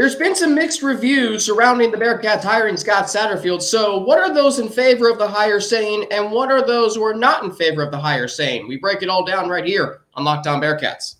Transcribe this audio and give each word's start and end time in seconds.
There's 0.00 0.16
been 0.16 0.34
some 0.34 0.54
mixed 0.54 0.82
reviews 0.82 1.44
surrounding 1.44 1.90
the 1.90 1.98
Bearcats 1.98 2.42
hiring 2.42 2.78
Scott 2.78 3.04
Satterfield. 3.04 3.60
So, 3.60 3.98
what 3.98 4.18
are 4.18 4.32
those 4.32 4.58
in 4.58 4.70
favor 4.70 5.10
of 5.10 5.18
the 5.18 5.28
hire 5.28 5.60
saying, 5.60 6.06
and 6.10 6.32
what 6.32 6.50
are 6.50 6.66
those 6.66 6.94
who 6.94 7.04
are 7.04 7.12
not 7.12 7.44
in 7.44 7.52
favor 7.52 7.82
of 7.82 7.90
the 7.90 7.98
hire 7.98 8.26
saying? 8.26 8.66
We 8.66 8.78
break 8.78 9.02
it 9.02 9.10
all 9.10 9.26
down 9.26 9.50
right 9.50 9.62
here 9.62 10.00
on 10.14 10.24
Locked 10.24 10.46
On 10.46 10.58
Bearcats. 10.58 11.16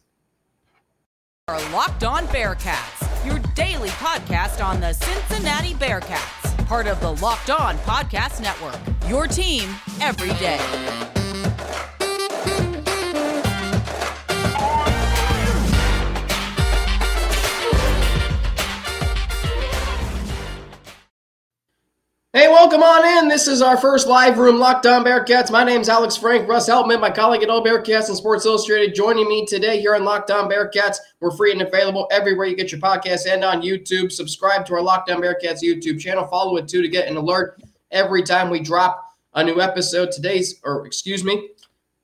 Our 1.49 1.61
Locked 1.73 2.05
On 2.05 2.27
Bearcats, 2.29 3.27
your 3.27 3.39
daily 3.55 3.91
podcast 3.91 4.65
on 4.65 4.81
the 4.81 4.95
Cincinnati 4.95 5.75
Bearcats, 5.75 6.67
part 6.67 6.87
of 6.87 6.99
the 7.03 7.13
Locked 7.17 7.51
On 7.51 7.77
Podcast 7.81 8.41
Network. 8.41 8.81
Your 9.11 9.27
team 9.27 9.75
every 10.01 10.33
day. 10.39 11.20
Hey, 22.33 22.47
welcome 22.47 22.81
on 22.81 23.25
in. 23.25 23.29
This 23.29 23.49
is 23.49 23.61
our 23.61 23.77
first 23.77 24.07
live 24.07 24.39
room 24.39 24.61
Locked 24.61 24.87
On 24.87 25.05
Bearcats. 25.05 25.51
My 25.51 25.65
name 25.65 25.81
is 25.81 25.89
Alex 25.89 26.17
Frank. 26.17 26.49
Russ 26.49 26.69
Heltman, 26.69 27.01
my 27.01 27.11
colleague 27.11 27.43
at 27.43 27.51
All 27.51 27.61
Bearcats 27.61 28.07
and 28.07 28.17
Sports 28.17 28.47
Illustrated, 28.47 28.95
joining 28.95 29.29
me 29.29 29.45
today 29.45 29.81
here 29.81 29.97
on 29.97 30.05
Locked 30.05 30.31
On 30.31 30.49
Bearcats. 30.49 30.99
We're 31.19 31.33
free 31.33 31.51
and 31.51 31.61
available 31.61 32.07
everywhere 32.13 32.47
you 32.47 32.55
get 32.55 32.71
your 32.71 32.81
podcasts 32.81 33.27
and 33.29 33.43
on 33.43 33.63
YouTube. 33.63 34.13
Subscribe 34.13 34.65
to 34.67 34.75
our 34.75 34.81
Locked 34.81 35.11
On 35.11 35.21
Bearcats 35.21 35.61
YouTube 35.61 35.99
channel. 35.99 36.25
Follow 36.29 36.57
it 36.59 36.69
too 36.69 36.83
to 36.83 36.89
get 36.89 37.09
an 37.09 37.17
alert 37.17 37.61
every 37.91 38.23
time 38.23 38.49
we 38.49 38.61
drop 38.61 39.13
a 39.35 39.43
new 39.43 39.61
episode. 39.61 40.13
Today's, 40.13 40.61
or 40.63 40.87
excuse 40.87 41.25
me, 41.25 41.49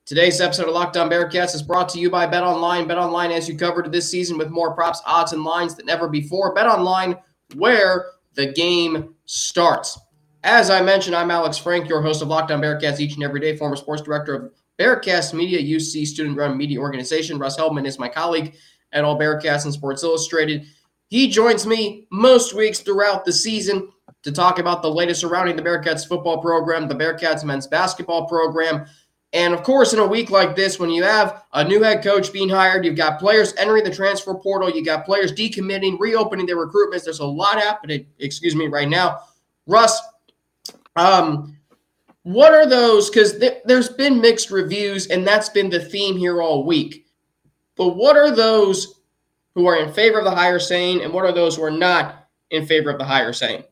Today's 0.07 0.41
episode 0.41 0.67
of 0.67 0.75
Locked 0.75 0.97
On 0.97 1.09
Bearcats 1.09 1.55
is 1.55 1.63
brought 1.63 1.89
to 1.91 2.01
you 2.01 2.11
by 2.11 2.27
Bet 2.27 2.43
Online. 2.43 2.89
Bet 2.89 2.99
Online 2.99 3.31
as 3.31 3.49
you 3.49 3.57
covered 3.57 3.93
this 3.93 4.11
season 4.11 4.39
with 4.39 4.51
more 4.51 4.75
props, 4.75 5.01
odds, 5.07 5.33
and 5.33 5.45
lines 5.45 5.77
than 5.77 5.89
ever 5.89 6.09
before. 6.09 6.53
Bet 6.53 6.67
Online, 6.67 7.17
where 7.55 8.07
the 8.35 8.53
game 8.53 9.15
starts. 9.27 10.01
As 10.47 10.71
I 10.71 10.81
mentioned, 10.81 11.17
I'm 11.17 11.33
Alex 11.33 11.59
Frank, 11.59 11.89
your 11.89 12.01
host 12.01 12.23
of 12.23 12.29
Locked 12.29 12.53
On 12.53 12.61
Bearcats 12.61 13.01
each 13.01 13.15
and 13.15 13.25
every 13.25 13.41
day, 13.41 13.57
former 13.57 13.75
sports 13.75 14.03
director 14.03 14.33
of 14.33 14.53
Bearcast 14.79 15.35
Media, 15.35 15.59
UC 15.61 16.07
student 16.07 16.37
run 16.37 16.57
media 16.57 16.79
organization. 16.79 17.37
Russ 17.37 17.59
Heltman 17.59 17.85
is 17.85 17.99
my 17.99 18.09
colleague 18.09 18.55
at 18.93 19.03
All 19.03 19.19
Bearcats 19.19 19.65
and 19.65 19.75
Sports 19.75 20.05
Illustrated. 20.05 20.65
He 21.09 21.29
joins 21.29 21.67
me 21.67 22.07
most 22.13 22.55
weeks 22.55 22.79
throughout 22.79 23.25
the 23.25 23.33
season 23.33 23.91
to 24.23 24.31
talk 24.31 24.61
about 24.61 24.83
the 24.83 24.89
latest 24.89 25.21
surrounding 25.21 25.57
the 25.57 25.63
Bearcats 25.63 26.07
football 26.07 26.41
program, 26.41 26.87
the 26.87 26.95
Bearcats 26.95 27.43
men's 27.43 27.67
basketball 27.67 28.29
program. 28.29 28.87
And 29.33 29.53
of 29.53 29.65
course, 29.65 29.95
in 29.95 29.99
a 29.99 30.07
week 30.07 30.31
like 30.31 30.55
this, 30.55 30.79
when 30.79 30.91
you 30.91 31.03
have 31.03 31.43
a 31.55 31.65
new 31.65 31.83
head 31.83 32.05
coach 32.05 32.33
being 32.33 32.49
hired, 32.49 32.85
you've 32.85 32.95
got 32.95 33.19
players 33.19 33.53
entering 33.57 33.83
the 33.83 33.93
transfer 33.93 34.35
portal, 34.35 34.71
you 34.71 34.85
got 34.85 35.07
players 35.07 35.33
decommitting, 35.33 35.99
reopening 35.99 36.47
their 36.47 36.65
recruitments. 36.65 37.03
There's 37.03 37.19
a 37.19 37.27
lot 37.27 37.59
happening, 37.61 38.07
excuse 38.21 38.55
me, 38.55 38.69
right 38.69 38.89
now. 38.89 39.23
Russ, 39.67 40.01
um, 40.97 41.57
what 42.23 42.53
are 42.53 42.67
those? 42.67 43.09
Because 43.09 43.39
th- 43.39 43.63
there's 43.65 43.89
been 43.89 44.21
mixed 44.21 44.51
reviews, 44.51 45.07
and 45.07 45.27
that's 45.27 45.49
been 45.49 45.71
the 45.71 45.85
theme 45.85 46.17
here 46.17 46.43
all 46.43 46.65
week. 46.65 47.07
But 47.77 47.97
what 47.97 48.17
are 48.17 48.35
those 48.35 49.01
who 49.55 49.67
are 49.67 49.77
in 49.77 49.93
favor 49.93 50.19
of 50.19 50.25
the 50.25 50.31
hire 50.31 50.59
saying, 50.59 51.03
and 51.03 51.13
what 51.13 51.25
are 51.25 51.33
those 51.33 51.57
who 51.57 51.63
are 51.63 51.71
not 51.71 52.29
in 52.51 52.67
favor 52.67 52.91
of 52.91 52.99
the 52.99 53.05
hire 53.05 53.33
saying? 53.33 53.65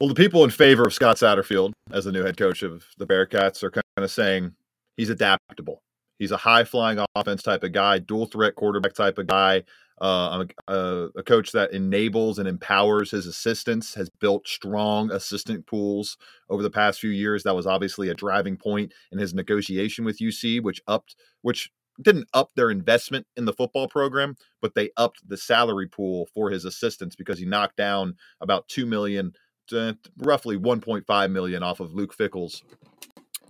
Well, 0.00 0.08
the 0.08 0.14
people 0.14 0.44
in 0.44 0.50
favor 0.50 0.84
of 0.84 0.94
Scott 0.94 1.16
Satterfield 1.16 1.72
as 1.90 2.06
the 2.06 2.12
new 2.12 2.24
head 2.24 2.36
coach 2.36 2.62
of 2.62 2.86
the 2.96 3.06
Bearcats 3.06 3.62
are 3.62 3.70
kind 3.70 3.84
of 3.96 4.10
saying 4.10 4.54
he's 4.96 5.10
adaptable. 5.10 5.82
He's 6.18 6.30
a 6.30 6.36
high 6.36 6.64
flying 6.64 7.04
offense 7.14 7.42
type 7.42 7.64
of 7.64 7.72
guy, 7.72 7.98
dual 7.98 8.26
threat 8.26 8.54
quarterback 8.54 8.94
type 8.94 9.18
of 9.18 9.26
guy 9.26 9.64
uh, 10.00 10.44
a, 10.68 11.08
a, 11.16 11.22
coach 11.22 11.52
that 11.52 11.72
enables 11.72 12.38
and 12.38 12.48
empowers 12.48 13.10
his 13.10 13.26
assistants, 13.26 13.94
has 13.94 14.08
built 14.08 14.48
strong 14.48 15.10
assistant 15.10 15.66
pools 15.66 16.16
over 16.48 16.62
the 16.62 16.70
past 16.70 17.00
few 17.00 17.10
years. 17.10 17.42
That 17.42 17.54
was 17.54 17.66
obviously 17.66 18.08
a 18.08 18.14
driving 18.14 18.56
point 18.56 18.92
in 19.12 19.18
his 19.18 19.34
negotiation 19.34 20.04
with 20.04 20.18
UC, 20.18 20.62
which 20.62 20.80
upped, 20.86 21.16
which 21.42 21.70
didn't 22.00 22.28
up 22.32 22.50
their 22.54 22.70
investment 22.70 23.26
in 23.36 23.44
the 23.44 23.52
football 23.52 23.88
program, 23.88 24.36
but 24.62 24.74
they 24.74 24.90
upped 24.96 25.28
the 25.28 25.36
salary 25.36 25.86
pool 25.86 26.28
for 26.32 26.50
his 26.50 26.64
assistants 26.64 27.14
because 27.14 27.38
he 27.38 27.44
knocked 27.44 27.76
down 27.76 28.16
about 28.40 28.68
two 28.68 28.86
million, 28.86 29.34
to 29.68 29.96
roughly 30.18 30.56
1.5 30.56 31.30
million 31.30 31.62
off 31.62 31.80
of 31.80 31.94
Luke 31.94 32.14
Fickell's 32.14 32.62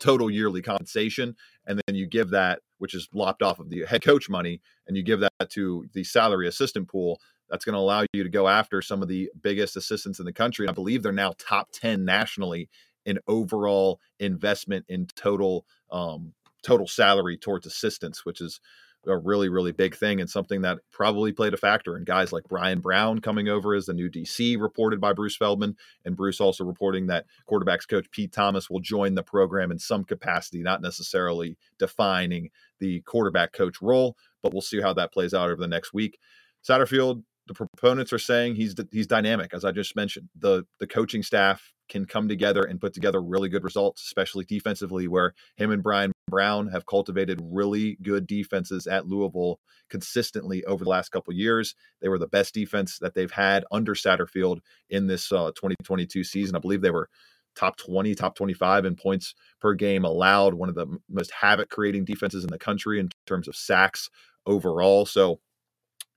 total 0.00 0.30
yearly 0.30 0.62
compensation, 0.62 1.36
and 1.66 1.80
then 1.86 1.94
you 1.94 2.06
give 2.06 2.30
that, 2.30 2.60
which 2.78 2.94
is 2.94 3.08
lopped 3.12 3.42
off 3.42 3.58
of 3.58 3.70
the 3.70 3.84
head 3.86 4.02
coach 4.02 4.28
money, 4.28 4.60
and 4.86 4.96
you 4.96 5.02
give 5.02 5.20
that 5.20 5.50
to 5.50 5.86
the 5.92 6.04
salary 6.04 6.48
assistant 6.48 6.88
pool. 6.88 7.20
That's 7.48 7.64
going 7.64 7.74
to 7.74 7.80
allow 7.80 8.04
you 8.12 8.22
to 8.22 8.28
go 8.28 8.48
after 8.48 8.80
some 8.80 9.02
of 9.02 9.08
the 9.08 9.30
biggest 9.40 9.76
assistants 9.76 10.20
in 10.20 10.24
the 10.24 10.32
country. 10.32 10.64
And 10.66 10.70
I 10.70 10.74
believe 10.74 11.02
they're 11.02 11.12
now 11.12 11.34
top 11.38 11.68
10 11.72 12.04
nationally 12.04 12.68
in 13.04 13.18
overall 13.26 14.00
investment 14.18 14.84
in 14.88 15.06
total 15.16 15.66
um, 15.90 16.32
total 16.62 16.86
salary 16.86 17.36
towards 17.36 17.66
assistants, 17.66 18.24
which 18.24 18.40
is 18.40 18.60
a 19.06 19.16
really, 19.16 19.48
really 19.48 19.72
big 19.72 19.96
thing 19.96 20.20
and 20.20 20.28
something 20.28 20.62
that 20.62 20.78
probably 20.90 21.32
played 21.32 21.54
a 21.54 21.56
factor 21.56 21.96
in 21.96 22.04
guys 22.04 22.32
like 22.32 22.44
Brian 22.48 22.80
Brown 22.80 23.20
coming 23.20 23.48
over 23.48 23.74
as 23.74 23.86
the 23.86 23.94
new 23.94 24.10
DC, 24.10 24.60
reported 24.60 25.00
by 25.00 25.12
Bruce 25.12 25.36
Feldman. 25.36 25.76
And 26.04 26.16
Bruce 26.16 26.40
also 26.40 26.64
reporting 26.64 27.06
that 27.06 27.26
quarterbacks 27.48 27.88
coach 27.88 28.10
Pete 28.10 28.32
Thomas 28.32 28.68
will 28.68 28.80
join 28.80 29.14
the 29.14 29.22
program 29.22 29.70
in 29.70 29.78
some 29.78 30.04
capacity, 30.04 30.62
not 30.62 30.82
necessarily 30.82 31.56
defining 31.78 32.50
the 32.78 33.00
quarterback 33.02 33.52
coach 33.52 33.80
role, 33.80 34.16
but 34.42 34.52
we'll 34.52 34.60
see 34.60 34.80
how 34.80 34.92
that 34.94 35.12
plays 35.12 35.34
out 35.34 35.50
over 35.50 35.60
the 35.60 35.68
next 35.68 35.94
week. 35.94 36.18
Satterfield, 36.66 37.22
the 37.50 37.66
proponents 37.66 38.12
are 38.12 38.18
saying 38.18 38.54
he's 38.54 38.76
he's 38.92 39.08
dynamic, 39.08 39.52
as 39.52 39.64
I 39.64 39.72
just 39.72 39.96
mentioned. 39.96 40.28
The 40.38 40.64
the 40.78 40.86
coaching 40.86 41.24
staff 41.24 41.72
can 41.88 42.06
come 42.06 42.28
together 42.28 42.62
and 42.62 42.80
put 42.80 42.94
together 42.94 43.20
really 43.20 43.48
good 43.48 43.64
results, 43.64 44.02
especially 44.02 44.44
defensively, 44.44 45.08
where 45.08 45.34
him 45.56 45.72
and 45.72 45.82
Brian 45.82 46.12
Brown 46.28 46.68
have 46.68 46.86
cultivated 46.86 47.40
really 47.42 47.98
good 48.02 48.28
defenses 48.28 48.86
at 48.86 49.08
Louisville 49.08 49.58
consistently 49.88 50.64
over 50.66 50.84
the 50.84 50.90
last 50.90 51.08
couple 51.08 51.34
years. 51.34 51.74
They 52.00 52.08
were 52.08 52.20
the 52.20 52.28
best 52.28 52.54
defense 52.54 53.00
that 53.00 53.14
they've 53.14 53.32
had 53.32 53.64
under 53.72 53.96
Satterfield 53.96 54.60
in 54.88 55.08
this 55.08 55.32
uh, 55.32 55.50
2022 55.56 56.22
season. 56.22 56.54
I 56.54 56.60
believe 56.60 56.82
they 56.82 56.92
were 56.92 57.08
top 57.56 57.76
20, 57.78 58.14
top 58.14 58.36
25 58.36 58.84
in 58.84 58.94
points 58.94 59.34
per 59.60 59.74
game 59.74 60.04
allowed, 60.04 60.54
one 60.54 60.68
of 60.68 60.76
the 60.76 60.86
most 61.08 61.32
havoc 61.32 61.68
creating 61.68 62.04
defenses 62.04 62.44
in 62.44 62.50
the 62.50 62.60
country 62.60 63.00
in 63.00 63.08
terms 63.26 63.48
of 63.48 63.56
sacks 63.56 64.08
overall. 64.46 65.04
So 65.04 65.40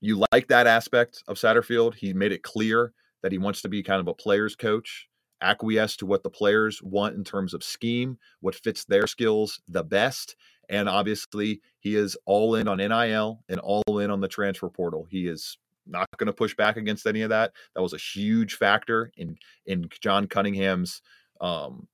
you 0.00 0.24
like 0.32 0.48
that 0.48 0.66
aspect 0.66 1.22
of 1.28 1.36
Satterfield. 1.36 1.94
He 1.94 2.12
made 2.12 2.32
it 2.32 2.42
clear 2.42 2.92
that 3.22 3.32
he 3.32 3.38
wants 3.38 3.62
to 3.62 3.68
be 3.68 3.82
kind 3.82 4.00
of 4.00 4.08
a 4.08 4.14
player's 4.14 4.56
coach 4.56 5.08
acquiesce 5.40 5.96
to 5.96 6.06
what 6.06 6.22
the 6.22 6.30
players 6.30 6.82
want 6.82 7.16
in 7.16 7.24
terms 7.24 7.54
of 7.54 7.62
scheme, 7.62 8.18
what 8.40 8.54
fits 8.54 8.84
their 8.84 9.06
skills 9.06 9.60
the 9.68 9.84
best. 9.84 10.36
And 10.68 10.88
obviously, 10.88 11.60
he 11.80 11.94
is 11.94 12.16
all 12.24 12.54
in 12.54 12.66
on 12.66 12.78
NIL 12.78 13.42
and 13.48 13.60
all 13.60 13.98
in 13.98 14.10
on 14.10 14.20
the 14.20 14.28
transfer 14.28 14.70
portal. 14.70 15.06
He 15.10 15.26
is 15.26 15.58
not 15.86 16.08
going 16.16 16.28
to 16.28 16.32
push 16.32 16.56
back 16.56 16.76
against 16.76 17.06
any 17.06 17.22
of 17.22 17.28
that. 17.28 17.52
That 17.74 17.82
was 17.82 17.92
a 17.92 17.98
huge 17.98 18.54
factor 18.54 19.12
in 19.16 19.36
in 19.66 19.88
John 20.00 20.26
Cunningham's 20.26 21.02
um, 21.40 21.86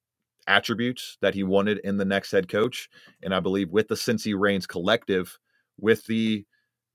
attributes 0.47 1.19
that 1.21 1.34
he 1.34 1.43
wanted 1.43 1.78
in 1.78 1.97
the 1.97 2.05
next 2.05 2.31
head 2.31 2.49
coach. 2.49 2.88
And 3.22 3.34
I 3.34 3.41
believe 3.41 3.71
with 3.71 3.88
the 3.88 3.97
Cincy 3.97 4.38
Reigns 4.38 4.67
collective, 4.67 5.38
with 5.78 6.06
the 6.06 6.44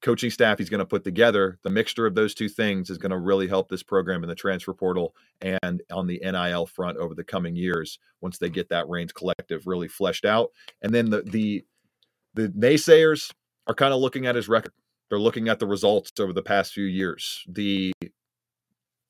coaching 0.01 0.29
staff 0.29 0.57
he's 0.57 0.69
going 0.69 0.79
to 0.79 0.85
put 0.85 1.03
together, 1.03 1.57
the 1.63 1.69
mixture 1.69 2.05
of 2.05 2.15
those 2.15 2.33
two 2.33 2.49
things 2.49 2.89
is 2.89 2.97
going 2.97 3.11
to 3.11 3.17
really 3.17 3.47
help 3.47 3.69
this 3.69 3.83
program 3.83 4.23
in 4.23 4.29
the 4.29 4.35
transfer 4.35 4.73
portal 4.73 5.15
and 5.41 5.81
on 5.91 6.07
the 6.07 6.21
NIL 6.23 6.65
front 6.65 6.97
over 6.97 7.15
the 7.15 7.23
coming 7.23 7.55
years 7.55 7.99
once 8.21 8.37
they 8.37 8.49
get 8.49 8.69
that 8.69 8.87
Reigns 8.87 9.13
collective 9.13 9.65
really 9.65 9.87
fleshed 9.87 10.25
out. 10.25 10.51
And 10.81 10.93
then 10.93 11.09
the 11.09 11.23
the 11.23 11.63
the 12.33 12.49
naysayers 12.49 13.31
are 13.67 13.73
kind 13.73 13.93
of 13.93 13.99
looking 13.99 14.25
at 14.25 14.35
his 14.35 14.49
record. 14.49 14.73
They're 15.09 15.19
looking 15.19 15.47
at 15.49 15.59
the 15.59 15.67
results 15.67 16.11
over 16.19 16.33
the 16.33 16.41
past 16.41 16.73
few 16.73 16.85
years. 16.85 17.43
The 17.47 17.93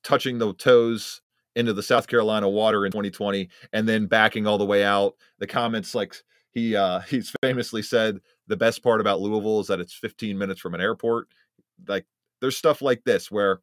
touching 0.04 0.38
the 0.38 0.54
toes 0.54 1.20
into 1.56 1.72
the 1.72 1.82
South 1.82 2.06
Carolina 2.06 2.48
water 2.48 2.84
in 2.84 2.92
2020 2.92 3.48
and 3.72 3.88
then 3.88 4.06
backing 4.06 4.46
all 4.46 4.58
the 4.58 4.64
way 4.64 4.84
out. 4.84 5.14
The 5.38 5.46
comments 5.46 5.94
like 5.94 6.14
he 6.56 6.74
uh 6.74 7.00
he's 7.10 7.32
famously 7.42 7.82
said 7.82 8.18
the 8.48 8.56
best 8.56 8.82
part 8.82 9.00
about 9.00 9.20
Louisville 9.20 9.60
is 9.60 9.66
that 9.68 9.78
it's 9.78 9.94
15 9.94 10.36
minutes 10.36 10.60
from 10.60 10.74
an 10.74 10.80
airport. 10.80 11.28
Like 11.86 12.06
there's 12.40 12.56
stuff 12.56 12.82
like 12.82 13.04
this 13.04 13.30
where 13.30 13.60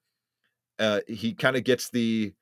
uh, 0.79 0.99
he 1.07 1.33
kind 1.33 1.55
of 1.55 1.63
gets 1.63 1.89
the 1.89 2.33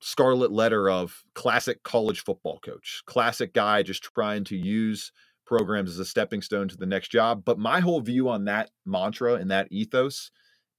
scarlet 0.00 0.52
letter 0.52 0.88
of 0.88 1.22
classic 1.34 1.82
college 1.82 2.22
football 2.22 2.58
coach, 2.64 3.02
classic 3.06 3.52
guy 3.52 3.82
just 3.82 4.02
trying 4.02 4.44
to 4.44 4.56
use 4.56 5.12
programs 5.44 5.90
as 5.90 5.98
a 5.98 6.04
stepping 6.04 6.40
stone 6.40 6.68
to 6.68 6.76
the 6.76 6.86
next 6.86 7.08
job. 7.08 7.44
But 7.44 7.58
my 7.58 7.80
whole 7.80 8.00
view 8.00 8.28
on 8.28 8.44
that 8.46 8.70
mantra 8.86 9.34
and 9.34 9.50
that 9.50 9.68
ethos 9.70 10.30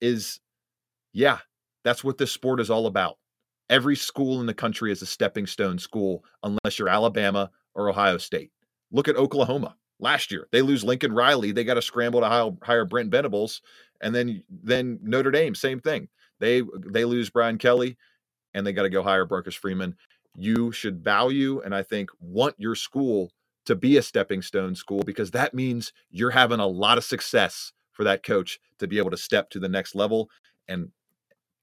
is 0.01 0.39
yeah, 1.13 1.39
that's 1.83 2.03
what 2.03 2.17
this 2.17 2.31
sport 2.31 2.59
is 2.59 2.69
all 2.69 2.87
about. 2.87 3.17
Every 3.69 3.95
school 3.95 4.41
in 4.41 4.47
the 4.47 4.53
country 4.53 4.91
is 4.91 5.01
a 5.01 5.05
stepping 5.05 5.47
stone 5.47 5.79
school 5.79 6.23
unless 6.43 6.77
you're 6.77 6.89
Alabama 6.89 7.51
or 7.73 7.89
Ohio 7.89 8.17
State. 8.17 8.51
Look 8.91 9.07
at 9.07 9.17
Oklahoma 9.17 9.75
last 9.99 10.31
year. 10.31 10.47
They 10.51 10.61
lose 10.61 10.83
Lincoln 10.83 11.13
Riley. 11.13 11.51
They 11.51 11.63
got 11.63 11.75
to 11.75 11.81
scramble 11.81 12.21
to 12.21 12.27
hire, 12.63 12.85
Brent 12.85 13.11
Venables. 13.11 13.61
And 14.01 14.15
then, 14.15 14.43
then 14.49 14.99
Notre 15.03 15.31
Dame, 15.31 15.55
same 15.55 15.79
thing. 15.79 16.09
they 16.39 16.61
they 16.87 17.05
lose 17.05 17.29
Brian 17.29 17.57
Kelly, 17.57 17.97
and 18.55 18.67
they 18.67 18.73
got 18.73 18.83
to 18.83 18.91
go 18.91 19.03
hire 19.03 19.27
Marcus 19.29 19.55
Freeman. 19.55 19.95
You 20.37 20.73
should 20.73 21.03
value 21.03 21.61
and 21.61 21.75
I 21.75 21.83
think 21.83 22.11
want 22.21 22.55
your 22.59 22.75
school 22.75 23.31
to 23.67 23.75
be 23.75 23.97
a 23.97 24.03
stepping 24.03 24.43
stone 24.43 24.75
school 24.75 25.03
because 25.03 25.31
that 25.31 25.53
means 25.55 25.93
you're 26.11 26.31
having 26.31 26.61
a 26.61 26.67
lot 26.67 26.99
of 26.99 27.05
success 27.05 27.73
for 27.93 28.05
that 28.05 28.23
coach 28.23 28.59
to 28.79 28.87
be 28.87 28.99
able 28.99 29.11
to 29.11 29.17
step 29.17 29.51
to 29.51 29.59
the 29.59 29.69
next 29.69 29.95
level. 29.95 30.29
And 30.67 30.89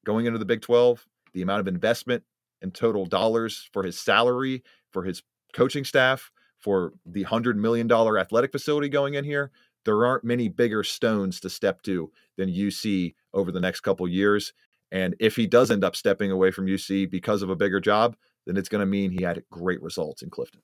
going 0.05 0.27
into 0.27 0.39
the 0.39 0.45
Big 0.45 0.63
12, 0.63 1.07
the 1.35 1.43
amount 1.43 1.61
of 1.61 1.69
investment 1.69 2.25
and 2.63 2.75
total 2.75 3.07
dollars 3.07 3.69
for 3.73 3.83
his 3.85 4.01
salary, 4.01 4.63
for 4.93 5.05
his 5.05 5.23
coaching 5.55 5.85
staff, 5.85 6.31
for 6.63 6.93
the 7.05 7.25
$100 7.25 7.57
million 7.57 7.91
athletic 7.91 8.53
facility 8.53 8.89
going 8.89 9.15
in 9.15 9.25
here, 9.25 9.51
there 9.85 10.07
aren't 10.07 10.25
many 10.25 10.49
bigger 10.49 10.85
stones 10.85 11.41
to 11.41 11.51
step 11.51 11.83
to 11.83 12.11
than 12.37 12.49
UC 12.49 13.15
over 13.35 13.51
the 13.51 13.61
next 13.61 13.81
couple 13.81 14.07
years. 14.09 14.53
And 14.93 15.17
if 15.19 15.37
he 15.37 15.47
does 15.47 15.71
end 15.71 15.85
up 15.85 15.97
stepping 15.97 16.31
away 16.31 16.51
from 16.51 16.67
UC 16.67 17.11
because 17.11 17.43
of 17.43 17.51
a 17.51 17.57
bigger 17.57 17.81
job, 17.81 18.17
then 18.47 18.57
it's 18.57 18.69
going 18.69 18.81
to 18.81 18.87
mean 18.87 19.11
he 19.11 19.25
had 19.25 19.43
great 19.51 19.83
results 19.83 20.23
in 20.23 20.31
Clifton. 20.31 20.61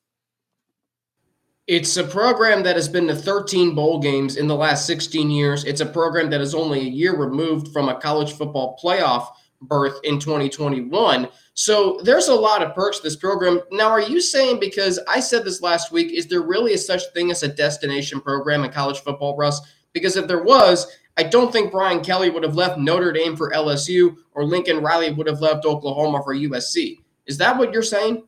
It's 1.66 1.96
a 1.96 2.04
program 2.04 2.62
that 2.62 2.76
has 2.76 2.88
been 2.88 3.08
to 3.08 3.14
13 3.14 3.74
bowl 3.74 3.98
games 3.98 4.36
in 4.36 4.46
the 4.46 4.54
last 4.54 4.86
16 4.86 5.30
years. 5.30 5.64
It's 5.64 5.82
a 5.82 5.86
program 5.86 6.30
that 6.30 6.40
is 6.40 6.54
only 6.54 6.80
a 6.80 6.90
year 6.90 7.14
removed 7.14 7.72
from 7.72 7.88
a 7.88 8.00
college 8.00 8.32
football 8.32 8.78
playoff 8.82 9.28
berth 9.62 9.98
in 10.04 10.18
2021. 10.18 11.28
So 11.54 12.00
there's 12.04 12.28
a 12.28 12.34
lot 12.34 12.62
of 12.62 12.74
perks 12.74 12.98
to 12.98 13.02
this 13.02 13.16
program. 13.16 13.60
Now, 13.72 13.88
are 13.88 14.00
you 14.00 14.20
saying 14.20 14.60
because 14.60 14.98
I 15.08 15.20
said 15.20 15.44
this 15.44 15.62
last 15.62 15.90
week, 15.90 16.12
is 16.12 16.26
there 16.26 16.42
really 16.42 16.74
a 16.74 16.78
such 16.78 17.02
thing 17.12 17.30
as 17.30 17.42
a 17.42 17.48
destination 17.48 18.20
program 18.20 18.64
in 18.64 18.70
college 18.70 19.00
football, 19.00 19.36
Russ? 19.36 19.60
Because 19.92 20.16
if 20.16 20.28
there 20.28 20.42
was, 20.42 20.86
I 21.16 21.24
don't 21.24 21.52
think 21.52 21.72
Brian 21.72 22.02
Kelly 22.02 22.30
would 22.30 22.44
have 22.44 22.54
left 22.54 22.78
Notre 22.78 23.12
Dame 23.12 23.36
for 23.36 23.50
LSU 23.50 24.16
or 24.32 24.44
Lincoln 24.44 24.82
Riley 24.82 25.12
would 25.12 25.26
have 25.26 25.40
left 25.40 25.64
Oklahoma 25.64 26.22
for 26.22 26.34
USC. 26.34 26.98
Is 27.26 27.38
that 27.38 27.58
what 27.58 27.72
you're 27.72 27.82
saying? 27.82 28.22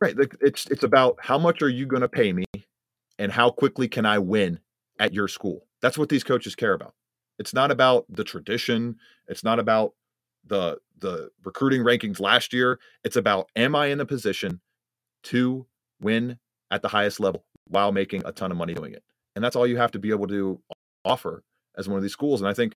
Right. 0.00 0.16
It's 0.40 0.66
it's 0.66 0.82
about 0.82 1.18
how 1.20 1.38
much 1.38 1.62
are 1.62 1.68
you 1.68 1.86
going 1.86 2.02
to 2.02 2.08
pay 2.08 2.32
me, 2.32 2.44
and 3.18 3.30
how 3.30 3.50
quickly 3.50 3.86
can 3.86 4.06
I 4.06 4.18
win 4.18 4.58
at 4.98 5.12
your 5.12 5.28
school. 5.28 5.66
That's 5.80 5.98
what 5.98 6.08
these 6.08 6.24
coaches 6.24 6.54
care 6.54 6.72
about. 6.72 6.94
It's 7.38 7.54
not 7.54 7.70
about 7.70 8.06
the 8.08 8.24
tradition. 8.24 8.96
It's 9.28 9.44
not 9.44 9.58
about 9.58 9.94
the 10.46 10.78
the 10.98 11.30
recruiting 11.44 11.82
rankings 11.82 12.20
last 12.20 12.52
year. 12.52 12.78
It's 13.04 13.16
about 13.16 13.48
am 13.56 13.74
I 13.74 13.86
in 13.86 14.00
a 14.00 14.06
position 14.06 14.60
to 15.24 15.66
win 16.00 16.38
at 16.70 16.82
the 16.82 16.88
highest 16.88 17.20
level 17.20 17.44
while 17.66 17.92
making 17.92 18.22
a 18.24 18.32
ton 18.32 18.50
of 18.50 18.56
money 18.56 18.74
doing 18.74 18.92
it. 18.92 19.02
And 19.34 19.44
that's 19.44 19.56
all 19.56 19.66
you 19.66 19.76
have 19.76 19.92
to 19.92 19.98
be 19.98 20.10
able 20.10 20.26
to 20.28 20.60
offer 21.04 21.42
as 21.76 21.88
one 21.88 21.96
of 21.96 22.02
these 22.02 22.12
schools. 22.12 22.40
And 22.40 22.48
I 22.48 22.54
think 22.54 22.74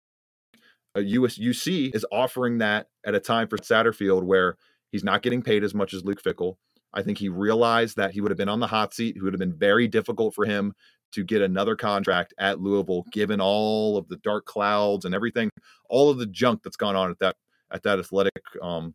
uh, 0.96 1.00
US, 1.00 1.38
UC 1.38 1.94
is 1.94 2.06
offering 2.12 2.58
that 2.58 2.86
at 3.04 3.14
a 3.14 3.20
time 3.20 3.48
for 3.48 3.58
Satterfield 3.58 4.22
where 4.22 4.56
he's 4.92 5.04
not 5.04 5.22
getting 5.22 5.42
paid 5.42 5.64
as 5.64 5.74
much 5.74 5.92
as 5.92 6.04
Luke 6.04 6.22
Fickell. 6.22 6.56
I 6.92 7.02
think 7.02 7.18
he 7.18 7.28
realized 7.28 7.96
that 7.96 8.12
he 8.12 8.20
would 8.20 8.30
have 8.30 8.38
been 8.38 8.48
on 8.48 8.60
the 8.60 8.68
hot 8.68 8.94
seat. 8.94 9.16
It 9.16 9.22
would 9.22 9.32
have 9.32 9.40
been 9.40 9.56
very 9.56 9.88
difficult 9.88 10.34
for 10.34 10.44
him 10.44 10.72
to 11.12 11.24
get 11.24 11.42
another 11.42 11.74
contract 11.76 12.34
at 12.38 12.60
Louisville, 12.60 13.04
given 13.12 13.40
all 13.40 13.96
of 13.96 14.08
the 14.08 14.16
dark 14.18 14.46
clouds 14.46 15.04
and 15.04 15.14
everything, 15.14 15.50
all 15.88 16.10
of 16.10 16.18
the 16.18 16.26
junk 16.26 16.62
that's 16.62 16.76
gone 16.76 16.96
on 16.96 17.10
at 17.10 17.18
that 17.18 17.36
at 17.74 17.82
that 17.82 17.98
athletic 17.98 18.42
um, 18.62 18.94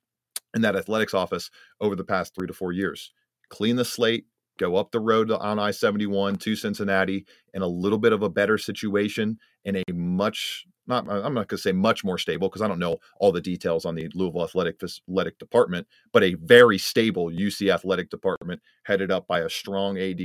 in 0.55 0.61
that 0.61 0.75
athletics 0.75 1.13
office 1.13 1.51
over 1.81 1.95
the 1.95 2.03
past 2.03 2.33
three 2.33 2.47
to 2.47 2.53
four 2.53 2.71
years. 2.71 3.13
Clean 3.49 3.75
the 3.75 3.85
slate, 3.85 4.25
go 4.57 4.75
up 4.75 4.91
the 4.91 4.99
road 4.99 5.31
on 5.31 5.59
I 5.59 5.71
71 5.71 6.37
to 6.37 6.55
Cincinnati 6.55 7.25
in 7.53 7.61
a 7.61 7.67
little 7.67 7.97
bit 7.97 8.13
of 8.13 8.23
a 8.23 8.29
better 8.29 8.57
situation 8.57 9.37
in 9.65 9.75
a 9.75 9.83
much 9.93 10.65
not 10.87 11.07
I'm 11.07 11.35
not 11.35 11.47
going 11.47 11.57
to 11.57 11.57
say 11.57 11.71
much 11.71 12.03
more 12.03 12.17
stable 12.17 12.49
because 12.49 12.63
I 12.63 12.67
don't 12.67 12.79
know 12.79 12.97
all 13.19 13.31
the 13.31 13.39
details 13.39 13.85
on 13.85 13.93
the 13.93 14.09
Louisville 14.15 14.43
athletic 14.43 14.81
athletic 14.83 15.37
department, 15.37 15.87
but 16.11 16.23
a 16.23 16.33
very 16.33 16.79
stable 16.79 17.27
UC 17.27 17.71
athletic 17.71 18.09
department 18.09 18.61
headed 18.83 19.11
up 19.11 19.27
by 19.27 19.41
a 19.41 19.49
strong 19.49 19.99
AD 19.99 20.19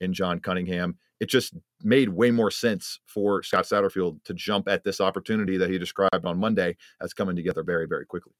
in 0.00 0.12
John 0.12 0.40
Cunningham. 0.40 0.96
It 1.20 1.28
just 1.28 1.54
made 1.82 2.08
way 2.08 2.30
more 2.30 2.50
sense 2.50 3.00
for 3.06 3.42
Scott 3.42 3.64
Satterfield 3.64 4.22
to 4.24 4.34
jump 4.34 4.68
at 4.68 4.84
this 4.84 5.00
opportunity 5.00 5.56
that 5.56 5.70
he 5.70 5.78
described 5.78 6.24
on 6.24 6.38
Monday 6.38 6.76
as 7.00 7.12
coming 7.12 7.34
together 7.34 7.62
very, 7.62 7.86
very 7.86 8.06
quickly. 8.06 8.32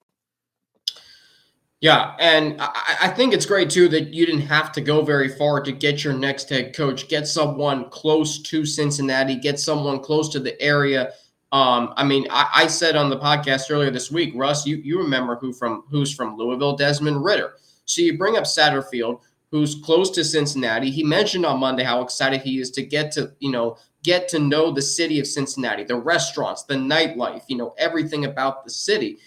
Yeah, 1.80 2.14
and 2.18 2.60
I, 2.60 2.96
I, 3.02 3.08
think 3.08 3.32
it's 3.32 3.46
great 3.46 3.70
too 3.70 3.88
that 3.90 4.12
you 4.12 4.26
didn't 4.26 4.42
have 4.42 4.72
to 4.72 4.80
go 4.80 5.02
very 5.02 5.28
far 5.28 5.60
to 5.62 5.70
get 5.70 6.02
your 6.02 6.12
next 6.12 6.48
head 6.48 6.74
coach. 6.74 7.06
Get 7.06 7.28
someone 7.28 7.88
close 7.90 8.42
to 8.42 8.66
Cincinnati. 8.66 9.36
Get 9.36 9.60
someone 9.60 10.00
close 10.00 10.28
to 10.30 10.40
the 10.40 10.60
area 10.60 11.12
um, 11.50 11.94
I 11.96 12.04
mean, 12.04 12.26
I, 12.30 12.50
I, 12.54 12.66
said 12.66 12.94
on 12.94 13.08
the 13.08 13.18
podcast 13.18 13.70
earlier 13.70 13.90
this 13.90 14.10
week, 14.10 14.32
Russ, 14.34 14.66
you, 14.66 14.76
you 14.76 14.98
remember 14.98 15.34
who 15.36 15.54
from 15.54 15.84
who's 15.88 16.14
from 16.14 16.36
Louisville, 16.36 16.76
Desmond 16.76 17.24
Ridder. 17.24 17.54
So 17.86 18.02
you 18.02 18.18
bring 18.18 18.36
up 18.36 18.44
Satterfield, 18.44 19.22
who's 19.50 19.76
close 19.84 20.10
to 20.10 20.24
Cincinnati. 20.24 20.90
He 20.90 21.02
mentioned 21.02 21.46
on 21.46 21.60
Monday 21.60 21.84
how 21.84 22.02
excited 22.02 22.42
he 22.42 22.60
is 22.60 22.70
to 22.72 22.82
get 22.82 23.12
to, 23.12 23.32
you 23.40 23.50
know, 23.50 23.78
get 24.02 24.28
to 24.28 24.38
know 24.38 24.70
the 24.70 24.82
city 24.82 25.18
of 25.18 25.26
Cincinnati, 25.26 25.84
the 25.84 25.96
restaurants, 25.96 26.64
the 26.64 26.74
nightlife, 26.74 27.42
you 27.48 27.56
know, 27.56 27.74
everything 27.78 28.24
about 28.24 28.64
the 28.64 28.70
city. 28.70 29.18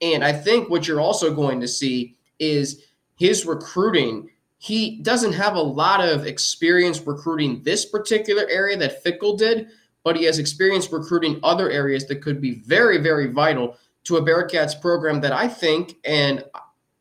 And 0.00 0.24
I 0.24 0.32
think 0.32 0.68
what 0.68 0.86
you're 0.86 1.00
also 1.00 1.34
going 1.34 1.60
to 1.60 1.68
see 1.68 2.16
is 2.38 2.84
his 3.16 3.46
recruiting. 3.46 4.30
He 4.58 5.00
doesn't 5.02 5.32
have 5.32 5.54
a 5.54 5.62
lot 5.62 6.00
of 6.00 6.26
experience 6.26 7.00
recruiting 7.00 7.62
this 7.62 7.84
particular 7.84 8.46
area 8.48 8.76
that 8.76 9.02
Fickell 9.04 9.38
did, 9.38 9.68
but 10.04 10.16
he 10.16 10.24
has 10.24 10.38
experience 10.38 10.92
recruiting 10.92 11.40
other 11.42 11.70
areas 11.70 12.06
that 12.06 12.22
could 12.22 12.40
be 12.40 12.56
very, 12.60 12.98
very 12.98 13.28
vital 13.28 13.76
to 14.04 14.16
a 14.16 14.22
Bearcats 14.22 14.80
program 14.80 15.20
that 15.20 15.32
I 15.32 15.48
think, 15.48 15.96
and 16.04 16.44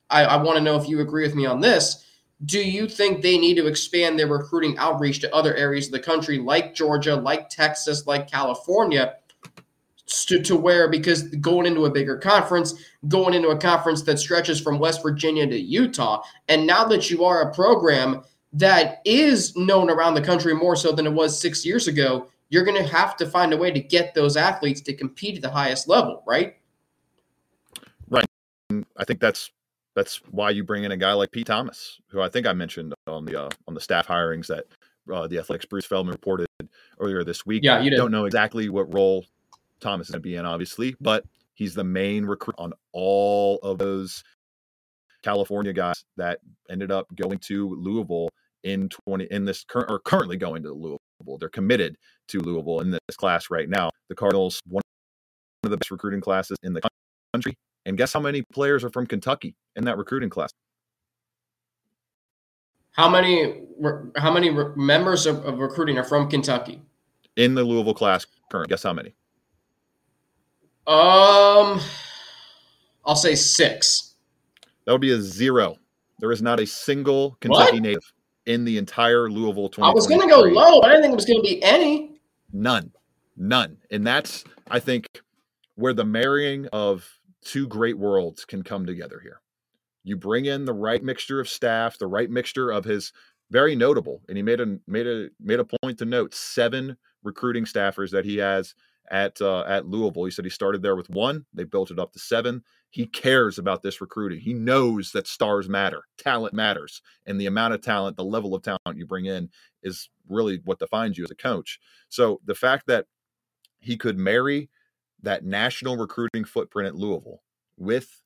I, 0.10 0.24
I 0.24 0.42
want 0.42 0.58
to 0.58 0.64
know 0.64 0.76
if 0.76 0.90
you 0.90 1.00
agree 1.02 1.24
with 1.24 1.36
me 1.36 1.46
on 1.46 1.62
this. 1.62 2.04
Do 2.46 2.60
you 2.60 2.88
think 2.88 3.22
they 3.22 3.38
need 3.38 3.56
to 3.56 3.68
expand 3.68 4.18
their 4.20 4.28
recruiting 4.28 4.78
outreach 4.78 5.20
to 5.22 5.36
other 5.36 5.56
areas 5.56 5.88
of 5.88 5.94
the 5.94 6.00
country, 6.00 6.38
like 6.38 6.76
Georgia, 6.76 7.16
like 7.16 7.50
Texas, 7.50 8.06
like 8.06 8.30
California, 8.30 9.16
to, 10.06 10.42
to 10.42 10.56
where 10.56 10.88
because 10.88 11.24
going 11.24 11.66
into 11.66 11.86
a 11.86 11.92
bigger 11.92 12.18
conference, 12.18 12.76
going 13.08 13.34
into 13.34 13.50
a 13.50 13.58
conference 13.58 14.04
that 14.04 14.20
stretches 14.20 14.62
from 14.62 14.80
West 14.80 15.02
Virginia 15.04 15.48
to 15.48 15.60
Utah, 15.60 16.22
and 16.48 16.66
now 16.66 16.86
that 16.86 17.10
you 17.10 17.26
are 17.26 17.42
a 17.42 17.54
program 17.54 18.22
that 18.54 19.02
is 19.04 19.56
known 19.56 19.90
around 19.90 20.14
the 20.14 20.22
country 20.22 20.54
more 20.54 20.76
so 20.76 20.92
than 20.92 21.06
it 21.06 21.14
was 21.14 21.40
six 21.40 21.66
years 21.66 21.88
ago, 21.88 22.30
you're 22.50 22.64
going 22.64 22.82
to 22.82 22.90
have 22.90 23.18
to 23.18 23.26
find 23.26 23.52
a 23.52 23.58
way 23.58 23.72
to 23.72 23.80
get 23.80 24.14
those 24.14 24.38
athletes 24.38 24.82
to 24.82 24.94
compete 24.94 25.36
at 25.36 25.42
the 25.42 25.50
highest 25.50 25.88
level, 25.88 26.24
right? 26.26 26.56
Right. 28.10 28.26
I 28.96 29.04
think 29.04 29.20
that's 29.20 29.52
that's 29.98 30.18
why 30.30 30.52
you 30.52 30.64
bring 30.64 30.84
in 30.84 30.92
a 30.92 30.98
guy 30.98 31.14
like 31.14 31.32
Pete 31.32 31.48
Thomas, 31.48 32.00
who 32.10 32.22
I 32.22 32.30
think 32.30 32.46
I 32.46 32.54
mentioned 32.54 32.94
on 33.08 33.26
the 33.26 33.46
uh, 33.46 33.50
on 33.68 33.74
the 33.74 33.82
staff 33.82 34.06
hirings 34.06 34.46
that 34.46 34.66
uh, 35.12 35.26
the 35.26 35.40
Athletics 35.40 35.66
Bruce 35.66 35.88
Feldman 35.88 36.14
reported 36.14 36.46
earlier 37.00 37.24
this 37.24 37.48
week. 37.48 37.64
Yeah, 37.64 37.82
you 37.82 37.90
did. 37.90 37.98
don't 37.98 38.12
know 38.12 38.26
exactly 38.26 38.70
what 38.70 38.94
role 38.94 39.26
Thomas 39.80 40.08
is 40.08 40.12
going 40.12 40.22
to 40.22 40.30
be 40.30 40.36
in, 40.36 40.46
obviously, 40.46 40.96
but 41.02 41.26
he's 41.56 41.74
the 41.74 41.84
main 41.84 42.26
recruit 42.26 42.54
on 42.60 42.74
all 42.92 43.58
of 43.64 43.80
those 43.80 44.24
California 45.24 45.74
guys 45.74 46.04
that 46.16 46.42
ended 46.70 46.92
up 46.92 47.08
going 47.16 47.40
to 47.40 47.76
Louisville 47.76 48.30
in 48.64 48.90
20 48.90 49.26
in 49.32 49.46
this 49.46 49.64
current 49.64 49.90
or 49.90 49.98
currently 49.98 50.38
going 50.38 50.62
to 50.62 50.74
Louisville. 50.74 51.00
They're 51.40 51.50
committed 51.50 51.98
to 52.28 52.40
Louisville 52.40 52.82
in 52.82 52.92
this 52.92 53.18
class 53.18 53.50
right 53.50 53.68
now. 53.68 53.90
The 54.10 54.16
Cardinals, 54.16 54.62
one 54.68 54.84
of 55.64 55.72
the 55.72 55.78
best 55.78 55.90
recruiting 55.90 56.22
classes 56.22 56.56
in 56.62 56.74
the 56.74 56.82
country. 57.34 57.56
And 57.98 58.00
guess 58.00 58.14
how 58.14 58.20
many 58.20 58.44
players 58.44 58.84
are 58.84 58.92
from 58.92 59.08
Kentucky 59.08 59.56
in 59.76 59.86
that 59.86 59.98
recruiting 59.98 60.30
class? 60.30 60.54
How 62.92 63.10
many 63.10 63.62
how 64.18 64.32
many 64.32 64.52
members 64.76 65.26
of, 65.26 65.44
of 65.44 65.58
recruiting 65.58 65.98
are 65.98 66.04
from 66.04 66.30
Kentucky? 66.30 66.80
In 67.38 67.56
the 67.56 67.64
Louisville 67.64 67.96
class 67.96 68.28
current, 68.52 68.70
guess 68.70 68.84
how 68.84 68.94
many? 68.94 69.16
Um, 70.86 71.82
I'll 73.04 73.16
say 73.16 73.34
six. 73.34 74.14
That 74.86 74.92
would 74.92 75.02
be 75.02 75.14
a 75.14 75.20
zero. 75.20 75.78
There 76.20 76.32
is 76.32 76.44
not 76.44 76.60
a 76.60 76.68
single 76.68 77.36
Kentucky 77.40 77.78
what? 77.78 77.82
native 77.82 78.14
in 78.46 78.64
the 78.64 78.78
entire 78.78 79.28
Louisville 79.28 79.70
20. 79.70 79.90
I 79.90 79.92
was 79.92 80.06
going 80.06 80.22
to 80.22 80.28
go 80.28 80.42
low. 80.42 80.82
I 80.82 80.90
didn't 80.90 81.02
think 81.02 81.14
it 81.14 81.16
was 81.16 81.26
going 81.26 81.40
to 81.40 81.50
be 81.50 81.64
any. 81.64 82.20
None, 82.54 82.92
none, 83.36 83.78
and 83.90 84.06
that's 84.06 84.44
I 84.70 84.80
think 84.80 85.08
where 85.74 85.94
the 85.94 86.06
marrying 86.06 86.68
of 86.68 87.17
two 87.44 87.68
great 87.68 87.98
worlds 87.98 88.46
can 88.46 88.64
come 88.64 88.86
together 88.86 89.20
here. 89.22 89.42
You 90.04 90.16
bring 90.16 90.46
in 90.46 90.66
the 90.66 90.74
right 90.74 91.04
mixture 91.04 91.40
of 91.40 91.50
staff, 91.50 91.98
the 91.98 92.08
right 92.08 92.30
mixture 92.30 92.72
of 92.72 92.86
his 92.86 93.12
very 93.52 93.76
notable, 93.76 94.22
and 94.28 94.38
he 94.38 94.44
made 94.44 94.62
a 94.62 94.78
made 94.88 95.08
a 95.08 95.30
made 95.40 95.60
a 95.60 95.66
point 95.82 96.00
to 96.00 96.06
note 96.06 96.34
seven 96.34 96.98
recruiting 97.24 97.66
staffers 97.66 98.12
that 98.12 98.26
he 98.26 98.38
has 98.38 98.74
at 99.10 99.42
uh, 99.42 99.62
at 99.62 99.86
Louisville. 99.86 100.26
He 100.26 100.32
said 100.32 100.46
he 100.46 100.52
started 100.52 100.82
there 100.82 100.96
with 100.96 101.10
one. 101.10 101.46
They 101.54 101.64
built 101.64 101.92
it 101.92 102.00
up 102.00 102.14
to 102.14 102.20
seven. 102.20 102.64
He 102.90 103.06
cares 103.06 103.58
about 103.58 103.84
this 103.84 104.02
recruiting. 104.02 104.40
He 104.40 104.54
knows 104.54 105.12
that 105.12 105.28
stars 105.28 105.68
matter, 105.68 106.04
talent 106.18 106.54
matters, 106.54 107.02
and 107.26 107.40
the 107.40 107.46
amount 107.46 107.74
of 107.74 107.82
talent, 107.82 108.18
the 108.18 108.24
level 108.24 108.56
of 108.56 108.64
talent 108.64 108.98
you 108.98 109.06
bring 109.06 109.26
in 109.26 109.50
is 109.84 110.10
really 110.30 110.62
what 110.64 110.80
defines 110.80 111.18
you 111.18 111.24
as 111.24 111.32
a 111.32 111.36
coach. 111.36 111.80
So 112.10 112.40
the 112.46 112.56
fact 112.56 112.88
that 112.88 113.06
he 113.80 113.98
could 113.98 114.18
marry 114.18 114.70
that 115.22 115.44
national 115.44 115.98
recruiting 115.98 116.46
footprint 116.46 116.88
at 116.88 116.96
Louisville 116.96 117.42
with 117.78 118.24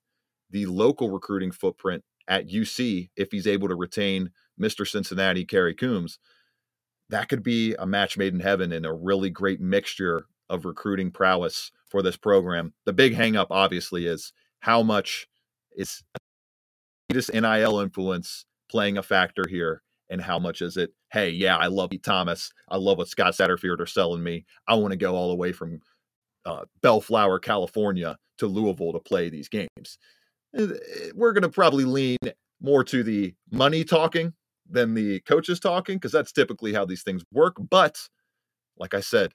the 0.50 0.66
local 0.66 1.10
recruiting 1.10 1.52
footprint 1.52 2.04
at 2.28 2.48
UC 2.48 3.10
if 3.16 3.32
he's 3.32 3.48
able 3.48 3.68
to 3.68 3.76
retain 3.76 4.32
Mr. 4.60 4.88
Cincinnati, 4.88 5.46
Kerry 5.46 5.74
Coombs, 5.74 6.20
that 7.10 7.30
could 7.30 7.44
be 7.44 7.76
a 7.76 7.86
match 7.86 8.18
made 8.18 8.34
in 8.34 8.40
heaven 8.40 8.72
and 8.72 8.86
a 8.86 8.94
really 8.94 9.30
great 9.30 9.60
mixture 9.60 10.26
of 10.50 10.66
recruiting 10.66 11.12
prowess 11.12 11.72
for 11.90 12.02
this 12.02 12.18
program. 12.18 12.74
The 12.86 12.94
big 12.94 13.16
hangup, 13.16 13.48
obviously, 13.50 14.06
is 14.06 14.34
how 14.60 14.84
much 14.84 15.28
is 15.76 16.04
this 17.10 17.30
NIL 17.32 17.80
influence 17.80 18.46
playing 18.70 18.98
a 18.98 19.04
factor 19.04 19.44
here, 19.50 19.82
and 20.10 20.22
how 20.22 20.40
much 20.40 20.62
is 20.62 20.78
it? 20.78 20.92
Hey, 21.12 21.30
yeah, 21.30 21.58
I 21.58 21.68
love 21.68 21.92
Thomas. 22.04 22.52
I 22.70 22.78
love 22.78 22.98
what 22.98 23.10
Scott 23.10 23.34
Satterfield 23.34 23.80
are 23.80 23.86
selling 23.86 24.24
me. 24.24 24.46
I 24.68 24.76
want 24.76 24.92
to 24.92 24.98
go 24.98 25.16
all 25.16 25.30
the 25.30 25.36
way 25.36 25.52
from 25.52 25.82
uh, 26.46 26.66
Bellflower, 26.82 27.40
California, 27.40 28.18
to 28.38 28.48
Louisville 28.48 28.94
to 28.94 29.00
play 29.00 29.30
these 29.30 29.50
games. 29.50 29.98
Eh, 30.58 30.68
we're 31.14 31.34
going 31.34 31.44
to 31.44 31.50
probably 31.50 31.86
lean 31.86 32.18
more 32.62 32.84
to 32.84 33.04
the 33.04 33.34
money 33.52 33.84
talking 33.84 34.34
than 34.70 34.94
the 34.94 35.20
coaches 35.22 35.60
talking 35.60 35.98
because 35.98 36.12
that's 36.12 36.32
typically 36.32 36.74
how 36.74 36.86
these 36.86 37.04
things 37.04 37.24
work. 37.34 37.56
But 37.70 37.98
like 38.78 38.94
I 38.94 39.00
said, 39.00 39.34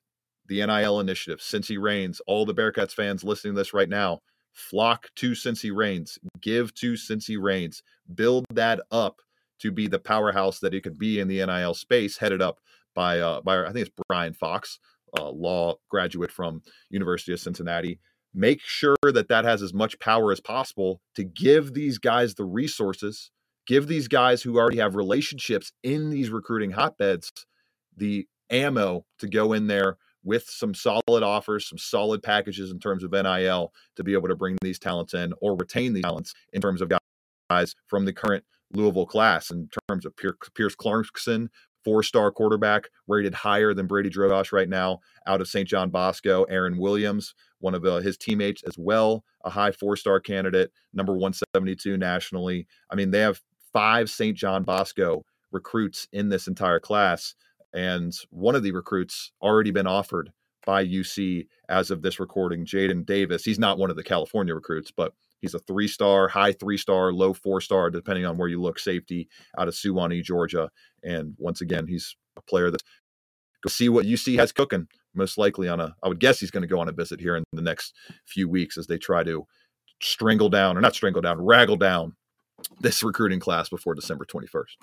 the 0.49 0.65
NIL 0.65 1.01
initiative, 1.01 1.41
Cincy 1.41 1.81
Reigns, 1.81 2.21
all 2.27 2.45
the 2.45 2.55
Bearcats 2.55 2.93
fans 2.93 3.25
listening 3.25 3.55
to 3.55 3.59
this 3.59 3.75
right 3.75 3.89
now, 3.89 4.21
flock 4.53 5.09
to 5.17 5.33
Cincy 5.33 5.75
Reigns, 5.75 6.19
give 6.41 6.73
to 6.75 6.95
Cincy 6.95 7.41
Reigns, 7.41 7.83
build 8.15 8.45
that 8.53 8.81
up 8.91 9.21
to 9.61 9.71
be 9.71 9.87
the 9.87 9.99
powerhouse 9.99 10.61
that 10.61 10.75
it 10.75 10.83
could 10.83 10.99
be 10.99 11.21
in 11.21 11.29
the 11.29 11.45
NIL 11.45 11.75
space, 11.75 12.19
headed 12.19 12.43
up 12.43 12.61
by 12.95 13.21
uh, 13.21 13.41
by 13.41 13.63
I 13.63 13.73
think 13.73 13.87
it's 13.87 13.97
Brian 14.09 14.35
Fox, 14.35 14.79
uh, 15.19 15.31
law 15.31 15.75
graduate 15.89 16.31
from 16.31 16.63
University 16.91 17.33
of 17.33 17.41
Cincinnati. 17.41 17.99
Make 18.35 18.61
sure 18.61 18.97
that 19.03 19.29
that 19.29 19.45
has 19.45 19.63
as 19.63 19.73
much 19.73 19.99
power 19.99 20.31
as 20.31 20.41
possible 20.41 21.01
to 21.15 21.25
give 21.25 21.73
these 21.73 21.99
guys 21.99 22.35
the 22.35 22.45
resources, 22.45 23.31
give 23.67 23.87
these 23.87 24.09
guys 24.09 24.43
who 24.43 24.59
already 24.59 24.79
have 24.79 24.95
relationships 24.95 25.73
in 25.83 26.11
these 26.11 26.31
recruiting 26.31 26.73
hotbeds 26.73 27.31
the 27.97 28.27
ammo 28.51 29.05
to 29.19 29.29
go 29.29 29.53
in 29.53 29.67
there 29.67 29.97
with 30.23 30.45
some 30.49 30.75
solid 30.75 31.23
offers, 31.23 31.69
some 31.69 31.79
solid 31.79 32.23
packages 32.23 32.71
in 32.71 32.79
terms 32.79 33.05
of 33.05 33.13
NIL 33.13 33.73
to 33.95 34.05
be 34.05 34.13
able 34.13 34.29
to 34.29 34.37
bring 34.37 34.57
these 34.61 34.79
talents 34.79 35.15
in 35.15 35.33
or 35.41 35.57
retain 35.57 35.93
these 35.93 36.03
talents 36.03 36.35
in 36.53 36.61
terms 36.61 36.83
of 36.83 36.91
guys 37.49 37.75
from 37.87 38.05
the 38.05 38.13
current 38.13 38.45
Louisville 38.73 39.07
class 39.07 39.51
in 39.51 39.69
terms 39.89 40.05
of 40.05 40.15
Pierce 40.17 40.75
Clarkson, 40.75 41.49
four 41.87 42.03
star 42.03 42.33
quarterback, 42.33 42.89
rated 43.07 43.33
higher 43.33 43.73
than 43.73 43.87
Brady 43.87 44.11
Drogosh 44.11 44.51
right 44.51 44.69
now 44.69 44.99
out 45.29 45.41
of 45.41 45.47
St. 45.47 45.69
John 45.69 45.89
Bosco. 45.89 46.43
Aaron 46.45 46.79
Williams, 46.79 47.33
one 47.61 47.77
of 47.77 47.85
uh, 47.85 47.99
his 47.99 48.19
teammates 48.19 48.65
as 48.65 48.77
well, 48.77 49.23
a 49.45 49.51
high 49.51 49.71
four 49.71 49.95
star 49.95 50.19
candidate, 50.19 50.73
number 50.93 51.13
172 51.13 51.97
nationally. 51.97 52.67
I 52.91 52.97
mean, 52.97 53.13
they 53.13 53.21
have 53.21 53.41
five 53.73 54.11
St. 54.11 54.37
John 54.37 54.65
Bosco 54.65 55.25
recruits 55.53 56.09
in 56.13 56.29
this 56.29 56.49
entire 56.49 56.81
class. 56.81 57.37
And 57.73 58.13
one 58.31 58.57
of 58.57 58.65
the 58.65 58.73
recruits 58.73 59.31
already 59.41 59.71
been 59.71 59.87
offered 59.87 60.33
by 60.65 60.85
UC 60.85 61.47
as 61.69 61.93
of 61.93 62.03
this 62.03 62.19
recording, 62.19 62.67
Jaden 62.67 63.07
Davis. 63.07 63.45
He's 63.45 63.61
not 63.61 63.79
one 63.79 63.91
of 63.91 63.97
the 63.97 64.03
California 64.03 64.57
recruits, 64.57 64.91
but 64.91 65.13
he's 65.47 65.55
a 65.55 65.61
three 65.61 65.89
star, 65.89 66.29
high 66.29 66.53
three 66.53 66.77
star, 66.77 67.13
low 67.13 67.33
four 67.33 67.61
star, 67.61 67.89
depending 67.89 68.27
on 68.27 68.37
where 68.37 68.49
you 68.49 68.61
look, 68.61 68.79
safety 68.79 69.29
out 69.57 69.69
of 69.69 69.75
Suwanee, 69.75 70.23
Georgia. 70.23 70.71
And 71.03 71.35
once 71.39 71.61
again, 71.61 71.87
he's 71.87 72.17
a 72.37 72.43
player 72.43 72.71
that 72.71 72.83
go 73.63 73.69
see 73.69 73.89
what 73.89 74.07
UC 74.07 74.39
has 74.39 74.53
cooking. 74.53 74.89
Most 75.15 75.39
likely 75.39 75.69
on 75.69 75.81
a, 75.81 75.95
I 76.03 76.09
would 76.09 76.21
guess 76.21 76.41
he's 76.41 76.51
going 76.51 76.63
to 76.63 76.69
go 76.69 76.81
on 76.81 76.89
a 76.89 76.93
visit 76.93 77.21
here 77.21 77.37
in 77.37 77.45
the 77.53 77.63
next 77.63 77.95
few 78.27 78.49
weeks 78.49 78.77
as 78.77 78.87
they 78.87 78.99
try 78.99 79.23
to 79.23 79.47
strangle 80.03 80.51
down, 80.51 80.77
or 80.77 80.81
not 80.81 80.95
strangle 80.95 81.23
down, 81.23 81.39
raggle 81.39 81.79
down 81.79 82.15
this 82.81 83.03
recruiting 83.03 83.41
class 83.41 83.69
before 83.69 83.95
December 83.95 84.25
21st 84.25 84.75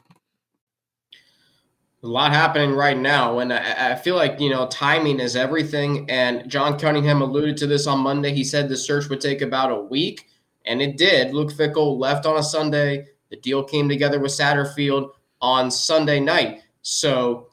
a 2.04 2.08
lot 2.08 2.34
happening 2.34 2.74
right 2.74 2.98
now, 2.98 3.40
and 3.40 3.54
I, 3.54 3.92
I, 3.92 3.96
feel 3.96 4.16
like 4.16 4.40
you 4.42 4.50
know 4.50 4.68
timing 4.68 5.22
is 5.22 5.38
everything. 5.38 6.10
And 6.10 6.50
John 6.50 6.78
Cunningham 6.78 7.22
alluded 7.22 7.56
to 7.58 7.68
this 7.68 7.88
on 7.88 8.00
Monday. 8.00 8.34
He 8.34 8.44
said 8.44 8.68
the 8.68 8.76
search 8.76 9.08
would 9.08 9.22
take 9.22 9.42
about 9.42 9.72
a 9.72 9.82
week, 9.82 10.28
and 10.66 10.82
it 10.82 10.98
did. 10.98 11.34
Luke 11.34 11.52
Fickell 11.52 11.98
left 11.98 12.26
on 12.26 12.38
a 12.38 12.44
Sunday. 12.44 13.08
The 13.30 13.38
deal 13.38 13.64
came 13.64 13.90
together 13.90 14.20
with 14.20 14.32
Satterfield 14.32 15.12
on 15.42 15.70
Sunday 15.72 16.20
night. 16.20 16.62
So, 16.82 17.48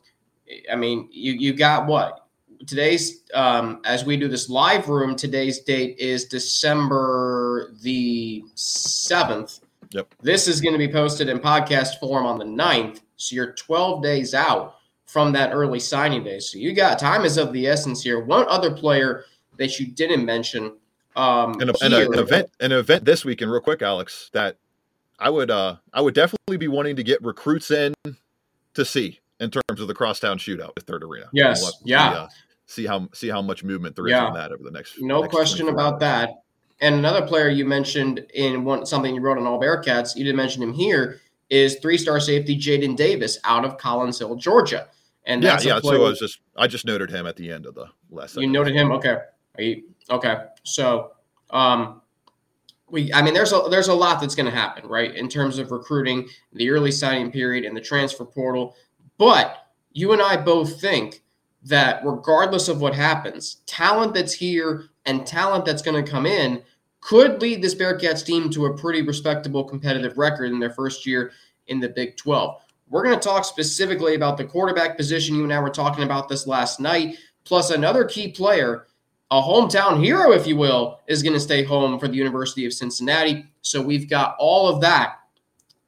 I 0.71 0.77
mean, 0.77 1.09
you 1.11 1.33
you 1.33 1.53
got 1.55 1.87
what 1.87 2.21
today's 2.67 3.23
um, 3.35 3.81
as 3.85 4.05
we 4.05 4.17
do 4.17 4.29
this 4.29 4.49
live 4.49 4.89
room. 4.89 5.17
Today's 5.17 5.61
date 5.61 5.99
is 5.99 6.27
December 6.27 7.73
the 7.83 8.45
seventh. 8.55 9.61
Yep. 9.91 10.15
This 10.23 10.47
is 10.47 10.61
going 10.61 10.73
to 10.73 10.79
be 10.79 10.91
posted 10.91 11.29
in 11.29 11.41
podcast 11.41 11.99
form 11.99 12.25
on 12.25 12.39
the 12.39 12.45
9th. 12.45 13.01
So 13.17 13.35
you're 13.35 13.53
12 13.55 14.03
days 14.03 14.35
out 14.35 14.77
from 15.07 15.33
that 15.33 15.53
early 15.53 15.81
signing 15.81 16.23
day. 16.23 16.39
So 16.39 16.59
you 16.59 16.73
got 16.73 16.99
time 16.99 17.25
is 17.25 17.37
of 17.37 17.53
the 17.53 17.67
essence 17.67 18.03
here. 18.03 18.21
One 18.21 18.47
other 18.49 18.71
player 18.71 19.25
that 19.59 19.81
you 19.81 19.87
didn't 19.87 20.25
mention. 20.25 20.77
Um, 21.17 21.61
and, 21.61 21.71
a, 21.71 21.75
and 21.83 21.95
a, 21.95 22.11
an 22.11 22.19
event, 22.19 22.51
an 22.61 22.73
event 22.73 23.05
this 23.05 23.25
weekend, 23.25 23.51
real 23.51 23.61
quick, 23.61 23.83
Alex, 23.83 24.31
that 24.33 24.57
I 25.19 25.29
would, 25.29 25.51
uh, 25.51 25.77
I 25.93 26.01
would 26.01 26.15
definitely 26.15 26.57
be 26.57 26.69
wanting 26.69 26.97
to 26.97 27.03
get 27.03 27.23
recruits 27.23 27.71
in 27.71 27.95
to 28.75 28.85
see 28.85 29.21
in 29.41 29.51
terms 29.51 29.81
of 29.81 29.89
the 29.89 29.95
crosstown 29.95 30.39
shootout 30.39 30.73
at 30.77 30.85
Third 30.85 31.03
Arena. 31.03 31.27
Yes, 31.33 31.61
yeah. 31.85 32.13
See, 32.13 32.17
uh, 32.17 32.29
see, 32.67 32.87
how 32.87 33.09
see 33.13 33.29
how 33.29 33.43
much 33.43 33.65
movement 33.65 33.97
there 33.97 34.07
is 34.07 34.13
yeah. 34.13 34.27
on 34.27 34.35
that 34.35 34.53
over 34.53 34.63
the 34.63 34.71
next. 34.71 35.01
No 35.01 35.23
next 35.23 35.35
question 35.35 35.69
about 35.69 35.95
hours. 35.95 36.01
that. 36.01 36.31
And 36.81 36.95
another 36.95 37.27
player 37.27 37.49
you 37.49 37.67
mentioned 37.67 38.25
in 38.33 38.65
one 38.65 38.87
something 38.87 39.15
you 39.15 39.21
wrote 39.21 39.37
on 39.37 39.47
All 39.47 39.61
Bearcats, 39.61 40.17
you 40.17 40.25
didn't 40.25 40.37
mention 40.37 40.63
him 40.63 40.73
here, 40.73 41.21
is 41.51 41.77
three-star 41.81 42.21
safety 42.21 42.57
Jaden 42.57 42.97
Davis 42.97 43.39
out 43.45 43.65
of 43.67 43.77
Collins 43.77 44.19
Hill, 44.19 44.37
Georgia. 44.37 44.89
And 45.27 45.43
yeah, 45.43 45.59
yeah. 45.61 45.81
So 45.81 45.95
I 45.95 45.99
was 45.99 46.19
just 46.19 46.41
I 46.57 46.67
just 46.67 46.87
noted 46.87 47.11
him 47.11 47.27
at 47.27 47.37
the 47.37 47.51
end 47.51 47.67
of 47.67 47.75
the 47.75 47.87
lesson. 48.11 48.43
You 48.43 48.49
noted 48.49 48.75
him, 48.75 48.93
okay? 48.93 49.19
You, 49.59 49.83
okay. 50.11 50.37
So, 50.65 51.13
um, 51.51 52.03
we 52.91 53.13
I 53.13 53.23
mean, 53.23 53.35
there's 53.35 53.53
a 53.53 53.63
there's 53.71 53.89
a 53.89 53.95
lot 53.95 54.21
that's 54.21 54.35
going 54.35 54.51
to 54.51 54.57
happen, 54.57 54.89
right, 54.89 55.15
in 55.15 55.29
terms 55.29 55.59
of 55.59 55.71
recruiting, 55.71 56.29
the 56.53 56.71
early 56.71 56.91
signing 56.91 57.31
period, 57.31 57.65
and 57.65 57.77
the 57.77 57.81
transfer 57.81 58.25
portal. 58.25 58.75
But 59.19 59.69
you 59.93 60.13
and 60.13 60.23
I 60.23 60.37
both 60.37 60.81
think 60.81 61.23
that 61.63 62.05
regardless 62.05 62.69
of 62.69 62.81
what 62.81 62.95
happens, 62.95 63.57
talent 63.67 64.15
that's 64.15 64.33
here 64.33 64.87
and 65.07 65.27
talent 65.27 65.65
that's 65.65 65.83
going 65.83 66.03
to 66.03 66.11
come 66.11 66.27
in 66.27 66.63
could 67.01 67.41
lead 67.41 67.63
this 67.63 67.75
Bearcats 67.75 68.25
team 68.25 68.51
to 68.51 68.67
a 68.67 68.77
pretty 68.77 69.03
respectable 69.03 69.65
competitive 69.65 70.19
record 70.19 70.53
in 70.53 70.59
their 70.59 70.71
first 70.71 71.07
year 71.07 71.33
in 71.69 71.81
the 71.81 71.89
Big 71.89 72.17
12. 72.17 72.63
We're 72.89 73.05
going 73.05 73.19
to 73.19 73.29
talk 73.29 73.45
specifically 73.45 74.15
about 74.15 74.37
the 74.37 74.45
quarterback 74.45 74.97
position. 74.97 75.37
You 75.37 75.45
and 75.45 75.53
I 75.53 75.61
were 75.61 75.71
talking 75.71 76.05
about 76.05 76.29
this 76.29 76.47
last 76.47 76.81
night. 76.81 77.17
Plus, 77.45 77.71
another 77.71 78.05
key 78.05 78.33
player, 78.33 78.87
a 79.31 79.41
hometown 79.41 80.03
hero, 80.03 80.33
if 80.33 80.47
you 80.47 80.57
will, 80.57 81.01
is 81.07 81.23
going 81.23 81.33
to 81.33 81.41
stay 81.41 81.63
home 81.63 81.99
for 81.99 82.09
the 82.09 82.17
University 82.17 82.67
of 82.67 82.73
Cincinnati. 82.73 83.47
So 83.63 83.81
we've 83.81 84.09
got 84.09 84.37
all 84.39 84.69
of 84.69 84.81
that 84.81 85.19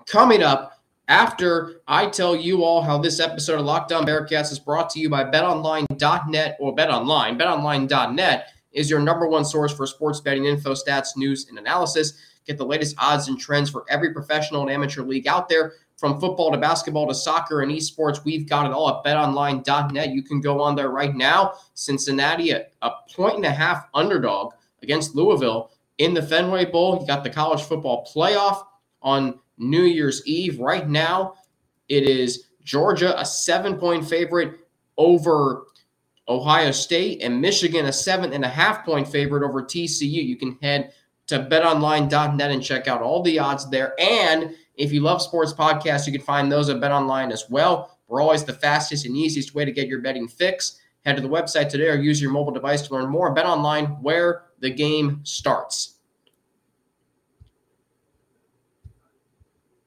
coming 0.06 0.42
up 0.42 0.80
after 1.08 1.80
I 1.88 2.06
tell 2.06 2.36
you 2.36 2.64
all 2.64 2.80
how 2.82 2.98
this 2.98 3.20
episode 3.20 3.58
of 3.58 3.66
Locked 3.66 3.92
On 3.92 4.06
Bearcats 4.06 4.52
is 4.52 4.58
brought 4.58 4.88
to 4.90 5.00
you 5.00 5.10
by 5.10 5.24
betonline.net 5.24 6.56
or 6.60 6.74
betonline, 6.74 7.38
betonline.net 7.38 8.48
is 8.72 8.88
your 8.88 9.00
number 9.00 9.28
one 9.28 9.44
source 9.44 9.74
for 9.74 9.86
sports 9.86 10.20
betting 10.20 10.46
info, 10.46 10.72
stats, 10.72 11.16
news, 11.16 11.48
and 11.48 11.58
analysis. 11.58 12.14
Get 12.46 12.58
the 12.58 12.64
latest 12.64 12.96
odds 12.98 13.28
and 13.28 13.38
trends 13.38 13.70
for 13.70 13.84
every 13.88 14.12
professional 14.12 14.62
and 14.62 14.70
amateur 14.70 15.02
league 15.02 15.26
out 15.26 15.48
there. 15.48 15.74
From 16.02 16.18
football 16.18 16.50
to 16.50 16.58
basketball 16.58 17.06
to 17.06 17.14
soccer 17.14 17.60
and 17.60 17.70
esports, 17.70 18.24
we've 18.24 18.48
got 18.48 18.66
it 18.66 18.72
all 18.72 18.88
at 18.88 19.04
betonline.net. 19.04 20.08
You 20.10 20.24
can 20.24 20.40
go 20.40 20.60
on 20.60 20.74
there 20.74 20.88
right 20.88 21.14
now. 21.14 21.52
Cincinnati, 21.74 22.50
a, 22.50 22.66
a 22.82 22.90
point 23.14 23.36
and 23.36 23.44
a 23.44 23.52
half 23.52 23.86
underdog 23.94 24.52
against 24.82 25.14
Louisville 25.14 25.70
in 25.98 26.12
the 26.12 26.20
Fenway 26.20 26.64
Bowl. 26.64 26.98
You 27.00 27.06
got 27.06 27.22
the 27.22 27.30
college 27.30 27.62
football 27.62 28.04
playoff 28.12 28.64
on 29.00 29.38
New 29.58 29.84
Year's 29.84 30.26
Eve. 30.26 30.58
Right 30.58 30.88
now, 30.88 31.34
it 31.88 32.02
is 32.02 32.48
Georgia, 32.64 33.16
a 33.16 33.24
seven 33.24 33.76
point 33.76 34.04
favorite 34.04 34.58
over 34.98 35.66
Ohio 36.28 36.72
State 36.72 37.22
and 37.22 37.40
Michigan, 37.40 37.86
a 37.86 37.92
seven 37.92 38.32
and 38.32 38.44
a 38.44 38.48
half 38.48 38.84
point 38.84 39.06
favorite 39.06 39.46
over 39.46 39.62
TCU. 39.62 40.10
You 40.26 40.34
can 40.34 40.58
head 40.60 40.94
to 41.28 41.38
betonline.net 41.38 42.50
and 42.50 42.60
check 42.60 42.88
out 42.88 43.02
all 43.02 43.22
the 43.22 43.38
odds 43.38 43.70
there. 43.70 43.94
And 44.00 44.56
if 44.76 44.92
you 44.92 45.00
love 45.00 45.22
sports 45.22 45.52
podcasts, 45.52 46.06
you 46.06 46.12
can 46.12 46.22
find 46.22 46.50
those 46.50 46.68
at 46.68 46.80
Bet 46.80 46.92
Online 46.92 47.30
as 47.30 47.44
well. 47.50 47.98
We're 48.08 48.20
always 48.20 48.44
the 48.44 48.52
fastest 48.52 49.06
and 49.06 49.16
easiest 49.16 49.54
way 49.54 49.64
to 49.64 49.72
get 49.72 49.88
your 49.88 50.00
betting 50.00 50.28
fix. 50.28 50.78
Head 51.04 51.16
to 51.16 51.22
the 51.22 51.28
website 51.28 51.68
today 51.68 51.88
or 51.88 51.96
use 51.96 52.20
your 52.20 52.30
mobile 52.30 52.52
device 52.52 52.82
to 52.82 52.94
learn 52.94 53.10
more. 53.10 53.32
Bet 53.32 53.46
online 53.46 53.86
where 54.02 54.44
the 54.60 54.70
game 54.70 55.20
starts. 55.24 55.96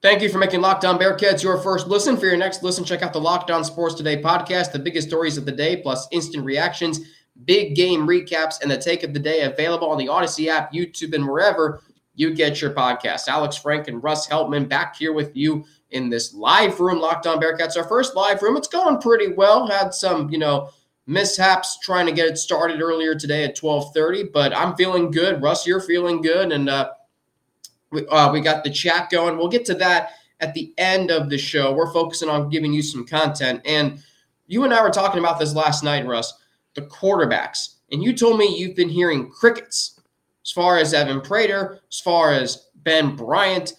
Thank 0.02 0.22
you 0.22 0.30
for 0.30 0.38
making 0.38 0.62
Locked 0.62 0.86
On 0.86 1.00
Bearcats 1.00 1.42
your 1.42 1.58
first 1.58 1.88
listen. 1.88 2.16
For 2.16 2.28
your 2.28 2.38
next 2.38 2.62
listen, 2.62 2.84
check 2.84 3.02
out 3.02 3.12
the 3.12 3.22
Locked 3.22 3.50
On 3.50 3.64
Sports 3.64 3.96
Today 3.96 4.22
podcast, 4.22 4.72
the 4.72 4.78
biggest 4.78 5.08
stories 5.08 5.38
of 5.38 5.46
the 5.46 5.52
day, 5.52 5.78
plus 5.78 6.08
instant 6.12 6.46
reactions, 6.46 7.00
big 7.46 7.76
game 7.76 8.06
recaps, 8.08 8.62
and 8.62 8.70
the 8.70 8.78
take 8.78 9.02
of 9.02 9.14
the 9.14 9.20
day 9.20 9.42
available 9.42 9.90
on 9.90 9.98
the 9.98 10.08
Odyssey 10.08 10.48
app, 10.48 10.72
YouTube, 10.72 11.16
and 11.16 11.28
wherever 11.28 11.82
you 12.16 12.34
get 12.34 12.62
your 12.62 12.72
podcast. 12.72 13.28
Alex 13.28 13.58
Frank 13.58 13.88
and 13.88 14.04
Russ 14.04 14.28
Heltman 14.28 14.68
back 14.68 14.96
here 14.96 15.14
with 15.14 15.36
you 15.36 15.66
in 15.92 16.10
this 16.10 16.34
live 16.34 16.80
room, 16.80 17.00
Locked 17.00 17.28
On 17.28 17.40
Bearcats. 17.40 17.78
Our 17.78 17.84
first 17.84 18.16
live 18.16 18.42
room. 18.42 18.58
It's 18.58 18.68
going 18.68 19.00
pretty 19.00 19.34
well. 19.34 19.68
Had 19.68 19.94
some, 19.94 20.30
you 20.30 20.38
know, 20.38 20.70
mishaps 21.08 21.78
trying 21.80 22.06
to 22.06 22.12
get 22.12 22.28
it 22.28 22.38
started 22.38 22.82
earlier 22.82 23.16
today 23.16 23.44
at 23.44 23.56
12:30, 23.56 24.32
but 24.32 24.56
I'm 24.56 24.76
feeling 24.76 25.12
good. 25.12 25.42
Russ, 25.42 25.68
you're 25.68 25.82
feeling 25.82 26.22
good, 26.22 26.52
and 26.52 26.70
uh, 26.70 26.92
we, 27.92 28.08
uh, 28.08 28.32
we 28.32 28.42
got 28.42 28.64
the 28.64 28.72
chat 28.72 29.10
going. 29.10 29.38
We'll 29.38 29.50
get 29.50 29.66
to 29.66 29.76
that 29.76 30.12
at 30.40 30.54
the 30.54 30.74
end 30.78 31.12
of 31.12 31.30
the 31.30 31.38
show. 31.38 31.74
We're 31.74 31.94
focusing 31.94 32.30
on 32.30 32.50
giving 32.50 32.74
you 32.74 32.82
some 32.82 33.06
content, 33.06 33.62
and 33.66 34.00
you 34.48 34.64
and 34.64 34.74
I 34.74 34.82
were 34.82 34.90
talking 34.90 35.20
about 35.20 35.40
this 35.40 35.54
last 35.54 35.84
night, 35.84 36.06
Russ. 36.06 36.34
The 36.74 36.82
quarterbacks, 36.82 37.76
and 37.92 38.04
you 38.04 38.12
told 38.14 38.38
me 38.38 38.58
you've 38.58 38.76
been 38.76 38.90
hearing 38.90 39.30
crickets 39.30 39.95
as 40.46 40.52
far 40.52 40.78
as 40.78 40.94
Evan 40.94 41.22
Prater, 41.22 41.80
as 41.92 42.00
far 42.00 42.32
as 42.32 42.68
Ben 42.76 43.16
Bryant. 43.16 43.74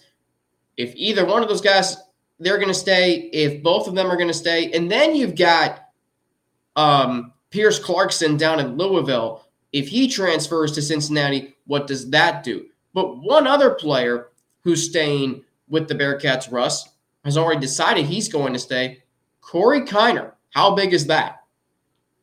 If 0.75 0.93
either 0.95 1.25
one 1.25 1.41
of 1.41 1.49
those 1.49 1.61
guys, 1.61 1.97
they're 2.39 2.57
going 2.57 2.67
to 2.67 2.73
stay. 2.73 3.29
If 3.33 3.63
both 3.63 3.87
of 3.87 3.95
them 3.95 4.11
are 4.11 4.17
going 4.17 4.27
to 4.27 4.33
stay, 4.33 4.71
and 4.71 4.91
then 4.91 5.15
you've 5.15 5.35
got 5.35 5.85
um, 6.75 7.33
Pierce 7.49 7.79
Clarkson 7.79 8.37
down 8.37 8.59
in 8.59 8.77
Louisville. 8.77 9.45
If 9.71 9.87
he 9.87 10.07
transfers 10.07 10.71
to 10.73 10.81
Cincinnati, 10.81 11.55
what 11.65 11.87
does 11.87 12.09
that 12.11 12.43
do? 12.43 12.67
But 12.93 13.17
one 13.17 13.47
other 13.47 13.71
player 13.71 14.29
who's 14.63 14.83
staying 14.83 15.43
with 15.69 15.87
the 15.87 15.95
Bearcats, 15.95 16.51
Russ, 16.51 16.89
has 17.23 17.37
already 17.37 17.59
decided 17.59 18.05
he's 18.05 18.29
going 18.29 18.53
to 18.53 18.59
stay. 18.59 19.03
Corey 19.41 19.81
Kiner. 19.81 20.33
How 20.51 20.73
big 20.73 20.93
is 20.93 21.07
that? 21.07 21.43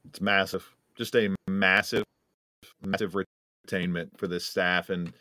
It's 0.08 0.20
massive. 0.20 0.68
Just 0.96 1.14
a 1.14 1.34
massive, 1.48 2.04
massive 2.82 3.14
retainment 3.66 4.11
for 4.16 4.26
this 4.26 4.47
staff 4.47 4.90
and 4.90 5.12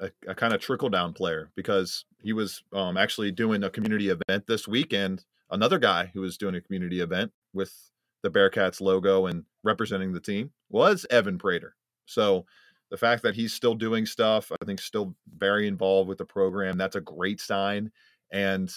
a, 0.00 0.10
a 0.26 0.34
kind 0.34 0.52
of 0.52 0.60
trickle 0.60 0.88
down 0.88 1.12
player 1.12 1.50
because 1.54 2.04
he 2.22 2.32
was 2.32 2.62
um, 2.72 2.96
actually 2.96 3.30
doing 3.30 3.62
a 3.62 3.70
community 3.70 4.08
event 4.08 4.46
this 4.46 4.66
weekend. 4.66 5.24
Another 5.50 5.78
guy 5.78 6.10
who 6.12 6.20
was 6.20 6.36
doing 6.36 6.54
a 6.54 6.60
community 6.60 7.00
event 7.00 7.32
with 7.52 7.72
the 8.22 8.30
Bearcats 8.30 8.80
logo 8.80 9.26
and 9.26 9.44
representing 9.62 10.12
the 10.12 10.20
team 10.20 10.50
was 10.68 11.06
Evan 11.10 11.38
Prater. 11.38 11.76
So 12.06 12.46
the 12.90 12.96
fact 12.96 13.22
that 13.22 13.34
he's 13.34 13.52
still 13.52 13.74
doing 13.74 14.06
stuff, 14.06 14.50
I 14.60 14.64
think 14.64 14.80
still 14.80 15.14
very 15.36 15.68
involved 15.68 16.08
with 16.08 16.18
the 16.18 16.24
program, 16.24 16.78
that's 16.78 16.96
a 16.96 17.00
great 17.00 17.40
sign. 17.40 17.92
And 18.32 18.70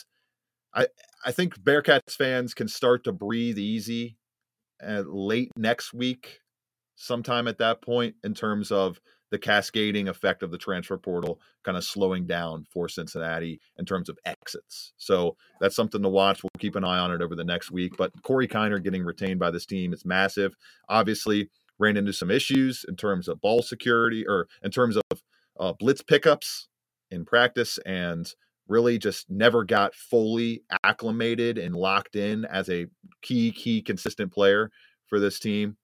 I 0.73 0.87
I 1.25 1.31
think 1.31 1.59
Bearcats 1.59 2.15
fans 2.15 2.53
can 2.53 2.67
start 2.67 3.03
to 3.03 3.11
breathe 3.11 3.57
easy 3.57 4.17
at 4.81 5.09
late 5.09 5.51
next 5.57 5.93
week, 5.93 6.39
sometime 6.99 7.47
at 7.47 7.57
that 7.57 7.81
point, 7.81 8.15
in 8.23 8.33
terms 8.33 8.71
of 8.71 8.99
the 9.31 9.39
cascading 9.39 10.07
effect 10.07 10.43
of 10.43 10.51
the 10.51 10.57
transfer 10.57 10.97
portal 10.97 11.39
kind 11.63 11.77
of 11.77 11.83
slowing 11.83 12.25
down 12.25 12.65
for 12.71 12.89
Cincinnati 12.89 13.59
in 13.77 13.85
terms 13.85 14.09
of 14.09 14.17
exits. 14.25 14.93
So 14.97 15.37
that's 15.61 15.75
something 15.75 16.01
to 16.01 16.09
watch. 16.09 16.43
We'll 16.43 16.49
keep 16.57 16.75
an 16.75 16.83
eye 16.83 16.97
on 16.97 17.11
it 17.11 17.21
over 17.21 17.35
the 17.35 17.43
next 17.43 17.71
week. 17.71 17.93
But 17.97 18.11
Corey 18.23 18.47
Kiner 18.47 18.83
getting 18.83 19.03
retained 19.03 19.39
by 19.39 19.51
this 19.51 19.65
team 19.65 19.93
is 19.93 20.03
massive. 20.03 20.55
Obviously, 20.89 21.49
ran 21.77 21.95
into 21.95 22.11
some 22.11 22.31
issues 22.31 22.83
in 22.87 22.95
terms 22.95 23.27
of 23.27 23.39
ball 23.39 23.61
security 23.61 24.25
or 24.27 24.47
in 24.63 24.71
terms 24.71 24.97
of 24.97 25.21
uh, 25.59 25.73
blitz 25.73 26.01
pickups 26.01 26.67
in 27.11 27.23
practice 27.23 27.79
and 27.85 28.33
really 28.67 28.97
just 28.97 29.29
never 29.29 29.63
got 29.63 29.95
fully 29.95 30.63
acclimated 30.83 31.57
and 31.57 31.75
locked 31.75 32.15
in 32.15 32.45
as 32.45 32.69
a 32.69 32.87
key, 33.21 33.51
key, 33.51 33.81
consistent 33.81 34.31
player 34.31 34.69
for 35.07 35.19
this 35.19 35.39
team. 35.39 35.77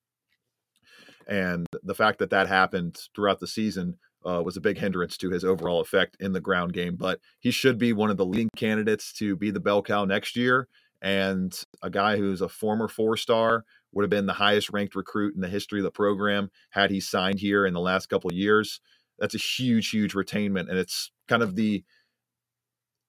And 1.27 1.65
the 1.83 1.95
fact 1.95 2.19
that 2.19 2.29
that 2.29 2.47
happened 2.47 2.99
throughout 3.15 3.39
the 3.39 3.47
season 3.47 3.97
uh, 4.25 4.41
was 4.43 4.57
a 4.57 4.61
big 4.61 4.77
hindrance 4.77 5.17
to 5.17 5.29
his 5.29 5.43
overall 5.43 5.81
effect 5.81 6.17
in 6.19 6.33
the 6.33 6.41
ground 6.41 6.73
game. 6.73 6.95
But 6.95 7.19
he 7.39 7.51
should 7.51 7.77
be 7.77 7.93
one 7.93 8.09
of 8.09 8.17
the 8.17 8.25
leading 8.25 8.49
candidates 8.55 9.13
to 9.13 9.35
be 9.35 9.51
the 9.51 9.59
bell 9.59 9.81
cow 9.81 10.05
next 10.05 10.35
year. 10.35 10.67
And 11.01 11.53
a 11.83 11.89
guy 11.89 12.17
who's 12.17 12.41
a 12.41 12.49
former 12.49 12.87
four 12.87 13.17
star 13.17 13.65
would 13.91 14.03
have 14.03 14.09
been 14.09 14.25
the 14.25 14.33
highest 14.33 14.71
ranked 14.71 14.95
recruit 14.95 15.35
in 15.35 15.41
the 15.41 15.47
history 15.47 15.79
of 15.79 15.83
the 15.83 15.91
program 15.91 16.49
had 16.71 16.89
he 16.89 16.99
signed 16.99 17.39
here 17.39 17.65
in 17.65 17.73
the 17.73 17.79
last 17.79 18.07
couple 18.07 18.29
of 18.29 18.35
years. 18.35 18.81
That's 19.19 19.35
a 19.35 19.39
huge, 19.39 19.89
huge 19.89 20.13
retainment. 20.13 20.69
And 20.69 20.77
it's 20.77 21.11
kind 21.27 21.43
of 21.43 21.55
the 21.55 21.83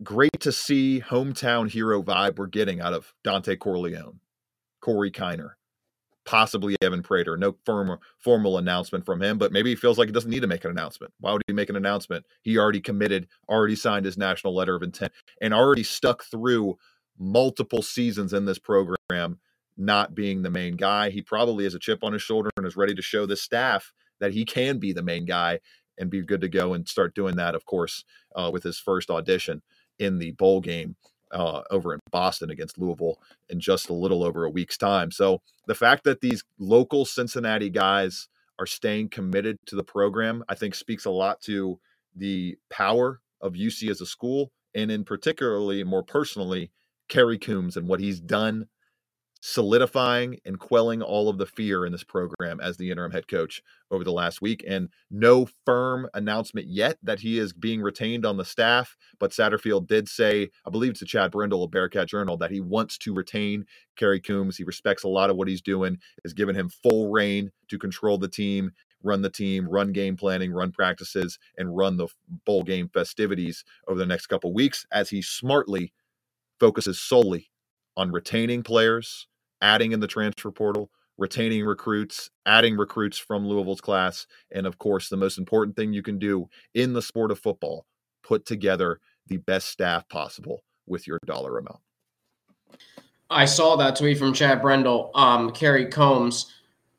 great 0.02 0.40
to 0.40 0.52
see 0.52 1.02
hometown 1.05 1.70
hero 1.70 2.02
vibe 2.02 2.38
we're 2.38 2.46
getting 2.46 2.81
out 2.81 2.92
of 2.92 3.14
Dontay 3.24 3.59
Corleone, 3.59 4.20
Corey 4.81 5.11
Kiner, 5.11 5.52
possibly 6.26 6.76
Evan 6.82 7.02
Prater. 7.02 7.36
No 7.36 7.56
firm, 7.64 7.98
formal 8.18 8.58
announcement 8.58 9.06
from 9.06 9.22
him, 9.22 9.38
but 9.38 9.52
maybe 9.52 9.70
he 9.70 9.76
feels 9.76 9.96
like 9.96 10.08
he 10.08 10.12
doesn't 10.12 10.30
need 10.30 10.40
to 10.40 10.46
make 10.46 10.64
an 10.64 10.70
announcement. 10.70 11.14
Why 11.20 11.32
would 11.32 11.42
he 11.46 11.54
make 11.54 11.70
an 11.70 11.76
announcement? 11.76 12.26
He 12.42 12.58
already 12.58 12.80
committed, 12.80 13.28
already 13.48 13.76
signed 13.76 14.04
his 14.04 14.18
national 14.18 14.54
letter 14.54 14.74
of 14.74 14.82
intent, 14.82 15.12
and 15.40 15.54
already 15.54 15.84
stuck 15.84 16.24
through 16.24 16.76
multiple 17.18 17.80
seasons 17.80 18.32
in 18.32 18.44
this 18.44 18.58
program 18.58 19.38
not 19.78 20.14
being 20.14 20.42
the 20.42 20.50
main 20.50 20.76
guy. 20.76 21.10
He 21.10 21.22
probably 21.22 21.64
has 21.64 21.74
a 21.74 21.78
chip 21.78 22.02
on 22.02 22.12
his 22.12 22.22
shoulder 22.22 22.50
and 22.56 22.66
is 22.66 22.76
ready 22.76 22.94
to 22.94 23.02
show 23.02 23.26
the 23.26 23.36
staff 23.36 23.92
that 24.20 24.32
he 24.32 24.44
can 24.44 24.78
be 24.78 24.92
the 24.92 25.02
main 25.02 25.24
guy 25.26 25.60
and 25.98 26.10
be 26.10 26.22
good 26.22 26.40
to 26.40 26.48
go 26.48 26.74
and 26.74 26.88
start 26.88 27.14
doing 27.14 27.36
that, 27.36 27.54
of 27.54 27.64
course, 27.66 28.04
uh, 28.34 28.50
with 28.52 28.62
his 28.62 28.78
first 28.78 29.10
audition 29.10 29.62
in 29.98 30.18
the 30.18 30.32
bowl 30.32 30.60
game 30.60 30.96
uh, 31.32 31.62
over 31.70 31.94
in 31.94 32.00
Boston 32.10 32.50
against 32.50 32.78
Louisville 32.78 33.18
in 33.48 33.60
just 33.60 33.88
a 33.88 33.94
little 33.94 34.22
over 34.22 34.44
a 34.44 34.50
week's 34.50 34.76
time. 34.76 35.10
So 35.10 35.40
the 35.66 35.74
fact 35.74 36.04
that 36.04 36.20
these 36.20 36.44
local 36.58 37.04
Cincinnati 37.04 37.70
guys 37.70 38.28
are 38.58 38.66
staying 38.66 39.08
committed 39.08 39.56
to 39.66 39.76
the 39.76 39.84
program, 39.84 40.44
I 40.48 40.54
think 40.54 40.74
speaks 40.74 41.04
a 41.04 41.10
lot 41.10 41.40
to 41.42 41.78
the 42.14 42.56
power 42.70 43.20
of 43.40 43.54
UC 43.54 43.90
as 43.90 44.00
a 44.00 44.06
school, 44.06 44.50
and 44.74 44.90
in 44.90 45.04
particularly, 45.04 45.84
more 45.84 46.02
personally, 46.02 46.70
Kerry 47.08 47.38
Coombs 47.38 47.76
and 47.76 47.86
what 47.86 48.00
he's 48.00 48.20
done 48.20 48.66
solidifying 49.46 50.40
and 50.44 50.59
quelling 50.59 51.00
all 51.00 51.28
of 51.28 51.38
the 51.38 51.46
fear 51.46 51.87
in 51.87 51.92
this 51.92 52.02
program 52.02 52.59
as 52.59 52.76
the 52.76 52.90
interim 52.90 53.12
head 53.12 53.28
coach 53.28 53.62
over 53.92 54.02
the 54.02 54.11
last 54.11 54.42
week. 54.42 54.64
And 54.66 54.88
no 55.09 55.46
firm 55.64 56.09
announcement 56.14 56.66
yet 56.66 56.98
that 57.04 57.20
he 57.20 57.38
is 57.38 57.52
being 57.52 57.80
retained 57.80 58.26
on 58.26 58.38
the 58.38 58.44
staff. 58.44 58.96
But 59.20 59.30
Satterfield 59.30 59.87
did 59.87 60.09
say, 60.09 60.50
I 60.66 60.70
believe 60.70 60.90
it's 60.90 60.98
to 60.98 61.06
Chad 61.06 61.30
Brendel 61.30 61.62
of 61.62 61.70
Bearcat 61.70 62.09
Journal, 62.09 62.37
that 62.38 62.50
he 62.50 62.61
wants 62.61 62.98
to 62.98 63.14
retain 63.14 63.66
Kerry 63.94 64.20
Coombs. 64.20 64.56
He 64.56 64.64
respects 64.64 65.04
a 65.04 65.09
lot 65.09 65.30
of 65.30 65.37
what 65.37 65.46
he's 65.46 65.62
doing, 65.62 65.98
has 66.24 66.32
given 66.32 66.56
him 66.56 66.68
full 66.68 67.12
reign 67.12 67.52
to 67.68 67.78
control 67.78 68.18
the 68.18 68.28
team. 68.28 68.72
Run 69.04 69.22
the 69.22 69.30
team, 69.30 69.68
run 69.68 69.92
game 69.92 70.16
planning, 70.16 70.52
run 70.52 70.72
practices, 70.72 71.38
and 71.56 71.76
run 71.76 71.98
the 71.98 72.09
bowl 72.44 72.64
game 72.64 72.88
festivities 72.88 73.62
over 73.87 73.96
the 73.96 74.06
next 74.06 74.26
couple 74.26 74.52
weeks 74.52 74.85
as 74.90 75.11
he 75.11 75.22
smartly 75.22 75.92
focuses 76.59 76.98
solely 76.98 77.48
on 77.96 78.11
retaining 78.11 78.64
players, 78.64 79.28
adding 79.61 79.92
in 79.92 80.01
the 80.01 80.07
transfer 80.07 80.51
portal, 80.51 80.90
retaining 81.19 81.64
recruits, 81.64 82.31
adding 82.45 82.77
recruits 82.77 83.19
from 83.19 83.47
Louisville's 83.47 83.81
class, 83.81 84.27
and 84.53 84.66
of 84.66 84.79
course, 84.79 85.09
the 85.09 85.16
most 85.16 85.38
important 85.38 85.77
thing 85.77 85.92
you 85.92 86.03
can 86.03 86.19
do 86.19 86.49
in 86.75 86.92
the 86.92 87.03
sport 87.03 87.31
of 87.31 87.38
football, 87.38 87.87
put 88.23 88.45
together 88.45 89.01
the 89.27 89.38
best 89.38 89.69
staff 89.69 90.09
possible 90.09 90.62
with 90.87 91.07
your 91.07 91.19
dollar 91.27 91.59
amount. 91.59 91.81
I 93.29 93.45
saw 93.45 93.77
that 93.77 93.97
tweet 93.97 94.19
from 94.19 94.33
Chad 94.33 94.62
Brendel. 94.62 95.11
Um, 95.14 95.51
Kerry 95.51 95.87
Coombs, 95.87 96.53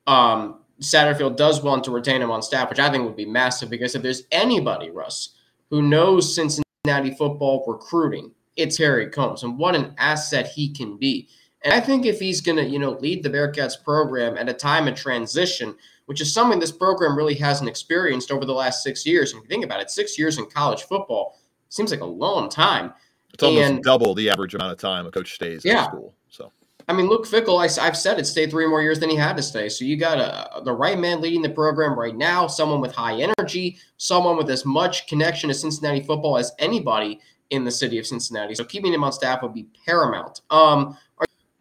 um, 0.07 0.59
Satterfield 0.81 1.37
does 1.37 1.63
want 1.63 1.83
to 1.85 1.91
retain 1.91 2.21
him 2.21 2.31
on 2.31 2.41
staff, 2.41 2.69
which 2.69 2.79
I 2.79 2.89
think 2.91 3.05
would 3.05 3.15
be 3.15 3.25
massive 3.25 3.69
because 3.69 3.95
if 3.95 4.01
there's 4.01 4.23
anybody, 4.31 4.89
Russ, 4.89 5.35
who 5.69 5.81
knows 5.81 6.35
Cincinnati 6.35 7.15
football 7.15 7.63
recruiting, 7.67 8.31
it's 8.55 8.77
Kerry 8.77 9.09
Coombs. 9.09 9.43
and 9.43 9.57
what 9.57 9.75
an 9.75 9.93
asset 9.97 10.47
he 10.47 10.69
can 10.69 10.97
be. 10.97 11.29
And 11.67 11.73
I 11.73 11.81
think 11.81 12.05
if 12.05 12.17
he's 12.17 12.39
going 12.39 12.55
to, 12.55 12.63
you 12.63 12.79
know, 12.79 12.91
lead 12.91 13.23
the 13.23 13.29
Bearcats 13.29 13.83
program 13.83 14.37
at 14.37 14.47
a 14.47 14.53
time 14.53 14.87
of 14.87 14.95
transition, 14.95 15.75
which 16.05 16.21
is 16.21 16.33
something 16.33 16.59
this 16.59 16.71
program 16.71 17.17
really 17.17 17.35
hasn't 17.35 17.69
experienced 17.69 18.31
over 18.31 18.45
the 18.45 18.53
last 18.53 18.83
six 18.83 19.05
years. 19.05 19.33
And 19.33 19.39
if 19.39 19.43
you 19.43 19.49
think 19.49 19.65
about 19.65 19.81
it, 19.81 19.89
six 19.89 20.17
years 20.17 20.37
in 20.37 20.45
college 20.45 20.83
football 20.83 21.37
seems 21.67 21.91
like 21.91 21.99
a 21.99 22.05
long 22.05 22.47
time. 22.47 22.93
It's 23.33 23.43
almost 23.43 23.69
and, 23.69 23.83
double 23.83 24.15
the 24.15 24.29
average 24.29 24.55
amount 24.55 24.71
of 24.71 24.77
time 24.77 25.07
a 25.07 25.11
coach 25.11 25.35
stays 25.35 25.65
yeah. 25.65 25.83
in 25.83 25.89
school. 25.89 26.15
So. 26.29 26.53
I 26.87 26.93
mean, 26.93 27.09
Luke 27.09 27.25
Fickell, 27.25 27.59
I, 27.59 27.83
have 27.83 27.97
said 27.97 28.17
it, 28.17 28.25
stayed 28.25 28.49
three 28.49 28.65
more 28.65 28.81
years 28.81 29.01
than 29.01 29.09
he 29.09 29.17
had 29.17 29.35
to 29.35 29.43
stay. 29.43 29.67
So 29.67 29.83
you 29.83 29.97
got 29.97 30.19
a, 30.19 30.61
the 30.61 30.71
right 30.71 30.97
man 30.97 31.19
leading 31.19 31.41
the 31.41 31.49
program 31.49 31.99
right 31.99 32.15
now, 32.15 32.47
someone 32.47 32.79
with 32.79 32.95
high 32.95 33.19
energy, 33.19 33.77
someone 33.97 34.37
with 34.37 34.49
as 34.49 34.63
much 34.63 35.05
connection 35.07 35.49
to 35.49 35.53
Cincinnati 35.53 35.99
football 35.99 36.37
as 36.37 36.53
anybody 36.59 37.19
in 37.49 37.65
the 37.65 37.71
city 37.71 37.99
of 37.99 38.07
Cincinnati. 38.07 38.55
So 38.55 38.63
keeping 38.63 38.93
him 38.93 39.03
on 39.03 39.11
staff 39.11 39.41
would 39.41 39.53
be 39.53 39.67
paramount. 39.85 40.39
Um, 40.49 40.97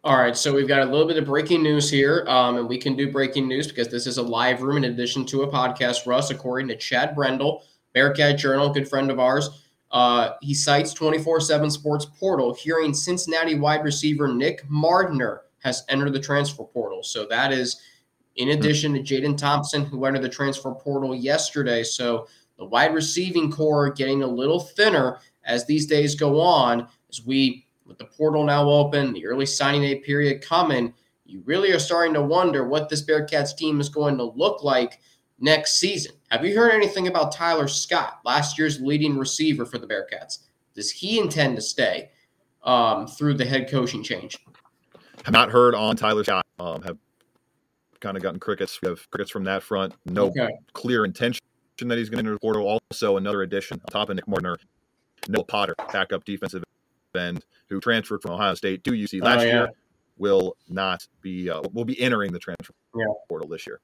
all 0.07 0.15
right, 0.15 0.37
so 0.37 0.55
we've 0.55 0.69
got 0.69 0.79
a 0.79 0.85
little 0.89 1.05
bit 1.05 1.17
of 1.17 1.25
breaking 1.25 1.61
news 1.61 1.89
here, 1.89 2.23
um, 2.29 2.55
and 2.55 2.69
we 2.69 2.77
can 2.77 2.95
do 2.95 3.11
breaking 3.11 3.45
news 3.45 3.67
because 3.67 3.89
this 3.89 4.07
is 4.07 4.17
a 4.17 4.23
live 4.23 4.61
room 4.61 4.77
in 4.77 4.85
addition 4.85 5.25
to 5.25 5.41
a 5.41 5.51
podcast. 5.51 6.07
Russ, 6.07 6.29
according 6.29 6.69
to 6.69 6.77
Chad 6.77 7.13
Brendel, 7.13 7.61
Bearcat 7.91 8.37
Journal, 8.37 8.69
good 8.69 8.87
friend 8.87 9.11
of 9.11 9.19
ours, 9.19 9.65
uh, 9.91 10.35
he 10.41 10.53
cites 10.53 10.93
24 10.93 11.41
7 11.41 11.69
Sports 11.69 12.05
Portal, 12.05 12.53
hearing 12.53 12.93
Cincinnati 12.93 13.55
wide 13.55 13.83
receiver 13.83 14.29
Nick 14.29 14.63
Mardner 14.69 15.41
has 15.59 15.83
entered 15.89 16.13
the 16.13 16.21
transfer 16.21 16.63
portal. 16.63 17.03
So 17.03 17.25
that 17.25 17.51
is 17.51 17.81
in 18.37 18.51
addition 18.51 18.93
to 18.93 19.01
Jaden 19.01 19.37
Thompson, 19.37 19.83
who 19.83 20.05
entered 20.05 20.21
the 20.21 20.29
transfer 20.29 20.71
portal 20.71 21.13
yesterday. 21.13 21.83
So 21.83 22.29
the 22.57 22.63
wide 22.63 22.93
receiving 22.93 23.51
core 23.51 23.91
getting 23.91 24.23
a 24.23 24.27
little 24.27 24.61
thinner 24.61 25.19
as 25.43 25.65
these 25.65 25.85
days 25.85 26.15
go 26.15 26.39
on, 26.39 26.87
as 27.09 27.25
we, 27.25 27.66
with 27.87 27.97
the 27.97 28.05
portal 28.05 28.43
now 28.43 28.69
open, 28.69 29.13
the 29.13 29.25
early 29.25 29.45
signing 29.45 29.81
day 29.81 29.95
period 29.95 30.41
coming, 30.41 30.93
you 31.25 31.41
really 31.45 31.71
are 31.71 31.79
starting 31.79 32.13
to 32.13 32.21
wonder 32.21 32.67
what 32.67 32.89
this 32.89 33.05
Bearcats 33.05 33.55
team 33.55 33.79
is 33.79 33.89
going 33.89 34.17
to 34.17 34.23
look 34.23 34.63
like 34.63 34.99
next 35.39 35.79
season. 35.79 36.13
Have 36.29 36.45
you 36.45 36.57
heard 36.57 36.71
anything 36.71 37.07
about 37.07 37.31
Tyler 37.31 37.67
Scott, 37.67 38.19
last 38.25 38.57
year's 38.57 38.79
leading 38.81 39.17
receiver 39.17 39.65
for 39.65 39.77
the 39.77 39.87
Bearcats? 39.87 40.39
Does 40.75 40.91
he 40.91 41.19
intend 41.19 41.55
to 41.55 41.61
stay 41.61 42.11
um, 42.63 43.07
through 43.07 43.35
the 43.35 43.45
head 43.45 43.69
coaching 43.69 44.03
change? 44.03 44.37
Have 45.23 45.33
not 45.33 45.49
heard 45.49 45.75
on 45.75 45.95
Tyler 45.95 46.23
Scott. 46.23 46.45
Um, 46.59 46.81
have 46.83 46.97
kind 47.99 48.15
of 48.15 48.23
gotten 48.23 48.39
crickets. 48.39 48.79
We 48.81 48.89
have 48.89 49.09
crickets 49.11 49.31
from 49.31 49.43
that 49.45 49.63
front. 49.63 49.93
No 50.05 50.27
okay. 50.27 50.49
clear 50.73 51.03
intention 51.03 51.41
that 51.79 51.97
he's 51.97 52.09
going 52.09 52.23
to 52.23 52.29
enter 52.29 52.33
the 52.33 52.39
portal. 52.39 52.79
Also, 52.91 53.17
another 53.17 53.41
addition 53.41 53.79
on 53.79 53.85
top 53.91 54.09
of 54.09 54.15
Nick 54.15 54.25
Mardner, 54.27 54.57
Noah 55.27 55.43
Potter, 55.43 55.75
backup 55.91 56.23
defensive 56.25 56.63
end, 57.17 57.45
who 57.69 57.79
transferred 57.79 58.21
from 58.21 58.31
Ohio 58.31 58.55
State 58.55 58.83
to 58.83 58.91
UC 58.91 59.21
last 59.21 59.41
oh, 59.41 59.43
yeah. 59.43 59.51
year, 59.51 59.69
will 60.17 60.55
not 60.69 61.07
be 61.21 61.49
uh, 61.49 61.61
will 61.73 61.85
be 61.85 61.99
entering 62.01 62.31
the 62.31 62.39
transfer 62.39 62.73
yeah. 62.95 63.05
portal 63.27 63.47
this 63.47 63.65
year. 63.67 63.79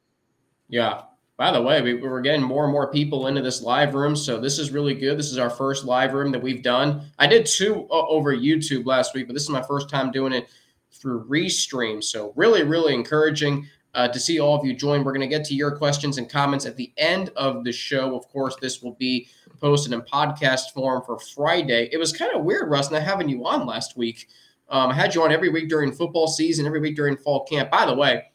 Yeah. 0.69 1.03
By 1.35 1.51
the 1.51 1.61
way, 1.61 1.81
we, 1.81 1.95
we're 1.95 2.21
getting 2.21 2.43
more 2.43 2.63
and 2.63 2.71
more 2.71 2.91
people 2.91 3.25
into 3.25 3.41
this 3.41 3.61
live 3.61 3.95
room, 3.95 4.15
so 4.15 4.39
this 4.39 4.59
is 4.59 4.69
really 4.69 4.93
good. 4.93 5.17
This 5.17 5.31
is 5.31 5.39
our 5.39 5.49
first 5.49 5.83
live 5.83 6.13
room 6.13 6.31
that 6.31 6.41
we've 6.41 6.61
done. 6.61 7.01
I 7.17 7.25
did 7.25 7.47
two 7.47 7.87
uh, 7.89 8.05
over 8.07 8.35
YouTube 8.35 8.85
last 8.85 9.15
week, 9.15 9.27
but 9.27 9.33
this 9.33 9.43
is 9.43 9.49
my 9.49 9.63
first 9.63 9.89
time 9.89 10.11
doing 10.11 10.31
it 10.31 10.47
through 10.91 11.25
Restream. 11.25 12.03
So 12.03 12.33
really, 12.35 12.61
really 12.61 12.93
encouraging 12.93 13.67
uh, 13.95 14.07
to 14.07 14.19
see 14.19 14.39
all 14.39 14.57
of 14.57 14.65
you 14.65 14.73
join. 14.73 15.03
We're 15.03 15.11
going 15.11 15.27
to 15.27 15.35
get 15.35 15.45
to 15.45 15.55
your 15.55 15.75
questions 15.75 16.17
and 16.17 16.29
comments 16.29 16.65
at 16.65 16.77
the 16.77 16.91
end 16.97 17.29
of 17.35 17.63
the 17.63 17.71
show. 17.71 18.15
Of 18.15 18.27
course, 18.27 18.55
this 18.61 18.81
will 18.81 18.95
be 18.95 19.27
posted 19.63 19.93
in 19.93 20.01
podcast 20.01 20.73
form 20.73 21.01
for 21.05 21.17
Friday. 21.17 21.87
It 21.93 21.97
was 21.97 22.11
kind 22.11 22.35
of 22.35 22.43
weird, 22.43 22.69
Russ, 22.69 22.91
not 22.91 23.01
having 23.01 23.29
you 23.29 23.47
on 23.47 23.65
last 23.65 23.95
week. 23.95 24.27
Um, 24.67 24.91
I 24.91 24.93
had 24.93 25.15
you 25.15 25.23
on 25.23 25.31
every 25.31 25.47
week 25.47 25.69
during 25.69 25.93
football 25.93 26.27
season, 26.27 26.65
every 26.65 26.81
week 26.81 26.97
during 26.97 27.15
fall 27.15 27.45
camp. 27.45 27.71
By 27.71 27.85
the 27.85 27.95
way, 27.95 28.25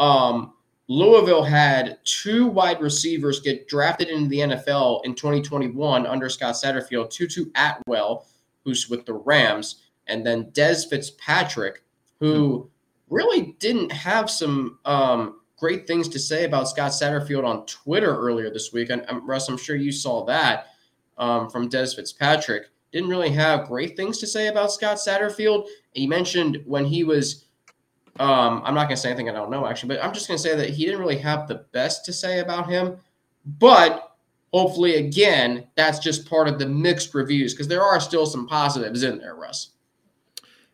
um, 0.00 0.54
Louisville 0.88 1.44
had 1.44 1.98
two 2.02 2.48
wide 2.48 2.80
receivers 2.80 3.38
get 3.38 3.68
drafted 3.68 4.08
into 4.08 4.28
the 4.28 4.40
NFL 4.40 5.04
in 5.04 5.14
2021 5.14 6.04
under 6.04 6.28
Scott 6.28 6.56
Satterfield, 6.56 7.10
Tutu 7.10 7.46
Atwell, 7.54 8.26
who's 8.64 8.90
with 8.90 9.06
the 9.06 9.14
Rams, 9.14 9.82
and 10.08 10.26
then 10.26 10.46
Dez 10.46 10.90
Fitzpatrick, 10.90 11.84
who. 12.18 12.58
Hmm 12.58 12.68
really 13.08 13.54
didn't 13.60 13.92
have 13.92 14.30
some 14.30 14.78
um, 14.84 15.40
great 15.56 15.86
things 15.86 16.08
to 16.08 16.18
say 16.18 16.44
about 16.44 16.68
Scott 16.68 16.92
Satterfield 16.92 17.44
on 17.44 17.66
Twitter 17.66 18.14
earlier 18.14 18.50
this 18.50 18.72
week. 18.72 18.90
And 18.90 19.04
um, 19.08 19.26
Russ, 19.26 19.48
I'm 19.48 19.56
sure 19.56 19.76
you 19.76 19.92
saw 19.92 20.24
that 20.26 20.68
um, 21.18 21.48
from 21.50 21.68
Dez 21.68 21.96
Fitzpatrick. 21.96 22.66
Didn't 22.92 23.10
really 23.10 23.30
have 23.30 23.66
great 23.66 23.96
things 23.96 24.18
to 24.18 24.26
say 24.26 24.48
about 24.48 24.72
Scott 24.72 24.98
Satterfield. 24.98 25.66
He 25.92 26.06
mentioned 26.06 26.62
when 26.64 26.84
he 26.84 27.04
was, 27.04 27.46
um, 28.20 28.62
I'm 28.64 28.74
not 28.74 28.84
going 28.84 28.96
to 28.96 28.96
say 28.96 29.10
anything 29.10 29.28
I 29.28 29.32
don't 29.32 29.50
know 29.50 29.66
actually, 29.66 29.88
but 29.88 30.04
I'm 30.04 30.12
just 30.14 30.28
going 30.28 30.38
to 30.38 30.42
say 30.42 30.54
that 30.54 30.70
he 30.70 30.84
didn't 30.84 31.00
really 31.00 31.18
have 31.18 31.48
the 31.48 31.66
best 31.72 32.04
to 32.06 32.12
say 32.12 32.40
about 32.40 32.68
him. 32.68 32.96
But 33.58 34.16
hopefully, 34.52 34.96
again, 34.96 35.66
that's 35.74 35.98
just 35.98 36.28
part 36.28 36.48
of 36.48 36.58
the 36.58 36.66
mixed 36.66 37.14
reviews 37.14 37.54
because 37.54 37.68
there 37.68 37.82
are 37.82 38.00
still 38.00 38.26
some 38.26 38.46
positives 38.46 39.02
in 39.02 39.18
there, 39.18 39.34
Russ. 39.34 39.70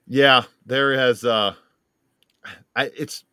Yeah, 0.07 0.43
there 0.67 0.93
has. 0.95 1.25
Uh 1.25 1.55
I 2.77 2.91
it's 2.97 3.25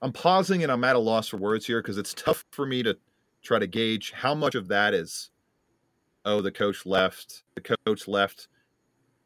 I'm 0.00 0.12
pausing 0.12 0.62
and 0.62 0.70
I'm 0.70 0.84
at 0.84 0.96
a 0.96 1.00
loss 1.00 1.28
for 1.28 1.36
words 1.36 1.66
here 1.66 1.82
because 1.82 1.98
it's 1.98 2.14
tough 2.14 2.44
for 2.50 2.66
me 2.66 2.82
to 2.82 2.96
try 3.42 3.58
to 3.58 3.66
gauge 3.66 4.12
how 4.12 4.34
much 4.34 4.54
of 4.54 4.68
that 4.68 4.94
is 4.94 5.30
oh 6.24 6.40
the 6.40 6.50
coach 6.50 6.84
left 6.84 7.44
the 7.54 7.76
coach 7.86 8.08
left 8.08 8.48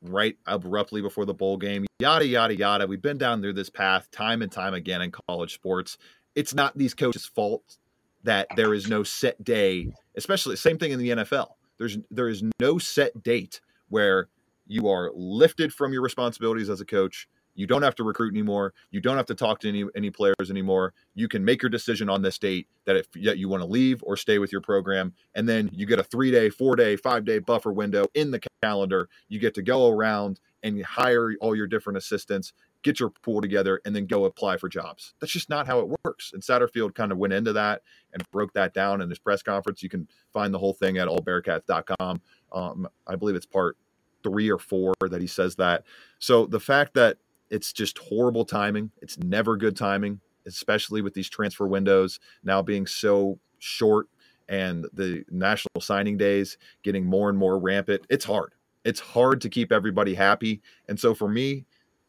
right 0.03 0.37
abruptly 0.47 1.01
before 1.01 1.25
the 1.25 1.35
bowl 1.35 1.57
game 1.57 1.87
yada 1.99 2.27
yada 2.27 2.55
yada. 2.55 2.87
We've 2.87 3.03
been 3.03 3.19
down 3.19 3.41
through 3.41 3.55
this 3.55 3.71
path 3.71 4.11
time 4.11 4.43
and 4.43 4.51
time 4.51 4.75
again 4.75 5.03
in 5.03 5.13
college 5.29 5.55
sports. 5.55 5.99
It's 6.35 6.55
not 6.55 6.77
these 6.77 6.95
coaches 6.95 7.27
fault 7.27 7.79
that 8.25 8.47
there 8.57 8.75
is 8.75 8.89
no 8.89 9.03
set 9.03 9.43
day 9.43 9.93
especially 10.17 10.57
same 10.57 10.79
thing 10.79 10.93
in 10.93 10.99
the 10.99 11.11
NFL 11.11 11.49
there's 11.79 11.99
there 12.11 12.29
is 12.29 12.43
no 12.61 12.79
set 12.79 13.23
date 13.23 13.61
where 13.89 14.29
you 14.67 14.89
are 14.89 15.11
lifted 15.15 15.73
from 15.73 15.93
your 15.93 16.03
responsibilities 16.03 16.71
as 16.71 16.81
a 16.81 16.85
coach 16.85 17.29
you 17.55 17.67
don't 17.67 17.83
have 17.83 17.95
to 17.97 18.05
recruit 18.05 18.33
anymore. 18.33 18.75
You 18.91 19.01
don't 19.01 19.17
have 19.17 19.27
to 19.27 19.35
talk 19.35 19.61
to 19.61 19.69
any 19.69 19.85
any 19.95 20.11
players 20.11 20.51
anymore. 20.51 20.95
You 21.15 21.29
can 21.29 21.45
make 21.45 21.63
your 21.63 21.71
decision 21.71 22.09
on 22.09 22.23
this 22.23 22.39
date 22.39 22.69
that 22.87 22.97
if 22.97 23.07
you 23.15 23.49
want 23.49 23.63
to 23.63 23.69
leave 23.69 24.03
or 24.05 24.17
stay 24.17 24.39
with 24.39 24.53
your 24.53 24.61
program, 24.61 25.15
and 25.35 25.49
then 25.49 25.71
you 25.73 25.87
get 25.87 25.99
a 25.99 26.05
three 26.05 26.31
day, 26.31 26.51
four 26.51 26.77
day, 26.77 26.97
five 26.97 27.25
day 27.25 27.39
buffer 27.39 27.73
window 27.73 28.07
in 28.15 28.31
the 28.31 28.41
calendar. 28.63 29.09
You 29.29 29.39
get 29.39 29.55
to 29.55 29.63
go 29.63 29.89
around 29.89 30.41
and 30.63 30.83
hire 30.85 31.35
all 31.41 31.57
your 31.57 31.67
different 31.67 31.97
assistants, 31.97 32.53
get 32.83 33.01
your 33.01 33.11
pool 33.11 33.41
together, 33.41 33.81
and 33.85 33.95
then 33.95 34.07
go 34.07 34.25
apply 34.25 34.57
for 34.57 34.69
jobs. 34.69 35.15
That's 35.21 35.33
just 35.33 35.51
not 35.51 35.67
how 35.67 35.81
it 35.81 35.97
works. 36.05 36.33
And 36.33 36.43
Satterfield 36.43 36.95
kind 36.95 37.13
of 37.13 37.19
went 37.19 37.33
into 37.33 37.53
that 37.55 37.83
and 38.13 38.23
broke 38.31 38.53
that 38.55 38.73
down 38.73 39.01
in 39.01 39.11
his 39.11 39.19
press 39.19 39.43
conference. 39.43 39.83
You 39.83 39.89
can 39.89 40.09
find 40.33 40.55
the 40.55 40.59
whole 40.59 40.75
thing 40.75 40.99
at 40.99 41.09
allbearcats.com. 41.09 42.21
Um, 42.53 42.89
I 43.07 43.17
believe 43.17 43.35
it's 43.35 43.47
part 43.47 43.77
three 44.23 44.51
or 44.51 44.59
four 44.59 44.95
that 45.01 45.21
he 45.21 45.27
says 45.27 45.57
that. 45.57 45.85
So 46.19 46.47
the 46.47 46.61
fact 46.61 46.95
that 46.95 47.19
it's 47.53 47.73
just 47.73 47.99
horrible 47.99 48.47
timing. 48.47 48.91
It's 49.03 49.19
never 49.19 49.59
good 49.59 49.77
timing, 49.77 50.21
especially 50.47 51.03
with 51.03 51.13
these 51.13 51.29
transfer 51.29 51.69
windows 51.69 52.19
now 52.43 52.63
being 52.63 52.87
so 52.87 53.39
short 53.59 54.09
and 54.49 54.87
the 54.95 55.23
national 55.31 55.83
signing 55.83 56.17
days 56.17 56.57
getting 56.83 57.05
more 57.05 57.29
and 57.29 57.39
more 57.39 57.59
rampant. 57.59 58.07
It's 58.09 58.25
hard. 58.25 58.55
It's 58.85 59.01
hard 59.01 59.43
to 59.43 59.51
keep 59.51 59.71
everybody 59.71 60.15
happy. 60.15 60.63
And 60.89 60.99
so 60.99 61.15
for 61.15 61.29
me, 61.29 61.67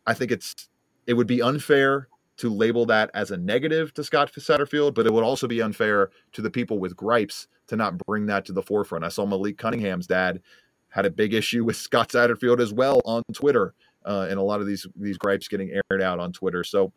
I 0.07 0.13
think 0.13 0.31
it's 0.31 0.69
it 1.05 1.13
would 1.13 1.27
be 1.27 1.41
unfair 1.41 2.07
to 2.37 2.49
label 2.49 2.85
that 2.85 3.11
as 3.13 3.29
a 3.29 3.37
negative 3.37 3.93
to 3.95 4.03
Scott 4.03 4.31
Satterfield, 4.31 4.95
but 4.95 5.05
it 5.05 5.13
would 5.13 5.25
also 5.25 5.45
be 5.45 5.61
unfair 5.61 6.09
to 6.31 6.41
the 6.41 6.49
people 6.49 6.79
with 6.79 6.95
gripes 6.95 7.47
to 7.67 7.75
not 7.75 7.97
bring 8.07 8.27
that 8.27 8.45
to 8.45 8.53
the 8.53 8.63
forefront. 8.63 9.03
I 9.03 9.09
saw 9.09 9.25
Malik 9.25 9.57
Cunningham's 9.57 10.07
dad 10.07 10.41
had 10.89 11.05
a 11.05 11.11
big 11.11 11.33
issue 11.33 11.65
with 11.65 11.75
Scott 11.75 12.09
Satterfield 12.09 12.61
as 12.61 12.71
well 12.71 13.01
on 13.03 13.23
Twitter 13.33 13.73
uh, 14.05 14.27
and 14.29 14.39
a 14.39 14.43
lot 14.43 14.61
of 14.61 14.67
these 14.67 14.85
these 14.95 15.17
gripes 15.17 15.47
getting 15.47 15.71
aired 15.91 16.01
out 16.01 16.19
on 16.19 16.31
Twitter. 16.31 16.63
So 16.63 16.91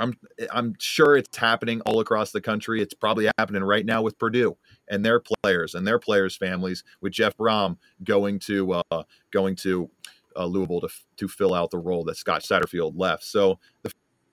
I'm 0.00 0.14
I'm 0.52 0.74
sure 0.78 1.16
it's 1.16 1.36
happening 1.36 1.80
all 1.82 2.00
across 2.00 2.32
the 2.32 2.40
country. 2.40 2.80
It's 2.80 2.94
probably 2.94 3.30
happening 3.38 3.64
right 3.64 3.84
now 3.84 4.02
with 4.02 4.18
Purdue 4.18 4.56
and 4.88 5.04
their 5.04 5.20
players 5.20 5.74
and 5.74 5.86
their 5.86 5.98
players' 5.98 6.36
families, 6.36 6.84
with 7.00 7.12
Jeff 7.12 7.36
Brohm 7.36 7.76
going 8.04 8.38
to 8.40 8.82
uh, 8.90 9.02
going 9.32 9.56
to 9.56 9.90
uh, 10.36 10.46
Louisville 10.46 10.80
to 10.82 10.88
to 11.16 11.28
fill 11.28 11.54
out 11.54 11.70
the 11.70 11.78
role 11.78 12.04
that 12.04 12.16
Scott 12.16 12.42
Satterfield 12.42 12.92
left. 12.96 13.24
So 13.24 13.58
the 13.82 13.90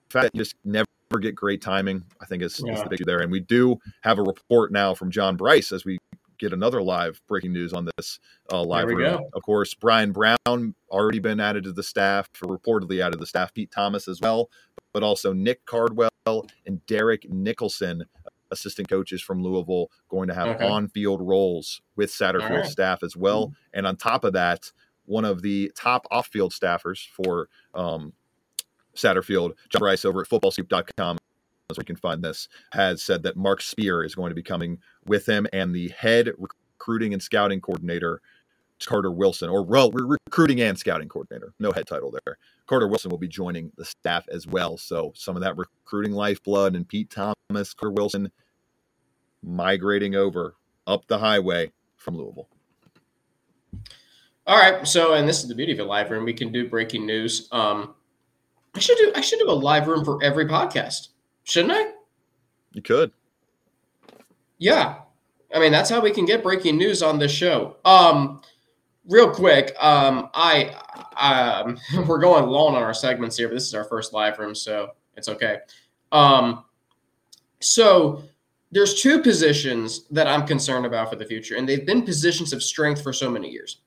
fact 0.10 0.26
that 0.26 0.36
you 0.36 0.41
just 0.41 0.56
never 0.63 0.86
get 1.20 1.36
great 1.36 1.62
timing, 1.62 2.04
I 2.22 2.26
think 2.26 2.44
is, 2.44 2.62
yeah. 2.63 2.74
is 2.74 2.84
the 2.84 2.89
big 2.89 3.06
there. 3.06 3.20
And 3.20 3.32
we 3.32 3.39
do 3.39 3.78
have 4.02 4.20
a 4.20 4.24
report 4.24 4.72
now 4.72 4.94
from 4.94 5.10
John 5.10 5.36
Brice 5.36 5.72
as 5.72 5.86
we 5.86 5.98
get 6.38 6.54
another 6.54 6.82
live 6.82 7.21
breaking 7.28 7.54
news 7.54 7.74
on 7.74 7.88
this 7.98 8.19
uh, 8.52 8.63
live 8.63 8.88
room. 8.88 9.00
Go. 9.00 9.30
Of 9.34 9.43
course, 9.43 9.74
Brian 9.74 10.12
Brown 10.12 10.76
already 10.89 11.19
been 11.19 11.39
added 11.39 11.63
to 11.65 11.71
the 11.71 11.84
staff, 11.84 12.30
reportedly 12.34 13.02
added 13.02 13.13
to 13.13 13.19
the 13.19 13.26
staff. 13.26 13.54
Pete 13.54 13.71
Thomas 13.71 14.08
as 14.08 14.21
well, 14.21 14.50
but 14.93 15.04
also 15.04 15.34
Nick 15.34 15.65
Cardwell 15.65 16.10
and 16.65 16.86
Derek 16.88 17.30
Nicholson, 17.30 18.06
assistant 18.52 18.89
coaches 18.89 19.21
from 19.21 19.43
Louisville, 19.43 19.89
going 20.10 20.28
to 20.28 20.34
have 20.34 20.48
okay. 20.56 20.67
on-field 20.67 21.21
roles 21.21 21.82
with 21.95 22.12
Satterfield 22.12 22.62
right. 22.62 22.65
staff 22.65 23.04
as 23.04 23.15
well. 23.15 23.48
Mm-hmm. 23.48 23.54
And 23.74 23.88
on 23.88 23.98
top 23.98 24.24
of 24.24 24.34
that, 24.34 24.71
one 25.06 25.26
of 25.26 25.41
the 25.41 25.71
top 25.76 26.08
off-field 26.10 26.52
staffers 26.52 27.08
for 27.08 27.50
um, 27.74 28.13
Satterfield, 28.95 29.54
John 29.69 29.80
Brice 29.80 30.06
over 30.06 30.21
at 30.21 30.30
footballscoop.com 30.30 31.17
as 31.69 31.78
we 31.78 31.84
can 31.84 31.95
find 31.95 32.23
this, 32.23 32.47
has 32.71 33.01
said 33.01 33.23
that 33.23 33.38
Mark 33.38 33.62
Spear 33.62 34.04
is 34.04 34.15
going 34.15 34.30
to 34.30 34.36
be 34.36 34.43
coming 34.43 34.80
with 35.06 35.28
him 35.28 35.47
and 35.54 35.73
the 35.73 35.89
head 35.89 36.32
recruiting 36.38 37.13
and 37.13 37.21
scouting 37.21 37.62
coordinator, 37.62 38.21
Carter 38.84 39.12
Wilson, 39.12 39.49
or 39.49 39.63
well, 39.63 39.91
recruiting 39.91 40.62
and 40.62 40.78
scouting 40.78 41.10
coordinator. 41.10 41.54
No 41.60 41.71
head 41.71 41.88
title 41.88 42.12
there. 42.12 42.38
Carter 42.67 42.88
Wilson 42.88 43.10
will 43.10 43.17
be 43.17 43.28
joining 43.28 43.71
the 43.78 43.86
staff 43.86 44.28
as 44.30 44.45
well. 44.45 44.78
So 44.78 45.12
some 45.15 45.36
of 45.36 45.41
that 45.41 45.58
recruiting 45.58 46.12
lifeblood 46.12 46.75
and 46.75 46.88
Pete 46.88 47.10
Thomas, 47.10 47.73
Carter 47.73 47.93
Wilson 47.93 48.32
migrating 49.43 50.15
over 50.15 50.56
up 50.88 51.08
the 51.08 51.17
highway 51.17 51.71
from 51.97 52.17
Louisville. 52.17 52.49
All 54.47 54.58
right. 54.58 54.88
So, 54.88 55.13
and 55.15 55.28
this 55.28 55.41
is 55.41 55.47
the 55.47 55.56
beauty 55.56 55.71
of 55.71 55.80
a 55.80 55.84
live 55.84 56.12
room. 56.12 56.25
We 56.25 56.34
can 56.34 56.51
do 56.51 56.69
breaking 56.69 57.08
news. 57.08 57.47
Um, 57.51 57.95
I 58.75 58.80
should 58.80 58.97
do 58.97 59.12
I 59.15 59.21
should 59.21 59.39
do 59.39 59.49
a 59.49 59.54
live 59.54 59.88
room 59.88 60.06
for 60.06 60.21
every 60.21 60.45
podcast. 60.45 61.10
Shouldn't 61.45 61.73
I? 61.73 61.91
You 62.73 62.81
could. 62.81 63.12
Yeah. 64.58 64.99
I 65.53 65.60
mean, 65.60 65.71
that's 65.71 65.89
how 65.89 66.01
we 66.01 66.12
can 66.12 66.25
get 66.25 66.43
breaking 66.43 66.77
news 66.77 67.01
on 67.01 67.17
this 67.17 67.31
show. 67.31 67.77
Um, 67.86 68.41
real 69.08 69.29
quick, 69.29 69.73
um, 69.79 70.29
I 70.34 70.75
um, 71.17 71.77
we're 72.08 72.19
going 72.19 72.45
long 72.47 72.75
on 72.75 72.84
our 72.84 72.93
segments 72.93 73.38
here, 73.38 73.47
but 73.47 73.53
this 73.53 73.67
is 73.67 73.73
our 73.73 73.86
first 73.86 74.12
live 74.12 74.38
room, 74.39 74.53
so 74.53 74.91
it's 75.15 75.29
okay. 75.29 75.60
Um, 76.12 76.65
So 77.60 78.23
there's 78.71 79.01
two 79.01 79.21
positions 79.21 80.05
that 80.10 80.27
I'm 80.27 80.45
concerned 80.45 80.86
about 80.86 81.10
for 81.10 81.15
the 81.15 81.25
future, 81.25 81.55
and 81.55 81.69
they've 81.69 81.86
been 81.86 82.01
positions 82.03 82.51
of 82.51 82.62
strength 82.62 83.01
for 83.01 83.13
so 83.13 83.29
many 83.29 83.49
years: 83.49 83.81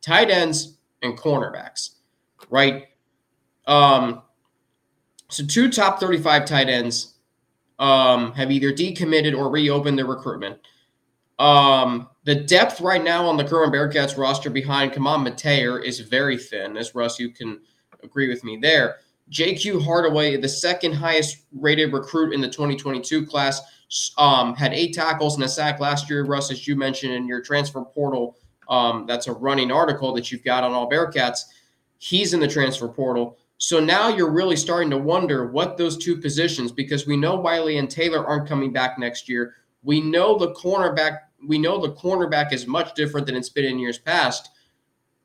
tight 0.00 0.30
ends 0.30 0.78
and 1.02 1.18
cornerbacks, 1.18 1.96
right? 2.48 2.86
Um, 3.66 4.22
so 5.30 5.44
two 5.46 5.70
top 5.70 6.00
35 6.00 6.44
tight 6.44 6.68
ends 6.68 7.14
um, 7.78 8.32
have 8.32 8.50
either 8.50 8.72
decommitted 8.72 9.36
or 9.36 9.50
reopened 9.50 9.96
their 9.96 10.06
recruitment. 10.06 10.58
Um, 11.38 12.08
the 12.24 12.34
depth 12.34 12.82
right 12.82 13.02
now 13.02 13.26
on 13.26 13.38
the 13.38 13.44
current 13.44 13.72
Bearcats 13.72 14.18
roster 14.18 14.50
behind 14.50 14.92
Chamon 14.92 15.24
Metayer 15.24 15.82
is 15.82 16.00
very 16.00 16.36
thin, 16.36 16.76
as 16.76 16.94
Russ, 16.94 17.18
you 17.18 17.30
can 17.30 17.60
agree 18.02 18.28
with 18.28 18.44
me 18.44 18.58
there. 18.60 18.96
JQ 19.30 19.82
Hardaway, 19.82 20.36
the 20.36 20.48
second 20.48 20.92
highest 20.92 21.44
rated 21.52 21.92
recruit 21.92 22.34
in 22.34 22.40
the 22.40 22.48
2022 22.48 23.24
class, 23.24 23.62
um, 24.18 24.54
had 24.54 24.74
eight 24.74 24.92
tackles 24.92 25.36
and 25.36 25.44
a 25.44 25.48
sack 25.48 25.80
last 25.80 26.10
year. 26.10 26.24
Russ, 26.24 26.50
as 26.50 26.68
you 26.68 26.76
mentioned 26.76 27.14
in 27.14 27.26
your 27.26 27.40
transfer 27.40 27.82
portal, 27.82 28.36
um, 28.68 29.06
that's 29.06 29.26
a 29.26 29.32
running 29.32 29.72
article 29.72 30.12
that 30.14 30.30
you've 30.30 30.44
got 30.44 30.62
on 30.62 30.72
all 30.72 30.90
Bearcats. 30.90 31.40
He's 31.98 32.34
in 32.34 32.40
the 32.40 32.48
transfer 32.48 32.88
portal. 32.88 33.38
So 33.62 33.78
now 33.78 34.08
you're 34.08 34.30
really 34.30 34.56
starting 34.56 34.88
to 34.88 34.96
wonder 34.96 35.46
what 35.46 35.76
those 35.76 35.98
two 35.98 36.16
positions, 36.16 36.72
because 36.72 37.06
we 37.06 37.18
know 37.18 37.36
Whyle 37.36 37.68
and 37.68 37.90
Taylor 37.90 38.26
aren't 38.26 38.48
coming 38.48 38.72
back 38.72 38.98
next 38.98 39.28
year. 39.28 39.54
We 39.82 40.00
know 40.00 40.38
the 40.38 40.54
cornerback, 40.54 41.18
we 41.46 41.58
know 41.58 41.78
the 41.78 41.92
cornerback 41.92 42.54
is 42.54 42.66
much 42.66 42.94
different 42.94 43.26
than 43.26 43.36
it's 43.36 43.50
been 43.50 43.66
in 43.66 43.78
years 43.78 43.98
past. 43.98 44.48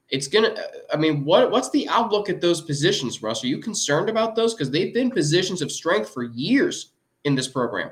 It's 0.10 0.28
gonna. 0.28 0.54
I 0.94 0.98
mean, 0.98 1.24
what 1.24 1.50
what's 1.50 1.70
the 1.70 1.88
outlook 1.88 2.30
at 2.30 2.42
those 2.42 2.60
positions, 2.60 3.24
Russ? 3.24 3.42
Are 3.44 3.48
you 3.48 3.60
concerned 3.60 4.10
about 4.10 4.36
those 4.36 4.54
because 4.54 4.70
they've 4.70 4.94
been 4.94 5.12
positions 5.12 5.62
of 5.62 5.72
strength 5.72 6.10
for 6.10 6.24
years 6.24 6.92
in 7.24 7.36
this 7.36 7.48
program? 7.48 7.90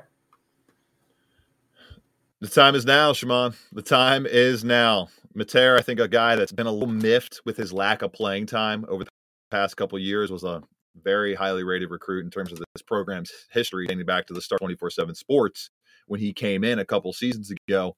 The 2.40 2.48
time 2.48 2.74
is 2.74 2.84
now, 2.84 3.14
Chamon. 3.14 3.54
The 3.72 3.82
time 3.82 4.26
is 4.26 4.62
now. 4.62 5.08
Metayer, 5.34 5.78
I 5.78 5.82
think 5.82 6.00
a 6.00 6.06
guy 6.06 6.36
that's 6.36 6.52
been 6.52 6.66
a 6.66 6.72
little 6.72 6.86
miffed 6.86 7.40
with 7.46 7.56
his 7.56 7.72
lack 7.72 8.02
of 8.02 8.12
playing 8.12 8.44
time 8.44 8.84
over 8.88 9.04
the 9.04 9.10
past 9.54 9.76
couple 9.76 9.96
years 10.00 10.32
was 10.32 10.42
a 10.42 10.60
very 11.04 11.32
highly 11.32 11.62
rated 11.62 11.88
recruit 11.88 12.24
in 12.24 12.30
terms 12.30 12.50
of 12.50 12.58
this 12.58 12.82
program's 12.82 13.30
history, 13.52 13.86
dating 13.86 14.04
back 14.04 14.26
to 14.26 14.34
the 14.34 14.42
start 14.42 14.58
24 14.60 14.90
7 14.90 15.14
sports. 15.14 15.70
When 16.08 16.18
he 16.18 16.32
came 16.32 16.64
in 16.64 16.80
a 16.80 16.84
couple 16.84 17.12
seasons 17.12 17.52
ago, 17.52 17.96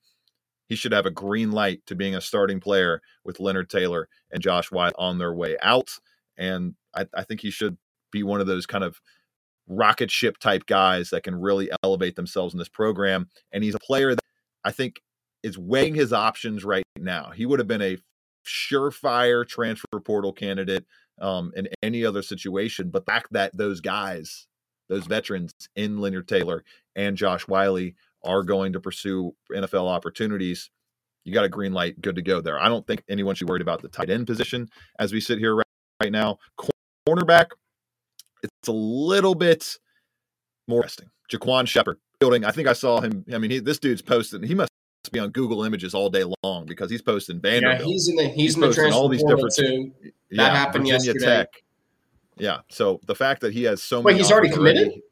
he 0.68 0.76
should 0.76 0.92
have 0.92 1.06
a 1.06 1.10
green 1.10 1.52
light 1.52 1.80
to 1.86 1.94
being 1.94 2.14
a 2.14 2.20
starting 2.20 2.60
player 2.60 3.00
with 3.24 3.40
Leonard 3.40 3.70
Taylor 3.70 4.06
and 4.30 4.42
Josh 4.42 4.70
Whyle 4.70 4.92
on 4.98 5.16
their 5.16 5.32
way 5.32 5.56
out. 5.62 5.92
And 6.36 6.74
I, 6.94 7.06
I 7.14 7.24
think 7.24 7.40
he 7.40 7.50
should 7.50 7.78
be 8.12 8.22
one 8.22 8.42
of 8.42 8.46
those 8.46 8.66
kind 8.66 8.84
of 8.84 9.00
rocket 9.66 10.10
ship 10.10 10.36
type 10.36 10.66
guys 10.66 11.08
that 11.08 11.22
can 11.22 11.34
really 11.34 11.70
elevate 11.82 12.16
themselves 12.16 12.52
in 12.52 12.58
this 12.58 12.68
program. 12.68 13.30
And 13.50 13.64
he's 13.64 13.74
a 13.74 13.80
player 13.80 14.14
that 14.14 14.24
I 14.62 14.72
think 14.72 15.00
is 15.42 15.56
weighing 15.56 15.94
his 15.94 16.12
options 16.12 16.66
right 16.66 16.84
now. 16.98 17.30
He 17.34 17.46
would 17.46 17.60
have 17.60 17.68
been 17.68 17.82
a 17.82 17.96
surefire 18.46 19.46
transfer 19.46 20.00
portal 20.04 20.32
candidate 20.32 20.84
um, 21.20 21.52
in 21.56 21.68
any 21.82 22.04
other 22.04 22.22
situation. 22.22 22.90
But 22.90 23.06
the 23.06 23.12
fact 23.12 23.32
that 23.32 23.56
those 23.56 23.80
guys, 23.80 24.46
those 24.88 25.06
veterans 25.06 25.52
in 25.74 25.98
Leonard 25.98 26.28
Taylor 26.28 26.64
and 26.94 27.16
Josh 27.16 27.42
Whyle 27.48 27.90
are 28.24 28.42
going 28.42 28.72
to 28.72 28.80
pursue 28.80 29.34
NFL 29.52 29.88
opportunities, 29.88 30.70
you 31.24 31.32
got 31.32 31.44
a 31.44 31.48
green 31.48 31.72
light, 31.72 32.00
good 32.00 32.16
to 32.16 32.22
go 32.22 32.40
there. 32.40 32.58
I 32.58 32.68
don't 32.68 32.86
think 32.86 33.02
anyone 33.08 33.34
should 33.34 33.46
be 33.46 33.50
worried 33.50 33.62
about 33.62 33.82
the 33.82 33.88
tight 33.88 34.10
end 34.10 34.26
position 34.26 34.68
as 34.98 35.12
we 35.12 35.20
sit 35.20 35.38
here 35.38 35.54
right, 35.56 35.66
right 36.02 36.12
now. 36.12 36.38
Cornerback, 37.08 37.46
it's 38.42 38.68
a 38.68 38.72
little 38.72 39.34
bit 39.34 39.78
more 40.68 40.80
interesting. 40.80 41.10
Jaquan 41.30 41.66
Shepard 41.66 41.98
building. 42.20 42.44
I 42.44 42.50
think 42.50 42.68
I 42.68 42.72
saw 42.72 43.00
him. 43.00 43.24
I 43.32 43.38
mean, 43.38 43.50
he, 43.50 43.58
this 43.58 43.78
dude's 43.78 44.02
posting. 44.02 44.42
He 44.42 44.54
must 44.54 44.70
be 45.12 45.18
on 45.18 45.30
Google 45.30 45.64
Images 45.64 45.94
all 45.94 46.10
day 46.10 46.24
long 46.42 46.66
because 46.66 46.90
he's 46.90 47.02
posting 47.02 47.40
Vanderbilt. 47.40 47.80
Yeah, 47.80 47.86
he's 47.86 48.08
in 48.08 48.16
the 48.16 48.28
he's, 48.28 48.34
he's 48.34 48.54
in 48.54 48.60
the 48.62 48.72
transfer 48.72 48.96
all 48.96 49.08
these 49.08 49.22
different 49.22 49.54
too. 49.54 49.92
That 50.30 50.36
yeah, 50.36 50.56
happened 50.56 50.84
Virginia 50.84 51.12
yesterday. 51.12 51.26
Tech. 51.26 51.48
Yeah, 52.36 52.58
so 52.68 53.00
the 53.06 53.14
fact 53.14 53.40
that 53.42 53.52
he 53.52 53.62
has 53.64 53.82
so 53.82 54.02
many. 54.02 54.18
He's 54.18 54.30
already 54.30 54.50
committed. 54.50 54.88
Already, 54.88 55.02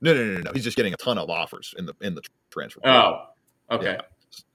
no, 0.00 0.14
no, 0.14 0.24
no, 0.24 0.40
no. 0.40 0.50
He's 0.52 0.64
just 0.64 0.76
getting 0.76 0.92
a 0.92 0.96
ton 0.96 1.16
of 1.18 1.30
offers 1.30 1.74
in 1.78 1.86
the 1.86 1.94
in 2.00 2.14
the 2.14 2.22
transfer. 2.50 2.80
Oh, 2.84 2.90
portal. 2.90 3.26
Oh, 3.70 3.76
okay. 3.76 3.92
Yeah. 3.92 4.00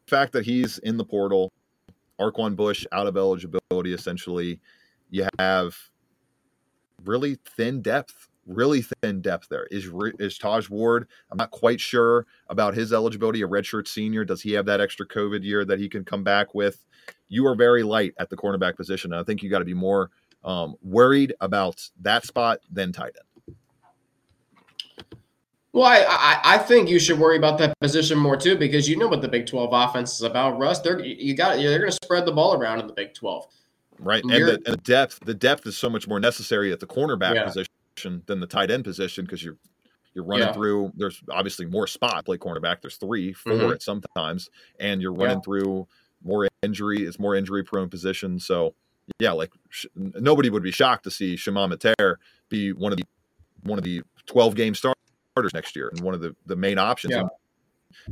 The 0.05 0.09
fact 0.09 0.33
that 0.33 0.45
he's 0.45 0.77
in 0.79 0.97
the 0.97 1.05
portal, 1.05 1.51
Arquon 2.19 2.55
Bush 2.55 2.85
out 2.91 3.07
of 3.07 3.17
eligibility. 3.17 3.93
Essentially, 3.93 4.59
you 5.09 5.27
have 5.39 5.75
really 7.05 7.37
thin 7.45 7.81
depth 7.81 8.27
really 8.47 8.81
thin 8.81 9.21
depth 9.21 9.49
there. 9.49 9.67
Is 9.69 9.91
is 10.19 10.37
Taj 10.37 10.69
Ward? 10.69 11.07
I'm 11.29 11.37
not 11.37 11.51
quite 11.51 11.79
sure 11.79 12.25
about 12.49 12.73
his 12.73 12.93
eligibility. 12.93 13.41
A 13.41 13.47
redshirt 13.47 13.87
senior, 13.87 14.25
does 14.25 14.41
he 14.41 14.53
have 14.53 14.65
that 14.65 14.81
extra 14.81 15.05
COVID 15.07 15.43
year 15.43 15.65
that 15.65 15.79
he 15.79 15.89
can 15.89 16.03
come 16.03 16.23
back 16.23 16.55
with? 16.55 16.85
You 17.29 17.45
are 17.47 17.55
very 17.55 17.83
light 17.83 18.13
at 18.17 18.29
the 18.29 18.37
cornerback 18.37 18.75
position, 18.75 19.13
and 19.13 19.19
I 19.19 19.23
think 19.23 19.43
you 19.43 19.49
got 19.49 19.59
to 19.59 19.65
be 19.65 19.73
more 19.73 20.09
um, 20.43 20.75
worried 20.81 21.33
about 21.41 21.87
that 22.01 22.25
spot 22.25 22.59
than 22.71 22.91
tight 22.91 23.13
end. 23.17 23.55
Well, 25.73 25.85
I, 25.85 26.05
I, 26.07 26.55
I 26.55 26.57
think 26.57 26.89
you 26.89 26.97
should 26.97 27.19
worry 27.19 27.37
about 27.37 27.59
that 27.59 27.77
position 27.79 28.17
more 28.17 28.35
too 28.35 28.57
because 28.57 28.89
you 28.89 28.97
know 28.97 29.07
what 29.07 29.21
the 29.21 29.27
Big 29.27 29.45
Twelve 29.45 29.69
offense 29.73 30.15
is 30.15 30.21
about, 30.21 30.57
Russ. 30.57 30.79
They're 30.79 30.99
you 30.99 31.35
got 31.35 31.57
they're 31.57 31.77
going 31.77 31.91
to 31.91 31.99
spread 32.03 32.25
the 32.25 32.31
ball 32.31 32.55
around 32.55 32.79
in 32.79 32.87
the 32.87 32.93
Big 32.93 33.13
Twelve, 33.13 33.45
right? 33.99 34.23
And 34.23 34.31
the, 34.31 34.53
and 34.53 34.65
the, 34.65 34.77
depth 34.77 35.19
the 35.23 35.35
depth 35.35 35.67
is 35.67 35.77
so 35.77 35.89
much 35.89 36.07
more 36.07 36.19
necessary 36.19 36.71
at 36.71 36.79
the 36.79 36.87
cornerback 36.87 37.35
yeah. 37.35 37.45
position 37.45 38.23
than 38.25 38.39
the 38.39 38.47
tight 38.47 38.71
end 38.71 38.85
position 38.85 39.25
because 39.25 39.43
you're 39.43 39.57
you're 40.15 40.25
running 40.25 40.47
yeah. 40.47 40.53
through. 40.53 40.91
There's 40.95 41.21
obviously 41.29 41.67
more 41.67 41.85
spot 41.85 42.25
play 42.25 42.37
cornerback. 42.37 42.81
There's 42.81 42.97
three, 42.97 43.33
4 43.33 43.53
mm-hmm. 43.53 43.71
at 43.73 43.83
sometimes, 43.83 44.49
and 44.79 44.99
you're 44.99 45.13
running 45.13 45.37
yeah. 45.37 45.41
through 45.41 45.87
more 46.27 46.47
injury. 46.61 47.03
It's 47.03 47.19
more 47.19 47.35
injury 47.35 47.63
prone 47.63 47.89
position. 47.89 48.39
So 48.39 48.75
yeah, 49.19 49.31
like 49.31 49.51
sh- 49.69 49.85
nobody 49.95 50.49
would 50.49 50.63
be 50.63 50.71
shocked 50.71 51.05
to 51.05 51.11
see 51.11 51.35
Chamon 51.37 51.71
Metayer 51.71 52.15
be 52.49 52.73
one 52.73 52.91
of 52.91 52.97
the 52.97 53.05
one 53.63 53.79
of 53.79 53.83
the 53.83 54.01
12 54.27 54.55
game 54.55 54.75
starters 54.75 54.95
next 55.53 55.75
year 55.75 55.89
and 55.89 56.01
one 56.01 56.13
of 56.13 56.21
the 56.21 56.35
the 56.45 56.55
main 56.55 56.77
options. 56.77 57.13
Yeah. 57.13 57.21
And, 57.21 57.29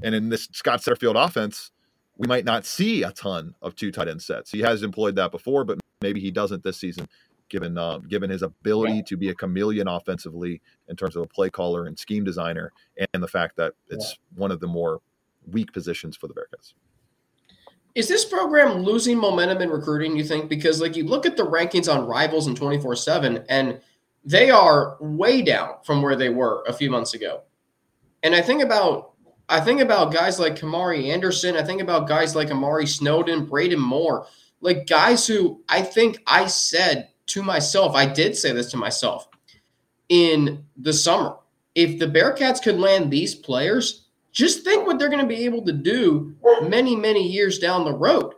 and 0.03 0.15
in 0.15 0.29
this 0.29 0.47
Scott 0.51 0.79
Satterfield 0.81 1.21
offense, 1.23 1.71
we 2.17 2.27
might 2.27 2.45
not 2.45 2.65
see 2.65 3.03
a 3.03 3.11
ton 3.11 3.55
of 3.61 3.75
two 3.75 3.91
tight 3.91 4.07
end 4.07 4.21
sets. 4.21 4.51
He 4.51 4.61
has 4.61 4.83
employed 4.83 5.15
that 5.15 5.31
before, 5.31 5.65
but 5.65 5.79
maybe 6.01 6.21
he 6.21 6.31
doesn't 6.31 6.63
this 6.63 6.77
season 6.77 7.07
given 7.49 7.77
uh, 7.77 7.99
given 7.99 8.29
his 8.29 8.41
ability 8.41 8.95
yeah. 8.95 9.01
to 9.03 9.17
be 9.17 9.29
a 9.29 9.35
chameleon 9.35 9.87
offensively 9.87 10.61
in 10.87 10.95
terms 10.95 11.15
of 11.15 11.23
a 11.23 11.27
play 11.27 11.49
caller 11.49 11.85
and 11.85 11.97
scheme 11.97 12.23
designer, 12.23 12.71
and 13.13 13.21
the 13.21 13.27
fact 13.27 13.57
that 13.57 13.73
it's 13.89 14.11
yeah. 14.11 14.39
one 14.39 14.51
of 14.51 14.59
the 14.59 14.67
more 14.67 15.01
weak 15.51 15.71
positions 15.73 16.15
for 16.17 16.27
the 16.27 16.33
Bearcats. 16.33 16.73
Is 17.95 18.09
this 18.09 18.25
program 18.25 18.79
losing 18.79 19.17
momentum 19.17 19.61
in 19.61 19.69
recruiting? 19.69 20.17
You 20.17 20.25
think 20.25 20.49
because 20.49 20.81
like 20.81 20.97
you 20.97 21.05
look 21.05 21.25
at 21.25 21.37
the 21.37 21.45
rankings 21.45 21.91
on 21.91 22.05
Rivals 22.05 22.47
four 22.59 22.95
seven, 22.95 23.45
and 23.47 23.79
they 24.25 24.51
are 24.51 24.97
way 24.99 25.41
down 25.41 25.75
from 25.83 26.01
where 26.01 26.17
they 26.17 26.29
were 26.29 26.63
a 26.67 26.73
few 26.73 26.89
months 26.89 27.13
ago. 27.13 27.43
And 28.21 28.35
I 28.35 28.41
think 28.41 28.61
about 28.61 29.13
I 29.47 29.61
think 29.61 29.79
about 29.79 30.11
guys 30.11 30.39
like 30.39 30.59
Kamari 30.59 31.09
Anderson. 31.09 31.55
I 31.55 31.63
think 31.63 31.81
about 31.81 32.07
guys 32.07 32.35
like 32.35 32.51
Amari 32.51 32.87
Snowden, 32.87 33.45
Braden 33.45 33.79
Moore, 33.79 34.27
like 34.59 34.87
guys 34.87 35.25
who 35.25 35.63
I 35.69 35.81
think 35.81 36.17
I 36.27 36.47
said 36.47 37.09
to 37.27 37.43
myself, 37.43 37.95
I 37.95 38.05
did 38.05 38.35
say 38.35 38.51
this 38.51 38.71
to 38.71 38.77
myself 38.77 39.27
in 40.09 40.65
the 40.77 40.93
summer. 40.93 41.37
If 41.75 41.99
the 41.99 42.07
Bearcats 42.07 42.61
could 42.61 42.79
land 42.79 43.11
these 43.11 43.35
players, 43.35 44.04
just 44.35 44.63
think 44.63 44.85
what 44.85 44.99
they're 44.99 45.09
going 45.09 45.21
to 45.21 45.27
be 45.27 45.45
able 45.45 45.63
to 45.63 45.71
do 45.71 46.35
many, 46.61 46.95
many 46.95 47.25
years 47.27 47.57
down 47.57 47.85
the 47.85 47.93
road. 47.93 48.33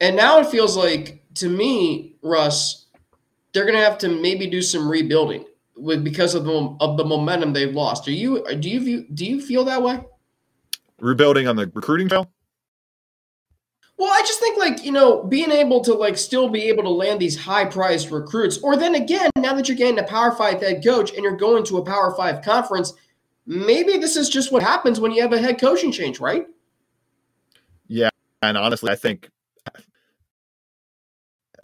And 0.00 0.16
now 0.16 0.40
it 0.40 0.46
feels 0.46 0.76
like, 0.76 1.22
to 1.34 1.48
me, 1.48 2.16
Russ, 2.22 2.86
they're 3.52 3.66
going 3.66 3.76
to 3.76 3.84
have 3.84 3.98
to 3.98 4.08
maybe 4.08 4.48
do 4.48 4.62
some 4.62 4.90
rebuilding 4.90 5.44
with 5.76 6.02
because 6.02 6.34
of 6.34 6.44
the 6.44 6.76
of 6.80 6.96
the 6.96 7.04
momentum 7.04 7.52
they've 7.52 7.74
lost. 7.74 8.04
Do 8.04 8.12
you 8.12 8.44
do 8.56 8.68
you 8.68 8.80
view, 8.80 9.06
do 9.14 9.24
you 9.24 9.40
feel 9.40 9.64
that 9.66 9.82
way? 9.82 10.00
Rebuilding 10.98 11.46
on 11.46 11.56
the 11.56 11.70
recruiting 11.74 12.08
trail. 12.08 12.30
Well, 13.98 14.10
I 14.10 14.20
just 14.22 14.40
think 14.40 14.58
like, 14.58 14.84
you 14.84 14.90
know, 14.90 15.22
being 15.22 15.52
able 15.52 15.80
to 15.82 15.94
like 15.94 16.16
still 16.16 16.48
be 16.48 16.64
able 16.64 16.82
to 16.84 16.88
land 16.88 17.20
these 17.20 17.38
high 17.38 17.66
priced 17.66 18.10
recruits, 18.10 18.58
or 18.58 18.76
then 18.76 18.94
again, 18.94 19.30
now 19.36 19.54
that 19.54 19.68
you're 19.68 19.76
getting 19.76 19.98
a 19.98 20.04
power 20.04 20.32
five 20.32 20.60
head 20.60 20.82
coach 20.82 21.12
and 21.12 21.22
you're 21.22 21.36
going 21.36 21.64
to 21.64 21.78
a 21.78 21.84
power 21.84 22.14
five 22.16 22.42
conference, 22.42 22.94
maybe 23.46 23.96
this 23.98 24.16
is 24.16 24.28
just 24.28 24.52
what 24.52 24.62
happens 24.62 25.00
when 25.00 25.12
you 25.12 25.22
have 25.22 25.32
a 25.32 25.38
head 25.38 25.60
coaching 25.60 25.92
change, 25.92 26.20
right? 26.20 26.46
Yeah. 27.86 28.10
And 28.42 28.56
honestly, 28.56 28.90
I 28.90 28.96
think 28.96 29.28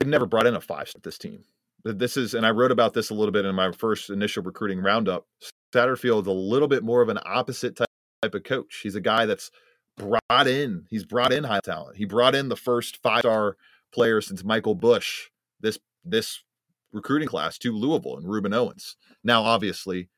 I've 0.00 0.06
never 0.06 0.26
brought 0.26 0.46
in 0.46 0.54
a 0.54 0.60
five 0.60 0.90
with 0.94 1.02
this 1.02 1.18
team. 1.18 1.44
This 1.84 2.16
is, 2.16 2.34
and 2.34 2.44
I 2.44 2.50
wrote 2.50 2.72
about 2.72 2.94
this 2.94 3.10
a 3.10 3.14
little 3.14 3.32
bit 3.32 3.44
in 3.44 3.54
my 3.54 3.72
first 3.72 4.10
initial 4.10 4.42
recruiting 4.42 4.80
roundup. 4.80 5.26
Satterfield's 5.72 6.28
a 6.28 6.32
little 6.32 6.68
bit 6.68 6.82
more 6.82 7.02
of 7.02 7.08
an 7.08 7.18
opposite 7.24 7.76
type 7.76 8.34
of 8.34 8.42
coach. 8.42 8.80
He's 8.82 8.94
a 8.94 9.00
guy 9.00 9.26
that's 9.26 9.50
brought 9.96 10.46
in. 10.46 10.86
He's 10.90 11.04
brought 11.04 11.32
in 11.32 11.44
high 11.44 11.60
talent. 11.60 11.96
He 11.96 12.04
brought 12.04 12.34
in 12.34 12.48
the 12.48 12.56
first 12.56 12.98
five 13.02 13.20
star 13.20 13.56
player 13.92 14.20
since 14.20 14.44
Michael 14.44 14.74
Bush 14.74 15.28
this 15.60 15.78
this 16.04 16.42
recruiting 16.92 17.28
class 17.28 17.58
to 17.58 17.72
Louisville 17.72 18.16
and 18.16 18.26
Rueben 18.26 18.54
Owens. 18.54 18.96
Now, 19.24 19.42
obviously, 19.42 20.08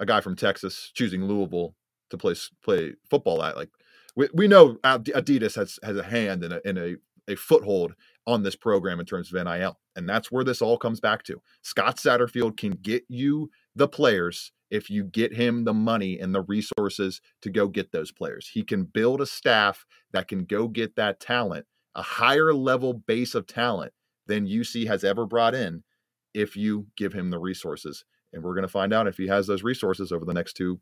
a 0.00 0.06
guy 0.06 0.20
from 0.20 0.34
Texas 0.34 0.90
choosing 0.94 1.24
Louisville 1.24 1.76
to 2.10 2.18
play 2.18 2.34
play 2.64 2.94
football 3.08 3.42
at. 3.42 3.56
Like 3.56 3.70
we, 4.16 4.28
we 4.34 4.48
know 4.48 4.74
Adidas 4.82 5.54
has 5.54 5.78
has 5.82 5.96
a 5.96 6.02
hand 6.02 6.42
in 6.42 6.52
a 6.52 6.60
a, 6.78 6.96
a 7.28 7.36
foothold 7.36 7.94
on 8.26 8.42
this 8.42 8.56
program 8.56 8.98
in 8.98 9.06
terms 9.06 9.32
of 9.32 9.44
NIL. 9.44 9.78
And 9.96 10.08
that's 10.08 10.30
where 10.30 10.44
this 10.44 10.62
all 10.62 10.78
comes 10.78 11.00
back 11.00 11.22
to. 11.24 11.40
Scott 11.62 11.96
Satterfield 11.96 12.56
can 12.56 12.72
get 12.72 13.04
you 13.08 13.50
the 13.74 13.88
players 13.88 14.52
if 14.70 14.88
you 14.88 15.04
get 15.04 15.34
him 15.34 15.64
the 15.64 15.74
money 15.74 16.18
and 16.18 16.34
the 16.34 16.42
resources 16.42 17.20
to 17.42 17.50
go 17.50 17.66
get 17.66 17.92
those 17.92 18.12
players. 18.12 18.48
He 18.52 18.62
can 18.62 18.84
build 18.84 19.20
a 19.20 19.26
staff 19.26 19.84
that 20.12 20.28
can 20.28 20.44
go 20.44 20.68
get 20.68 20.96
that 20.96 21.20
talent, 21.20 21.66
a 21.94 22.02
higher 22.02 22.54
level 22.54 22.94
base 22.94 23.34
of 23.34 23.46
talent 23.46 23.92
than 24.26 24.46
UC 24.46 24.86
has 24.86 25.02
ever 25.02 25.26
brought 25.26 25.54
in 25.54 25.82
if 26.34 26.56
you 26.56 26.86
give 26.96 27.12
him 27.12 27.30
the 27.30 27.40
resources. 27.40 28.04
And 28.32 28.42
we're 28.42 28.54
going 28.54 28.62
to 28.62 28.68
find 28.68 28.92
out 28.92 29.08
if 29.08 29.16
he 29.16 29.26
has 29.28 29.46
those 29.46 29.62
resources 29.62 30.12
over 30.12 30.24
the 30.24 30.34
next 30.34 30.54
two 30.54 30.80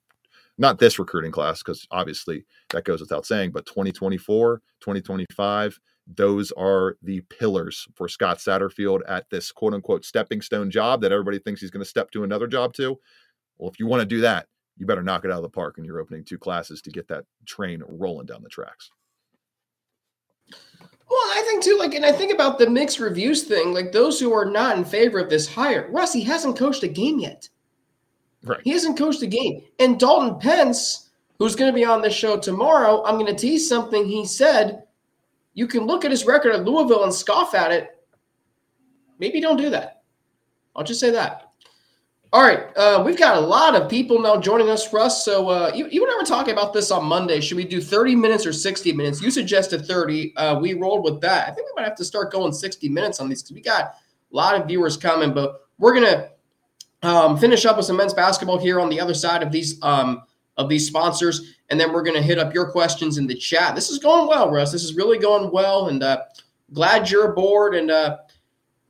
not 0.59 0.79
this 0.79 0.99
recruiting 0.99 1.31
class 1.31 1.63
because 1.63 1.87
obviously 1.91 2.45
that 2.71 2.85
goes 2.85 3.01
without 3.01 3.25
saying, 3.25 3.53
but 3.53 3.65
2024, 3.67 4.61
2025, 4.81 5.79
those 6.07 6.53
are 6.53 6.97
the 7.03 7.21
pillars 7.23 7.87
for 7.95 8.09
Scott 8.09 8.39
Satterfield 8.39 9.01
at 9.07 9.31
this 9.31 9.53
quote 9.53 9.75
unquote 9.75 10.05
stepping 10.05 10.43
stone 10.43 10.71
job 10.71 11.01
that 11.01 11.13
everybody 11.13 11.39
thinks 11.39 11.61
he's 11.61 11.71
going 11.71 11.85
to 11.85 11.89
step 11.89 12.11
to 12.11 12.25
another 12.25 12.49
job 12.49 12.75
to. 12.75 12.99
Well, 13.57 13.71
if 13.71 13.79
you 13.79 13.87
want 13.87 14.01
to 14.01 14.07
do 14.07 14.21
that, 14.23 14.47
you 14.77 14.87
better 14.87 15.03
knock 15.03 15.25
it 15.25 15.31
out 15.31 15.39
of 15.39 15.43
the 15.43 15.49
park 15.49 15.79
in 15.79 15.85
your 15.85 16.01
opening 16.01 16.25
two 16.25 16.39
classes 16.39 16.83
to 16.83 16.91
get 16.91 17.09
that 17.09 17.25
train 17.47 17.83
rolling 17.87 18.27
down 18.27 18.43
the 18.43 18.49
tracks. 18.49 18.91
Well, 21.19 21.37
I 21.37 21.43
think 21.43 21.65
too, 21.65 21.77
like, 21.81 21.95
and 21.97 22.07
I 22.07 22.13
think 22.13 22.33
about 22.33 22.61
the 22.61 22.71
mixed 22.71 23.01
reviews 23.01 23.43
thing, 23.43 23.75
like 23.75 23.91
those 23.91 24.21
who 24.21 24.33
are 24.33 24.45
not 24.45 24.79
in 24.79 24.85
favor 24.85 25.19
of 25.19 25.29
this 25.29 25.49
hire. 25.49 25.89
Russ, 25.91 26.13
he 26.13 26.23
hasn't 26.23 26.57
coached 26.57 26.85
a 26.85 26.89
game 26.89 27.19
yet. 27.19 27.49
Right. 28.45 28.61
He 28.63 28.71
hasn't 28.71 28.97
coached 28.97 29.23
a 29.23 29.27
game. 29.27 29.63
And 29.81 29.99
Dalton 29.99 30.39
Pence, 30.39 31.11
who's 31.41 31.57
going 31.57 31.73
to 31.73 31.75
be 31.75 31.85
on 31.85 32.03
this 32.03 32.15
show 32.15 32.39
tomorrow, 32.39 33.03
I'm 33.05 33.17
going 33.17 33.27
to 33.27 33.35
tease 33.35 33.69
something 33.69 34.07
he 34.07 34.25
said 34.25 34.85
you 35.55 35.67
can 35.67 35.87
look 35.87 36.05
at 36.05 36.13
his 36.13 36.25
record 36.25 36.55
at 36.55 36.65
Louisville 36.65 37.03
and 37.03 37.13
scoff 37.13 37.53
at 37.53 37.73
it. 37.73 38.01
Maybe 39.19 39.41
don't 39.41 39.57
do 39.57 39.71
that. 39.71 40.03
I'll 40.77 40.85
just 40.85 41.01
say 41.01 41.11
that. 41.11 41.48
All 42.31 42.43
right, 42.43 42.77
uh, 42.77 43.03
we've 43.05 43.17
got 43.17 43.37
a 43.37 43.41
lot 43.41 43.75
of 43.75 43.89
people 43.89 44.21
now 44.21 44.39
joining 44.39 44.69
us, 44.69 44.93
Russ. 44.93 45.25
So 45.25 45.49
uh, 45.49 45.73
you, 45.75 45.89
you 45.89 46.05
and 46.05 46.13
I 46.13 46.17
were 46.19 46.27
talking 46.27 46.53
about 46.53 46.75
this 46.75 46.91
on 46.91 47.07
Monday. 47.07 47.41
Should 47.41 47.57
we 47.57 47.65
do 47.65 47.81
30 47.81 48.15
minutes 48.17 48.45
or 48.45 48.53
60 48.53 48.93
minutes? 48.93 49.23
You 49.23 49.31
suggested 49.31 49.87
30. 49.87 50.37
Uh, 50.37 50.59
we 50.59 50.75
rolled 50.75 51.05
with 51.05 51.23
that. 51.23 51.49
I 51.49 51.53
think 51.53 51.67
we 51.67 51.73
might 51.77 51.89
have 51.89 51.97
to 51.97 52.05
start 52.05 52.31
going 52.31 52.53
60 52.53 52.89
minutes 52.91 53.19
on 53.19 53.31
these 53.31 53.43
because 53.43 53.55
we 53.55 53.63
got 53.63 53.83
a 53.85 53.93
lot 54.37 54.61
of 54.61 54.67
viewers 54.67 54.99
coming. 54.99 55.33
But 55.33 55.63
we're 55.79 55.95
gonna 55.95 56.29
um, 57.03 57.39
finish 57.39 57.65
up 57.65 57.79
with 57.79 57.87
some 57.87 57.97
men's 57.97 58.13
basketball 58.13 58.59
here 58.59 58.79
on 58.79 58.91
the 58.91 59.01
other 59.01 59.15
side 59.15 59.43
of 59.43 59.51
these 59.51 59.83
um, 59.83 60.23
of 60.59 60.69
these 60.69 60.87
sponsors 60.87 61.55
and 61.71 61.79
then 61.79 61.93
we're 61.93 62.03
to 62.05 62.23
hit 62.23 62.39
up 62.39 62.55
your 62.55 62.71
questions 62.71 63.19
in 63.19 63.27
the 63.27 63.35
chat. 63.35 63.75
This 63.75 63.91
is 63.91 63.99
going 63.99 64.27
well, 64.27 64.51
Russ. 64.51 64.73
This 64.73 64.85
is 64.85 64.95
really 64.95 65.19
going 65.19 65.51
well, 65.51 65.89
and 65.89 66.03
uh, 66.03 66.23
glad 66.73 67.11
you're 67.11 67.33
aboard, 67.33 67.75
and 67.75 67.91
uh, 67.91 68.19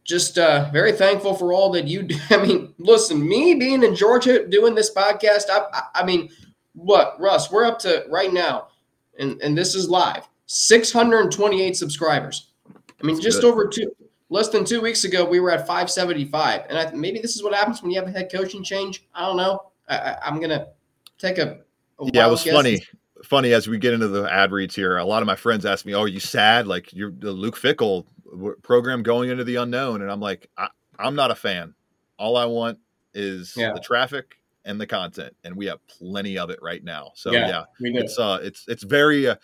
just 0.09 0.39
uh, 0.39 0.71
very 0.73 0.93
thankful 0.93 1.35
for 1.35 1.53
all 1.53 1.71
that 1.73 1.87
you. 1.87 2.03
Do. 2.03 2.17
I 2.31 2.39
mean, 2.39 2.75
listen, 2.79 3.27
me 3.27 3.55
being 3.55 3.85
in 3.85 3.95
Georgia 3.95 4.49
doing 4.49 4.75
this 4.75 4.93
podcast. 4.93 5.45
I, 5.51 5.67
I, 5.73 5.83
I 5.97 6.05
mean, 6.05 6.31
what, 6.73 7.15
Russ? 7.21 7.53
We're 7.53 7.67
up 7.67 7.79
to 7.81 8.05
right 8.09 8.33
now, 8.33 8.69
and 9.19 9.41
and 9.43 9.57
this 9.57 9.77
is 9.77 9.89
live. 9.89 10.27
628 10.47 11.77
subscribers. 11.77 12.49
I 12.69 13.07
mean, 13.07 13.17
That's 13.17 13.25
just 13.25 13.43
good. 13.43 13.53
over 13.53 13.69
two, 13.69 13.95
less 14.31 14.49
than 14.49 14.65
two 14.65 14.81
weeks 14.81 15.05
ago, 15.05 15.25
we 15.25 15.41
were 15.41 15.51
at 15.51 15.61
575. 15.61 16.63
And 16.71 16.79
I, 16.79 16.91
maybe 16.93 17.21
this 17.21 17.37
is 17.37 17.43
what 17.43 17.55
happens 17.55 17.83
when 17.83 17.91
you 17.91 18.01
have 18.01 18.09
a 18.09 18.11
head 18.11 18.33
coaching 18.33 18.65
change. 18.65 19.07
I 19.15 19.27
don't 19.27 19.37
know. 19.37 19.71
I, 19.89 20.17
am 20.23 20.41
gonna 20.41 20.69
take 21.19 21.39
a 21.39 21.61
yeah, 22.01 22.27
it 22.27 22.31
was 22.31 22.45
funny. 22.45 22.83
Funny 23.25 23.53
as 23.53 23.67
we 23.67 23.79
get 23.79 23.93
into 23.93 24.09
the 24.09 24.33
ad 24.33 24.53
reads 24.53 24.77
here. 24.77 24.97
A 24.97 25.05
lot 25.05 25.23
of 25.23 25.27
my 25.27 25.35
friends 25.35 25.67
ask 25.67 25.85
me, 25.85 25.95
"Oh, 25.95 26.03
are 26.03 26.09
you 26.09 26.21
sad? 26.21 26.67
Like 26.67 26.93
you're 26.93 27.11
the 27.11 27.33
Luke 27.33 27.59
Fickell 27.59 28.07
program 28.63 29.03
going 29.03 29.31
into 29.31 29.45
the 29.45 29.57
unknown?" 29.57 30.03
And 30.03 30.11
I'm 30.11 30.21
like, 30.21 30.49
I, 30.57 30.69
am 30.99 31.15
not 31.15 31.31
a 31.31 31.35
fan. 31.35 31.75
All 32.19 32.37
I 32.37 32.45
want 32.45 32.79
is 33.15 33.55
yeah. 33.57 33.73
the 33.73 33.81
traffic 33.81 34.39
and 34.65 34.81
the 34.81 34.87
content, 34.87 35.35
and 35.45 35.57
we 35.57 35.67
have 35.67 35.85
plenty 35.87 36.37
of 36.37 36.51
it 36.51 36.59
right 36.61 36.85
now. 36.85 37.11
So 37.15 37.33
yeah, 37.33 37.49
yeah 37.49 37.65
it's 37.81 38.19
uh, 38.19 38.39
it's 38.43 38.67
it's 38.69 38.83
very 38.83 39.29
uh, 39.29 39.37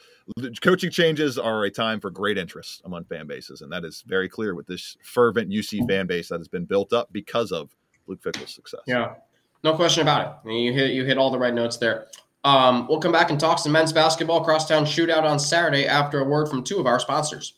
coaching 0.60 0.90
changes 0.90 1.38
are 1.38 1.64
a 1.64 1.70
time 1.70 1.98
for 1.98 2.10
great 2.10 2.36
interest 2.36 2.82
among 2.84 3.04
fan 3.04 3.26
bases, 3.26 3.62
and 3.62 3.72
that 3.72 3.84
is 3.84 4.04
very 4.06 4.28
clear 4.28 4.54
with 4.54 4.66
this 4.66 4.96
fervent 5.02 5.50
UC 5.50 5.88
fan 5.88 6.06
base 6.06 6.28
that 6.28 6.38
has 6.38 6.48
been 6.48 6.66
built 6.66 6.92
up 6.92 7.08
because 7.12 7.52
of 7.52 7.74
Luke 8.06 8.22
Fickell's 8.22 8.54
success. 8.54 8.82
Yeah, 8.86 9.14
no 9.62 9.74
question 9.74 10.02
about 10.02 10.42
it. 10.44 10.52
You 10.52 10.72
hit 10.72 10.90
you 10.92 11.04
hit 11.04 11.16
all 11.16 11.30
the 11.30 11.38
right 11.38 11.54
notes 11.54 11.78
there. 11.78 12.08
Um, 12.44 12.86
we'll 12.88 13.00
come 13.00 13.12
back 13.12 13.30
and 13.30 13.40
talk 13.40 13.58
some 13.58 13.72
men's 13.72 13.92
basketball 13.92 14.44
crosstown 14.44 14.84
shootout 14.84 15.22
on 15.22 15.38
Saturday 15.38 15.86
after 15.86 16.20
a 16.20 16.24
word 16.24 16.48
from 16.48 16.62
two 16.62 16.78
of 16.78 16.86
our 16.86 17.00
sponsors. 17.00 17.54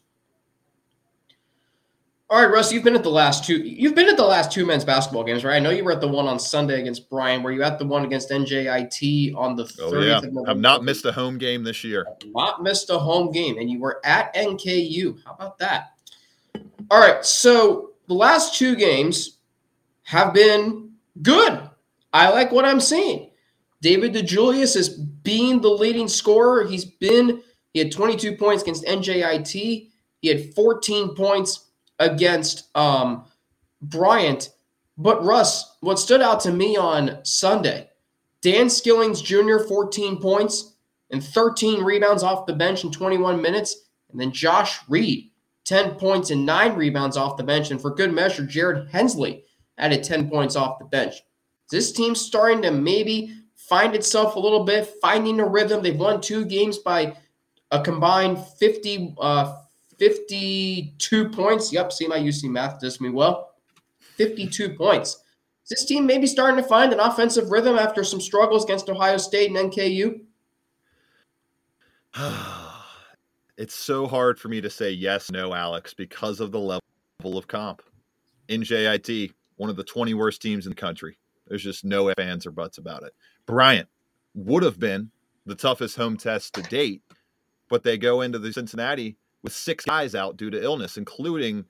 All 2.28 2.42
right, 2.42 2.52
Russ, 2.52 2.72
you've 2.72 2.82
been 2.82 2.96
at 2.96 3.04
the 3.04 3.10
last 3.10 3.44
two. 3.44 3.58
You've 3.58 3.94
been 3.94 4.08
at 4.08 4.16
the 4.16 4.24
last 4.24 4.50
two 4.50 4.66
men's 4.66 4.84
basketball 4.84 5.22
games, 5.22 5.44
right? 5.44 5.54
I 5.54 5.58
know 5.60 5.70
you 5.70 5.84
were 5.84 5.92
at 5.92 6.00
the 6.00 6.08
one 6.08 6.26
on 6.26 6.40
Sunday 6.40 6.80
against 6.80 7.08
Bryant. 7.08 7.44
Were 7.44 7.52
you 7.52 7.62
at 7.62 7.78
the 7.78 7.86
one 7.86 8.04
against 8.04 8.30
NJIT 8.30 9.36
on 9.36 9.54
the 9.54 9.62
30th 9.62 9.92
oh, 9.92 10.00
yeah. 10.00 10.16
of 10.16 10.24
November? 10.24 10.50
I've 10.50 10.58
not 10.58 10.82
missed 10.82 11.04
a 11.04 11.12
home 11.12 11.38
game 11.38 11.62
this 11.62 11.84
year. 11.84 12.04
Not 12.26 12.64
missed 12.64 12.90
a 12.90 12.98
home 12.98 13.30
game, 13.30 13.58
and 13.58 13.70
you 13.70 13.78
were 13.78 14.00
at 14.04 14.34
NKU. 14.34 15.22
How 15.24 15.34
about 15.34 15.58
that? 15.58 15.92
All 16.90 16.98
right, 16.98 17.24
so 17.24 17.92
the 18.08 18.14
last 18.14 18.58
two 18.58 18.74
games 18.74 19.38
have 20.02 20.34
been 20.34 20.90
good. 21.22 21.60
I 22.12 22.30
like 22.30 22.50
what 22.50 22.64
I'm 22.64 22.80
seeing. 22.80 23.30
David 23.82 24.14
DeJulius 24.14 24.74
is 24.74 24.88
being 24.88 25.60
the 25.60 25.68
leading 25.68 26.08
scorer. 26.08 26.64
He's 26.64 26.86
been, 26.86 27.40
he 27.72 27.78
had 27.78 27.92
22 27.92 28.36
points 28.36 28.64
against 28.64 28.84
NJIT. 28.84 29.90
He 30.22 30.28
had 30.28 30.52
14 30.54 31.14
points 31.14 31.65
against 31.98 32.76
um, 32.76 33.24
Bryant. 33.80 34.50
But 34.98 35.24
Russ, 35.24 35.76
what 35.80 35.98
stood 35.98 36.22
out 36.22 36.40
to 36.40 36.52
me 36.52 36.76
on 36.76 37.24
Sunday, 37.24 37.90
Dan 38.42 38.68
Skillings 38.68 39.22
Jr., 39.22 39.58
14 39.66 40.20
points 40.20 40.74
and 41.10 41.22
13 41.22 41.82
rebounds 41.82 42.22
off 42.22 42.46
the 42.46 42.52
bench 42.52 42.84
in 42.84 42.90
21 42.90 43.40
minutes. 43.40 43.88
And 44.10 44.20
then 44.20 44.32
Josh 44.32 44.78
Reed, 44.88 45.30
10 45.64 45.96
points 45.96 46.30
and 46.30 46.46
nine 46.46 46.74
rebounds 46.74 47.16
off 47.16 47.36
the 47.36 47.44
bench. 47.44 47.70
And 47.70 47.80
for 47.80 47.90
good 47.90 48.12
measure, 48.12 48.46
Jared 48.46 48.88
Hensley 48.88 49.44
added 49.78 50.04
10 50.04 50.30
points 50.30 50.56
off 50.56 50.78
the 50.78 50.84
bench. 50.84 51.16
This 51.70 51.92
team's 51.92 52.20
starting 52.20 52.62
to 52.62 52.70
maybe 52.70 53.34
find 53.54 53.94
itself 53.94 54.36
a 54.36 54.40
little 54.40 54.64
bit, 54.64 54.94
finding 55.02 55.40
a 55.40 55.46
rhythm. 55.46 55.82
They've 55.82 55.98
won 55.98 56.20
two 56.20 56.44
games 56.44 56.78
by 56.78 57.16
a 57.70 57.82
combined 57.82 58.38
50, 58.38 59.16
uh, 59.18 59.56
52 59.98 61.28
points. 61.30 61.72
Yep, 61.72 61.92
see 61.92 62.06
my 62.06 62.18
UC 62.18 62.50
math 62.50 62.80
does 62.80 63.00
me 63.00 63.10
well. 63.10 63.54
52 64.16 64.70
points. 64.74 65.22
Is 65.64 65.70
this 65.70 65.84
team 65.84 66.06
maybe 66.06 66.26
starting 66.26 66.62
to 66.62 66.68
find 66.68 66.92
an 66.92 67.00
offensive 67.00 67.50
rhythm 67.50 67.76
after 67.76 68.04
some 68.04 68.20
struggles 68.20 68.64
against 68.64 68.88
Ohio 68.88 69.16
State 69.16 69.50
and 69.50 69.72
NKU? 69.72 70.20
it's 73.56 73.74
so 73.74 74.06
hard 74.06 74.38
for 74.38 74.48
me 74.48 74.60
to 74.60 74.70
say 74.70 74.90
yes, 74.90 75.30
no, 75.30 75.54
Alex, 75.54 75.92
because 75.92 76.40
of 76.40 76.52
the 76.52 76.60
level 76.60 76.80
of 77.24 77.48
comp. 77.48 77.82
NJIT, 78.48 79.32
one 79.56 79.70
of 79.70 79.76
the 79.76 79.84
20 79.84 80.14
worst 80.14 80.40
teams 80.40 80.66
in 80.66 80.70
the 80.70 80.76
country. 80.76 81.18
There's 81.48 81.64
just 81.64 81.84
no 81.84 82.12
fans 82.16 82.46
or 82.46 82.50
buts 82.50 82.78
about 82.78 83.02
it. 83.02 83.12
Bryant 83.46 83.88
would 84.34 84.62
have 84.62 84.78
been 84.78 85.10
the 85.46 85.54
toughest 85.54 85.96
home 85.96 86.16
test 86.16 86.54
to 86.54 86.62
date, 86.62 87.02
but 87.68 87.82
they 87.82 87.98
go 87.98 88.20
into 88.20 88.38
the 88.38 88.52
Cincinnati 88.52 89.16
with 89.46 89.54
six 89.54 89.84
guys 89.84 90.16
out 90.16 90.36
due 90.36 90.50
to 90.50 90.60
illness, 90.60 90.96
including 90.96 91.64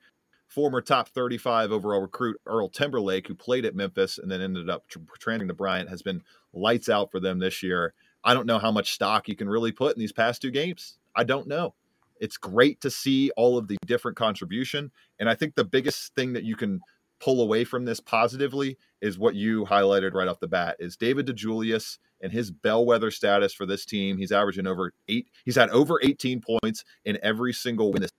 former 0.47 0.81
top 0.81 1.09
35 1.09 1.71
overall 1.71 2.01
recruit 2.01 2.41
Earl 2.47 2.69
Timberlake, 2.69 3.27
who 3.27 3.35
played 3.35 3.65
at 3.65 3.75
Memphis 3.75 4.17
and 4.17 4.31
then 4.31 4.41
ended 4.41 4.67
up 4.67 4.85
training 5.19 5.47
to 5.47 5.53
Bryant, 5.53 5.87
has 5.87 6.01
been 6.01 6.23
lights 6.53 6.89
out 6.89 7.11
for 7.11 7.19
them 7.19 7.37
this 7.37 7.61
year. 7.61 7.93
I 8.23 8.33
don't 8.33 8.47
know 8.47 8.57
how 8.57 8.71
much 8.71 8.93
stock 8.93 9.29
you 9.29 9.35
can 9.35 9.47
really 9.47 9.71
put 9.71 9.95
in 9.95 9.99
these 9.99 10.11
past 10.11 10.41
two 10.41 10.49
games. 10.49 10.97
I 11.15 11.23
don't 11.23 11.47
know. 11.47 11.75
It's 12.19 12.35
great 12.35 12.81
to 12.81 12.89
see 12.89 13.29
all 13.37 13.59
of 13.59 13.67
the 13.67 13.77
different 13.85 14.17
contribution. 14.17 14.89
And 15.19 15.29
I 15.29 15.35
think 15.35 15.53
the 15.53 15.63
biggest 15.63 16.15
thing 16.15 16.33
that 16.33 16.43
you 16.43 16.55
can 16.55 16.81
pull 17.19 17.41
away 17.41 17.63
from 17.63 17.85
this 17.85 17.99
positively 17.99 18.77
is 19.01 19.17
what 19.17 19.35
you 19.35 19.65
highlighted 19.65 20.13
right 20.13 20.27
off 20.27 20.39
the 20.39 20.47
bat 20.47 20.75
is 20.79 20.95
David 20.95 21.27
DeJulius 21.27 21.97
and 22.21 22.31
his 22.31 22.51
bellwether 22.51 23.11
status 23.11 23.53
for 23.53 23.65
this 23.65 23.85
team. 23.85 24.17
He's 24.17 24.31
averaging 24.31 24.67
over 24.67 24.93
eight. 25.07 25.27
He's 25.45 25.55
had 25.55 25.69
over 25.69 25.99
18 26.01 26.41
points 26.41 26.83
in 27.05 27.17
every 27.21 27.53
single 27.53 27.91
win 27.91 28.01
this 28.01 28.11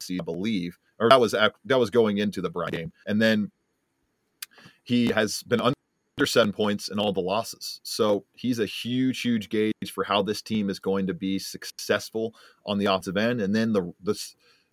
season, 0.00 0.20
I 0.22 0.24
believe, 0.24 0.78
or 0.98 1.08
that 1.08 1.20
was 1.20 1.32
that 1.32 1.78
was 1.78 1.90
going 1.90 2.18
into 2.18 2.40
the 2.40 2.50
Bryant 2.50 2.72
game, 2.72 2.92
and 3.06 3.20
then 3.20 3.50
he 4.82 5.08
has 5.08 5.42
been 5.42 5.60
under 5.60 5.74
seven 6.24 6.52
points 6.52 6.88
in 6.88 6.98
all 6.98 7.12
the 7.12 7.20
losses. 7.20 7.80
So 7.82 8.24
he's 8.34 8.58
a 8.58 8.66
huge, 8.66 9.20
huge 9.20 9.48
gauge 9.48 9.72
for 9.92 10.04
how 10.04 10.22
this 10.22 10.40
team 10.40 10.70
is 10.70 10.78
going 10.78 11.06
to 11.08 11.14
be 11.14 11.38
successful 11.38 12.34
on 12.64 12.78
the 12.78 12.86
offensive 12.86 13.16
end. 13.16 13.40
And 13.40 13.54
then 13.54 13.72
the 13.72 13.92
the, 14.02 14.18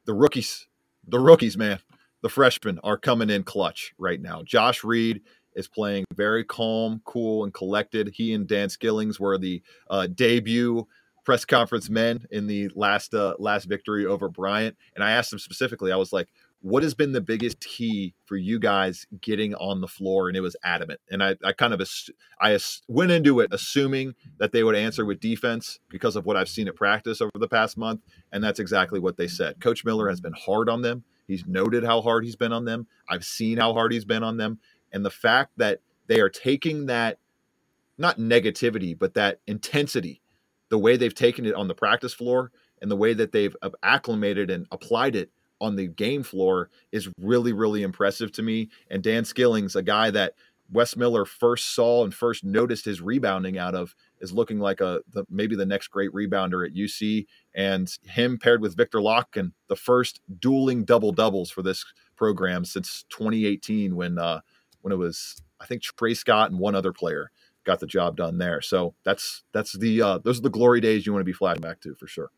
the 0.06 0.14
rookies, 0.14 0.68
the 1.08 1.20
rookies, 1.20 1.58
man, 1.58 1.80
the 2.24 2.30
freshmen 2.30 2.80
are 2.84 2.98
coming 2.98 3.30
in 3.30 3.44
clutch 3.44 3.94
right 4.00 4.20
now. 4.20 4.42
Josh 4.44 4.84
Reed 4.84 5.22
is 5.56 5.68
playing 5.68 6.06
very 6.16 6.44
calm, 6.44 7.02
cool, 7.06 7.44
and 7.44 7.54
collected. 7.54 8.12
He 8.16 8.34
and 8.34 8.48
Dan 8.48 8.70
Skillings 8.70 9.20
were 9.20 9.38
the 9.38 9.62
uh, 9.90 10.08
debut 10.08 10.88
press 11.26 11.46
conference 11.46 11.90
men 11.90 12.26
in 12.32 12.48
the 12.48 12.70
last 12.76 13.14
uh, 13.14 13.36
last 13.40 13.66
victory 13.66 14.06
over 14.06 14.30
Bryant, 14.30 14.76
and 14.96 15.04
I 15.04 15.12
asked 15.12 15.30
them 15.30 15.40
specifically. 15.40 15.92
I 15.92 15.98
was 15.98 16.14
like, 16.14 16.30
"What 16.62 16.82
has 16.84 16.94
been 16.94 17.12
the 17.12 17.22
biggest 17.22 17.60
key 17.60 18.14
for 18.26 18.38
you 18.38 18.58
guys 18.58 19.06
getting 19.22 19.54
on 19.56 19.82
the 19.82 19.88
floor?" 19.88 20.30
And 20.30 20.38
it 20.38 20.42
was 20.42 20.56
adamant. 20.64 21.02
And 21.12 21.22
I, 21.22 21.36
I 21.44 21.52
kind 21.52 21.74
of 21.74 21.82
I 22.40 22.58
went 22.88 23.12
into 23.12 23.42
it 23.42 23.50
assuming 23.54 24.16
that 24.40 24.54
they 24.54 24.64
would 24.64 24.76
answer 24.76 25.06
with 25.06 25.20
defense 25.20 25.80
because 25.90 26.16
of 26.16 26.26
what 26.26 26.38
I've 26.38 26.50
seen 26.50 26.70
at 26.70 26.76
practice 26.76 27.22
over 27.22 27.32
the 27.36 27.50
past 27.50 27.78
month, 27.78 28.02
and 28.32 28.44
that's 28.44 28.60
exactly 28.60 29.00
what 29.02 29.18
they 29.18 29.28
said. 29.28 29.60
Coach 29.60 29.84
Miller 29.84 30.10
has 30.10 30.22
been 30.22 30.34
hard 30.34 30.70
on 30.70 30.82
them. 30.82 31.04
He's 31.28 31.46
noted 31.46 31.84
how 31.84 32.02
hard 32.02 32.26
he's 32.26 32.36
been 32.36 32.54
on 32.54 32.66
them. 32.66 32.88
I've 33.10 33.26
seen 33.26 33.58
how 33.58 33.74
hard 33.74 33.92
he's 33.92 34.06
been 34.06 34.24
on 34.24 34.38
them, 34.38 34.60
and 34.92 35.06
the 35.06 35.10
fact 35.10 35.52
that 35.58 35.80
they 36.08 36.20
are 36.20 36.30
taking 36.30 36.88
that 36.88 37.20
not 37.98 38.18
negativity, 38.18 38.98
but 38.98 39.14
that 39.14 39.40
intensity 39.48 40.22
the 40.70 40.80
way 40.80 40.98
they've 40.98 41.14
taken 41.14 41.46
it 41.46 41.54
on 41.54 41.68
the 41.68 41.76
practice 41.76 42.14
floor 42.14 42.52
and 42.82 42.90
the 42.90 42.96
way 42.96 43.14
that 43.14 43.32
they've 43.32 43.56
acclimated 43.84 44.50
and 44.50 44.66
applied 44.72 45.16
it 45.16 45.30
on 45.62 45.76
the 45.76 45.88
game 45.88 46.24
floor 46.24 46.72
is 46.92 47.08
really, 47.20 47.54
really 47.54 47.84
impressive 47.84 48.32
to 48.32 48.42
me. 48.42 48.70
And 48.90 49.04
Dan 49.04 49.24
Skillings, 49.24 49.76
a 49.76 49.84
guy 49.84 50.10
that 50.10 50.34
Wes 50.72 50.98
Miller 50.98 51.26
first 51.26 51.76
saw 51.76 52.04
and 52.04 52.12
first 52.12 52.44
noticed 52.44 52.86
his 52.86 53.02
rebounding 53.02 53.58
out 53.58 53.76
of, 53.76 53.96
is 54.24 54.32
looking 54.32 54.58
like 54.58 54.80
a 54.82 55.02
the, 55.12 55.26
maybe 55.30 55.56
the 55.56 55.66
next 55.66 55.90
great 55.90 56.12
rebounder 56.12 56.66
at 56.66 56.74
UC. 56.74 57.28
And 57.54 57.96
him 58.04 58.40
paired 58.40 58.62
with 58.62 58.78
Viktor 58.78 59.00
Lakhin, 59.00 59.52
the 59.68 59.76
first 59.76 60.22
dueling 60.40 60.86
double 60.86 61.12
doubles 61.12 61.52
for 61.52 61.62
this 61.62 61.86
program 62.16 62.64
since 62.66 63.06
2018, 63.10 63.96
when 63.96 64.18
uh, 64.18 64.40
when 64.82 64.94
it 64.94 64.98
was 64.98 65.42
I 65.60 65.66
think 65.66 65.84
Trey 65.84 66.14
Scott 66.14 66.50
and 66.50 66.60
one 66.60 66.74
other 66.74 66.94
player 66.94 67.32
got 67.66 67.80
the 67.80 67.86
job 67.86 68.18
done 68.18 68.38
there. 68.38 68.62
So 68.62 68.96
that's 69.04 69.44
that's 69.52 69.74
the 69.74 70.02
uh, 70.02 70.18
those 70.20 70.40
are 70.40 70.44
the 70.44 70.50
glory 70.50 70.80
days 70.80 71.06
you 71.06 71.12
want 71.12 71.22
to 71.22 71.26
be 71.26 71.34
flashing 71.34 71.62
back 71.62 71.82
to 71.82 71.94
for 71.96 72.08
sure. 72.08 72.32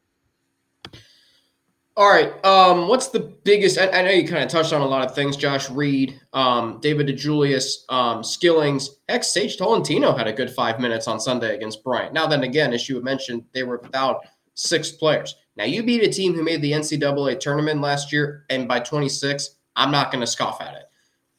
All 1.97 2.09
right. 2.09 2.43
Um, 2.45 2.89
what's 2.89 3.07
the 3.07 3.21
biggest? 3.21 3.77
I, 3.77 3.87
I, 3.89 4.01
know 4.01 4.11
you 4.11 4.27
kind 4.27 4.43
of 4.43 4.49
touched 4.49 4.73
on 4.73 4.81
a 4.81 4.85
lot 4.85 5.05
of 5.05 5.15
things. 5.15 5.37
Josh 5.37 5.69
Reed, 5.69 6.19
um, 6.33 6.79
David 6.81 7.07
DeJulius, 7.07 7.89
um, 7.89 8.21
Skillings, 8.21 8.89
ex 9.07 9.31
Sage 9.31 9.55
Tolentino 9.55 10.13
had 10.13 10.27
a 10.27 10.33
good 10.33 10.51
five 10.51 10.81
minutes 10.81 11.07
on 11.07 11.21
Sunday 11.21 11.55
against 11.55 11.85
Bryant. 11.85 12.13
Now, 12.13 12.27
then 12.27 12.43
again, 12.43 12.73
as 12.73 12.89
you 12.89 13.01
mentioned, 13.01 13.45
they 13.53 13.63
were 13.63 13.77
without 13.77 14.25
six 14.55 14.91
players. 14.91 15.35
Now, 15.55 15.63
you 15.63 15.83
beat 15.83 16.03
a 16.03 16.11
team 16.11 16.33
who 16.33 16.43
made 16.43 16.61
the 16.61 16.73
NCAA 16.73 17.39
tournament 17.39 17.79
last 17.79 18.11
year, 18.11 18.45
and 18.49 18.67
by 18.67 18.81
26, 18.81 19.51
I'm 19.77 19.91
not 19.91 20.11
going 20.11 20.19
to 20.19 20.27
scoff 20.27 20.59
at 20.59 20.75
it. 20.75 20.83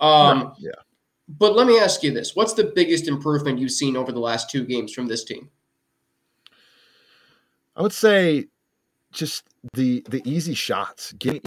Um, 0.01 0.43
right. 0.43 0.53
Yeah. 0.59 0.71
But 1.29 1.55
let 1.55 1.67
me 1.67 1.79
ask 1.79 2.03
you 2.03 2.13
this: 2.13 2.35
What's 2.35 2.55
the 2.55 2.73
biggest 2.75 3.09
improvement 3.09 3.59
you've 3.59 3.73
seen 3.73 3.95
over 3.95 4.11
the 4.11 4.21
last 4.21 4.49
two 4.49 4.65
games 4.65 4.95
from 4.95 5.07
this 5.07 5.25
team? 5.25 5.51
I 7.77 7.83
would 7.83 7.93
say 7.93 8.47
just 9.13 9.45
the 9.75 10.05
the 10.09 10.23
easy 10.25 10.55
shots, 10.55 11.13
getting 11.13 11.43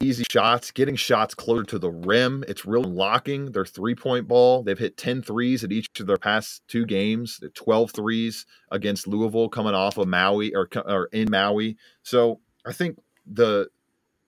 easy 0.00 0.24
shots, 0.30 0.70
getting 0.70 0.96
shots 0.96 1.34
closer 1.34 1.64
to 1.64 1.78
the 1.78 1.90
rim. 1.90 2.44
It's 2.48 2.64
real 2.64 2.84
locking 2.84 3.52
their 3.52 3.66
three 3.66 3.94
point 3.94 4.26
ball. 4.26 4.62
They've 4.62 4.78
hit 4.78 4.96
10 4.96 5.22
threes 5.22 5.62
at 5.62 5.72
each 5.72 5.88
of 6.00 6.06
their 6.06 6.16
past 6.16 6.62
two 6.68 6.86
games, 6.86 7.40
12 7.54 7.90
threes 7.92 8.46
against 8.70 9.06
Louisville 9.06 9.48
coming 9.48 9.74
off 9.74 9.98
of 9.98 10.08
Maui 10.08 10.54
or, 10.54 10.68
or 10.86 11.06
in 11.12 11.30
Maui. 11.30 11.76
So 12.02 12.40
I 12.64 12.72
think 12.72 12.98
the 13.26 13.68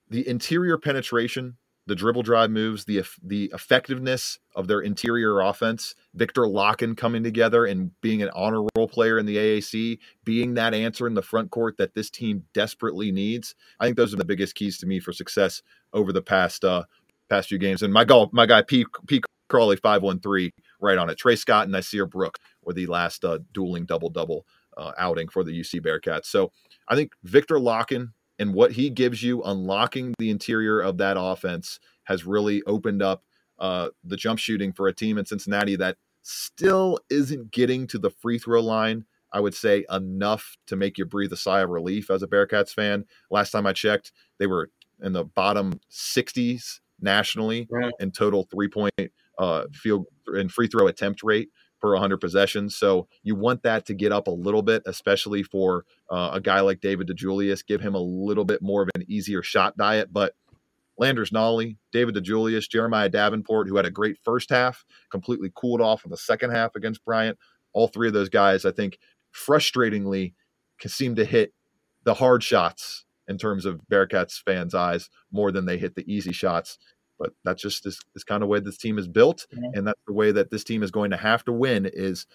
the 0.09 0.27
interior 0.27 0.77
penetration 0.77 1.57
the 1.85 1.95
dribble 1.95 2.23
drive 2.23 2.49
moves, 2.49 2.85
the 2.85 3.03
the 3.21 3.51
effectiveness 3.53 4.39
of 4.55 4.67
their 4.67 4.79
interior 4.79 5.41
offense, 5.41 5.95
Viktor 6.13 6.43
Lakhin 6.43 6.95
coming 6.95 7.23
together 7.23 7.65
and 7.65 7.91
being 8.01 8.21
an 8.21 8.29
honor 8.33 8.61
roll 8.75 8.87
player 8.87 9.19
in 9.19 9.25
the 9.25 9.37
AAC, 9.37 9.99
being 10.23 10.53
that 10.53 10.73
answer 10.73 11.07
in 11.07 11.13
the 11.13 11.21
front 11.21 11.51
court 11.51 11.77
that 11.77 11.93
this 11.93 12.09
team 12.09 12.43
desperately 12.53 13.11
needs. 13.11 13.55
I 13.79 13.85
think 13.85 13.97
those 13.97 14.13
are 14.13 14.17
the 14.17 14.25
biggest 14.25 14.55
keys 14.55 14.77
to 14.79 14.85
me 14.85 14.99
for 14.99 15.11
success 15.11 15.61
over 15.91 16.13
the 16.13 16.21
past 16.21 16.63
uh, 16.63 16.83
past 17.29 17.49
few 17.49 17.57
games. 17.57 17.81
And 17.81 17.93
my 17.93 18.05
golf, 18.05 18.31
my 18.31 18.45
guy 18.45 18.61
P 18.61 18.85
P 19.07 19.21
Crawley 19.49 19.75
five 19.75 20.01
one 20.01 20.19
three 20.19 20.53
right 20.79 20.97
on 20.97 21.09
it. 21.09 21.17
Trey 21.17 21.35
Scott 21.35 21.65
and 21.65 21.75
Nysier 21.75 22.09
Brook 22.09 22.39
were 22.63 22.73
the 22.73 22.87
last 22.87 23.25
uh, 23.25 23.39
dueling 23.53 23.85
double 23.85 24.09
double 24.09 24.45
uh, 24.77 24.93
outing 24.97 25.27
for 25.27 25.43
the 25.43 25.51
UC 25.51 25.81
Bearcats. 25.81 26.25
So 26.25 26.51
I 26.87 26.95
think 26.95 27.11
Viktor 27.23 27.55
Lakhin 27.55 28.13
and 28.39 28.53
what 28.53 28.71
he 28.71 28.89
gives 28.89 29.21
you 29.23 29.43
unlocking 29.43 30.13
the 30.17 30.29
interior 30.29 30.79
of 30.79 30.97
that 30.97 31.17
offense 31.19 31.79
has 32.05 32.25
really 32.25 32.61
opened 32.63 33.01
up 33.01 33.23
uh, 33.59 33.89
the 34.03 34.17
jump 34.17 34.39
shooting 34.39 34.73
for 34.73 34.87
a 34.87 34.93
team 34.93 35.17
in 35.17 35.25
Cincinnati 35.25 35.75
that 35.75 35.97
still 36.21 36.99
isn't 37.09 37.51
getting 37.51 37.85
to 37.87 37.99
the 37.99 38.09
free 38.09 38.39
throw 38.39 38.61
line. 38.61 39.05
I 39.31 39.39
would 39.39 39.55
say 39.55 39.85
enough 39.91 40.57
to 40.67 40.75
make 40.75 40.97
you 40.97 41.05
breathe 41.05 41.33
a 41.33 41.37
sigh 41.37 41.61
of 41.61 41.69
relief 41.69 42.11
as 42.11 42.21
a 42.23 42.27
Bearcats 42.27 42.73
fan. 42.73 43.05
Last 43.31 43.51
time 43.51 43.65
I 43.65 43.73
checked, 43.73 44.11
they 44.37 44.47
were 44.47 44.69
in 45.01 45.13
the 45.13 45.25
bottom 45.25 45.79
60s 45.91 46.79
nationally 47.01 47.67
right. 47.69 47.93
in 47.99 48.11
total 48.11 48.47
three 48.51 48.69
point 48.69 48.93
uh, 49.37 49.65
field 49.73 50.05
and 50.27 50.51
free 50.51 50.67
throw 50.67 50.87
attempt 50.87 51.23
rate 51.23 51.49
per 51.83 51.91
100 51.91 52.17
possessions. 52.17 52.77
So 52.77 53.09
you 53.23 53.35
want 53.35 53.63
that 53.63 53.85
to 53.87 53.93
get 53.93 54.13
up 54.13 54.27
a 54.27 54.31
little 54.31 54.61
bit, 54.61 54.83
especially 54.85 55.43
for 55.43 55.83
uh, 56.09 56.29
a 56.31 56.39
guy 56.39 56.61
like 56.61 56.79
David 56.79 57.09
DeJulius. 57.09 57.67
Give 57.67 57.81
him 57.81 57.93
a 57.93 57.99
little 57.99 58.45
bit 58.45 58.61
more 58.61 58.81
of 58.81 58.89
an 58.95 59.03
easier 59.09 59.43
shot 59.43 59.75
diet. 59.75 60.13
But 60.13 60.33
Landers 60.97 61.31
Nolley, 61.31 61.75
David 61.91 62.15
DeJulius, 62.15 62.69
Jeremiah 62.69 63.09
Davenport, 63.09 63.67
who 63.67 63.75
had 63.75 63.85
a 63.85 63.91
great 63.91 64.17
first 64.23 64.49
half, 64.49 64.85
completely 65.11 65.51
cooled 65.53 65.81
off 65.81 66.05
in 66.05 66.11
the 66.11 66.17
second 66.17 66.51
half 66.51 66.73
against 66.77 67.03
Bryant. 67.03 67.37
All 67.73 67.89
three 67.89 68.07
of 68.07 68.13
those 68.13 68.29
guys, 68.29 68.63
I 68.63 68.71
think, 68.71 68.97
frustratingly, 69.35 70.35
can 70.79 70.89
seem 70.89 71.15
to 71.15 71.25
hit 71.25 71.53
the 72.05 72.13
hard 72.13 72.43
shots 72.43 73.03
in 73.27 73.37
terms 73.37 73.65
of 73.65 73.81
Bearcats 73.91 74.41
fans' 74.41 74.73
eyes 74.73 75.09
more 75.33 75.51
than 75.51 75.65
they 75.65 75.77
hit 75.77 75.95
the 75.95 76.09
easy 76.09 76.31
shots. 76.31 76.77
But 77.19 77.33
that's 77.43 77.61
just 77.61 77.83
this, 77.83 77.99
this 78.13 78.23
kind 78.23 78.43
of 78.43 78.49
way 78.49 78.59
this 78.59 78.77
team 78.77 78.97
is 78.97 79.07
built, 79.07 79.45
mm-hmm. 79.53 79.77
and 79.77 79.87
that's 79.87 80.01
the 80.07 80.13
way 80.13 80.31
that 80.31 80.51
this 80.51 80.63
team 80.63 80.83
is 80.83 80.91
going 80.91 81.11
to 81.11 81.17
have 81.17 81.45
to 81.45 81.51
win 81.51 81.89
is 81.91 82.25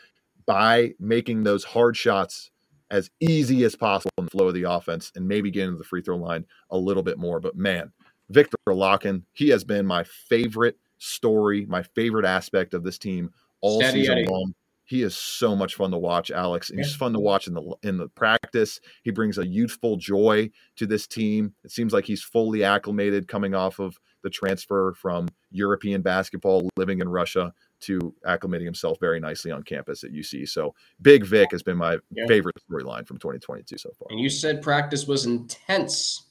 by 0.47 0.95
making 0.99 1.43
those 1.43 1.65
hard 1.65 1.97
shots 1.97 2.51
as 2.91 3.11
easy 3.21 3.65
as 3.65 3.77
possible 3.77 4.13
in 4.17 4.25
the 4.25 4.31
flow 4.31 4.49
of 4.49 4.55
the 4.55 4.63
offense, 4.63 5.13
and 5.15 5.29
maybe 5.29 5.51
getting 5.51 5.73
to 5.73 5.79
the 5.79 5.85
free 5.85 6.01
throw 6.01 6.17
line 6.17 6.47
a 6.71 6.79
little 6.79 7.03
bit 7.03 7.19
more. 7.19 7.39
But 7.39 7.57
man, 7.57 7.93
Viktor 8.31 8.57
Lakhin, 8.67 9.23
he 9.33 9.51
has 9.51 9.65
been 9.65 9.87
my 9.87 10.05
favorite 10.05 10.79
story, 10.99 11.67
my 11.67 11.83
favorite 11.83 12.25
aspect 12.25 12.75
of 12.75 12.85
this 12.85 12.99
team 12.99 13.31
all 13.61 13.81
Steady 13.81 14.01
season 14.01 14.19
Eddie. 14.19 14.29
long. 14.29 14.55
He 14.85 15.03
is 15.03 15.15
so 15.15 15.55
much 15.55 15.75
fun 15.75 15.91
to 15.91 15.99
watch, 15.99 16.31
Alex. 16.31 16.71
and 16.71 16.79
He's 16.79 16.97
fun 16.97 17.13
to 17.13 17.21
watch 17.21 17.47
in 17.47 17.53
the 17.53 17.77
in 17.83 17.99
the 17.99 18.09
practice. 18.09 18.81
He 19.03 19.11
brings 19.11 19.37
a 19.37 19.47
youthful 19.47 19.97
joy 19.97 20.51
to 20.77 20.87
this 20.87 21.07
team. 21.07 21.53
It 21.63 21.73
seems 21.73 21.93
like 21.93 22.07
he's 22.07 22.23
fully 22.23 22.65
acclimated 22.65 23.29
coming 23.29 23.55
off 23.55 23.81
of 23.81 23.99
the 24.29 24.35
transfer 24.35 24.93
from 24.93 25.27
European 25.51 26.03
basketball, 26.03 26.69
living 26.77 27.01
in 27.01 27.09
Russia, 27.09 27.55
to 27.81 28.15
acclimating 28.27 28.67
himself 28.67 28.99
very 29.01 29.19
nicely 29.19 29.51
on 29.51 29.63
campus 29.63 30.05
at 30.05 30.13
UC. 30.13 30.49
So 30.49 30.75
Big 31.01 31.25
Vic 31.25 31.51
has 31.53 31.63
been 31.63 31.79
my 31.79 31.97
yeah. 32.11 32.27
favorite 32.27 32.57
storyline 32.71 33.07
from 33.07 33.17
2022 33.17 33.79
so 33.79 33.91
far. 33.99 34.09
And 34.11 34.21
you 34.21 34.29
said 34.29 34.61
practice 34.61 35.07
was 35.07 35.25
intense 35.25 36.27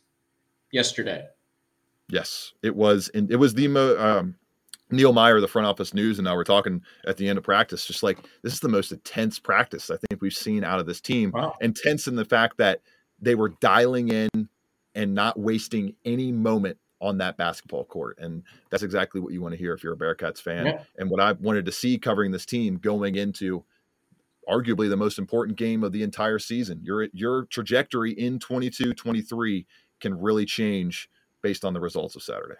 yesterday. 0.71 1.25
Yes, 2.09 2.53
it 2.61 2.75
was. 2.75 3.09
And 3.15 3.31
it 3.31 3.37
was 3.37 3.55
the 3.55 3.67
um, 3.99 4.35
Neil 4.91 5.13
Meyer, 5.13 5.41
the 5.41 5.47
front 5.47 5.67
office 5.67 5.93
news, 5.93 6.19
and 6.19 6.25
now 6.25 6.35
we're 6.35 6.43
talking 6.43 6.83
at 7.07 7.17
the 7.17 7.27
end 7.27 7.39
of 7.39 7.43
practice. 7.43 7.85
Just 7.85 8.03
like 8.03 8.19
this 8.43 8.53
is 8.53 8.59
the 8.59 8.69
most 8.69 8.91
intense 8.91 9.39
practice 9.39 9.89
I 9.89 9.97
think 9.97 10.21
we've 10.21 10.33
seen 10.33 10.63
out 10.63 10.79
of 10.79 10.85
this 10.85 11.01
team. 11.01 11.31
Wow. 11.33 11.55
Intense 11.61 12.07
in 12.07 12.15
the 12.15 12.25
fact 12.25 12.57
that 12.57 12.81
they 13.19 13.33
were 13.33 13.49
dialing 13.59 14.09
in 14.09 14.49
and 14.93 15.13
not 15.13 15.39
wasting 15.39 15.95
any 16.05 16.31
moment 16.31 16.77
on 16.99 17.17
that 17.19 17.37
basketball 17.37 17.85
court. 17.85 18.17
And 18.19 18.43
that's 18.69 18.83
exactly 18.83 19.21
what 19.21 19.33
you 19.33 19.41
want 19.41 19.53
to 19.53 19.57
hear 19.57 19.73
if 19.73 19.83
you're 19.83 19.93
a 19.93 19.97
Bearcats 19.97 20.41
fan. 20.41 20.65
Yeah. 20.65 20.83
And 20.97 21.09
what 21.09 21.19
I 21.19 21.33
wanted 21.33 21.65
to 21.65 21.71
see 21.71 21.97
covering 21.97 22.31
this 22.31 22.45
team 22.45 22.77
going 22.77 23.15
into 23.15 23.63
arguably 24.47 24.89
the 24.89 24.97
most 24.97 25.19
important 25.19 25.57
game 25.57 25.83
of 25.83 25.91
the 25.91 26.03
entire 26.03 26.39
season. 26.39 26.79
Your 26.83 27.07
your 27.13 27.45
trajectory 27.45 28.11
in 28.13 28.39
22-23 28.39 29.65
can 29.99 30.19
really 30.19 30.45
change 30.45 31.09
based 31.41 31.65
on 31.65 31.73
the 31.73 31.79
results 31.79 32.15
of 32.15 32.23
Saturday. 32.23 32.55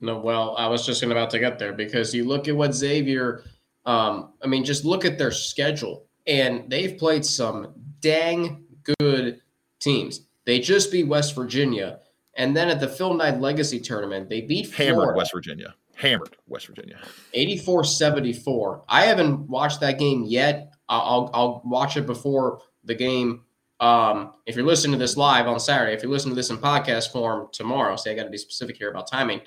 No, 0.00 0.18
well, 0.18 0.54
I 0.56 0.66
was 0.66 0.86
just 0.86 1.02
about 1.02 1.30
to 1.30 1.38
get 1.38 1.58
there 1.58 1.72
because 1.72 2.14
you 2.14 2.24
look 2.24 2.48
at 2.48 2.56
what 2.56 2.74
Xavier, 2.74 3.44
um, 3.84 4.32
I 4.42 4.46
mean, 4.46 4.64
just 4.64 4.84
look 4.84 5.04
at 5.04 5.18
their 5.18 5.30
schedule, 5.30 6.06
and 6.26 6.70
they've 6.70 6.96
played 6.96 7.24
some 7.24 7.74
dang 8.00 8.64
good 8.82 9.40
teams. 9.78 10.22
They 10.46 10.58
just 10.58 10.90
beat 10.90 11.06
West 11.06 11.34
Virginia, 11.34 12.00
and 12.40 12.56
then 12.56 12.68
at 12.68 12.80
the 12.80 12.88
Phil 12.88 13.14
Knight 13.14 13.40
Legacy 13.40 13.78
Tournament, 13.78 14.28
they 14.28 14.40
beat 14.40 14.72
hammered 14.72 14.94
Florida. 14.94 15.18
West 15.18 15.32
Virginia. 15.32 15.74
Hammered 15.94 16.36
West 16.48 16.66
Virginia. 16.66 16.98
84-74. 17.34 18.84
I 18.88 19.04
haven't 19.04 19.48
watched 19.48 19.80
that 19.80 19.98
game 19.98 20.24
yet. 20.24 20.72
I'll, 20.88 21.30
I'll 21.32 21.62
watch 21.64 21.96
it 21.96 22.06
before 22.06 22.60
the 22.84 22.94
game 22.94 23.42
um, 23.80 24.34
if 24.44 24.56
you're 24.56 24.66
listening 24.66 24.92
to 24.92 24.98
this 24.98 25.16
live 25.16 25.46
on 25.46 25.58
Saturday, 25.58 25.94
if 25.94 26.02
you're 26.02 26.12
listening 26.12 26.34
to 26.34 26.36
this 26.36 26.50
in 26.50 26.58
podcast 26.58 27.12
form 27.12 27.48
tomorrow, 27.50 27.96
say 27.96 28.12
I 28.12 28.14
got 28.14 28.24
to 28.24 28.30
be 28.30 28.36
specific 28.36 28.76
here 28.76 28.90
about 28.90 29.10
timing. 29.10 29.40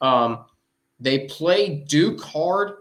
Um, 0.00 0.46
they 0.98 1.26
play 1.26 1.84
Duke 1.86 2.22
hard, 2.22 2.76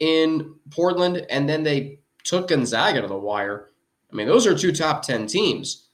in 0.00 0.54
Portland, 0.70 1.26
and 1.30 1.48
then 1.48 1.62
they 1.62 2.00
took 2.24 2.48
Gonzaga 2.48 3.00
to 3.00 3.06
the 3.06 3.16
wire. 3.16 3.70
I 4.12 4.16
mean, 4.16 4.26
those 4.26 4.46
are 4.46 4.56
two 4.56 4.72
top 4.72 5.02
10 5.02 5.26
teams 5.26 5.88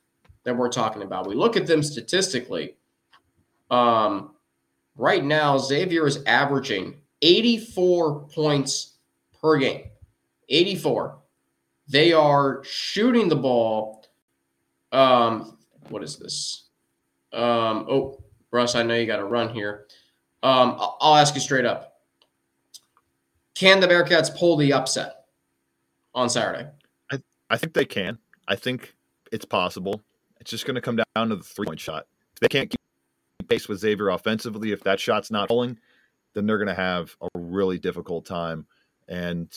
that 0.44 0.56
we're 0.56 0.68
talking 0.68 1.02
about. 1.02 1.28
We 1.28 1.34
look 1.34 1.56
at 1.56 1.66
them 1.66 1.82
statistically. 1.82 2.76
Um, 3.70 4.34
right 4.96 5.24
now, 5.24 5.58
Xavier 5.58 6.06
is 6.06 6.22
averaging 6.26 7.00
84 7.22 8.28
points 8.28 8.94
per 9.40 9.58
game. 9.58 9.84
84. 10.48 11.18
They 11.88 12.12
are 12.12 12.62
shooting 12.64 13.28
the 13.28 13.36
ball. 13.36 14.06
Um, 14.92 15.58
what 15.88 16.02
is 16.02 16.16
this? 16.16 16.68
Um, 17.32 17.86
oh, 17.88 18.24
Russ, 18.50 18.74
I 18.74 18.82
know 18.82 18.94
you 18.94 19.06
got 19.06 19.16
to 19.16 19.24
run 19.24 19.48
here. 19.48 19.86
Um, 20.42 20.76
I'll 21.00 21.16
ask 21.16 21.34
you 21.34 21.40
straight 21.40 21.64
up. 21.64 21.94
Can 23.54 23.80
the 23.80 23.86
Bearcats 23.86 24.34
pull 24.34 24.56
the 24.56 24.72
upset 24.72 25.26
on 26.14 26.30
Saturday? 26.30 26.68
I, 27.12 27.18
I 27.50 27.56
think 27.56 27.74
they 27.74 27.84
can. 27.84 28.18
I 28.48 28.56
think 28.56 28.94
it's 29.30 29.44
possible. 29.44 30.00
It's 30.40 30.50
just 30.50 30.64
going 30.64 30.76
to 30.76 30.80
come 30.80 30.96
down 30.96 31.28
to 31.28 31.36
the 31.36 31.42
three 31.42 31.66
point 31.66 31.78
shot. 31.78 32.06
If 32.34 32.40
they 32.40 32.48
can't 32.48 32.70
keep 32.70 32.80
pace 33.50 33.68
with 33.68 33.80
Xavier 33.80 34.08
offensively, 34.08 34.72
if 34.72 34.82
that 34.84 35.00
shot's 35.00 35.30
not 35.30 35.48
falling, 35.48 35.78
then 36.34 36.46
they're 36.46 36.58
going 36.58 36.68
to 36.68 36.74
have 36.74 37.16
a 37.20 37.28
really 37.34 37.78
difficult 37.78 38.24
time. 38.24 38.66
And 39.08 39.52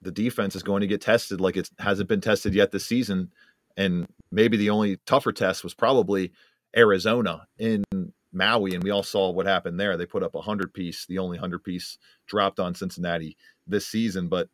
the 0.00 0.12
defense 0.12 0.56
is 0.56 0.62
going 0.62 0.80
to 0.80 0.86
get 0.86 1.00
tested 1.00 1.40
like 1.40 1.56
it 1.56 1.68
hasn't 1.78 2.08
been 2.08 2.20
tested 2.20 2.54
yet 2.54 2.70
this 2.70 2.86
season. 2.86 3.32
And 3.76 4.06
maybe 4.30 4.56
the 4.56 4.70
only 4.70 4.98
tougher 5.06 5.32
test 5.32 5.64
was 5.64 5.74
probably 5.74 6.32
Arizona 6.76 7.46
in 7.58 7.84
Maui, 8.32 8.74
and 8.74 8.82
we 8.82 8.90
all 8.90 9.02
saw 9.02 9.30
what 9.30 9.46
happened 9.46 9.78
there. 9.78 9.96
They 9.96 10.06
put 10.06 10.22
up 10.22 10.34
a 10.34 10.40
hundred 10.40 10.72
piece, 10.72 11.04
the 11.06 11.18
only 11.18 11.36
hundred 11.36 11.64
piece 11.64 11.98
dropped 12.26 12.60
on 12.60 12.74
Cincinnati 12.74 13.36
this 13.66 13.86
season. 13.86 14.28
But 14.28 14.48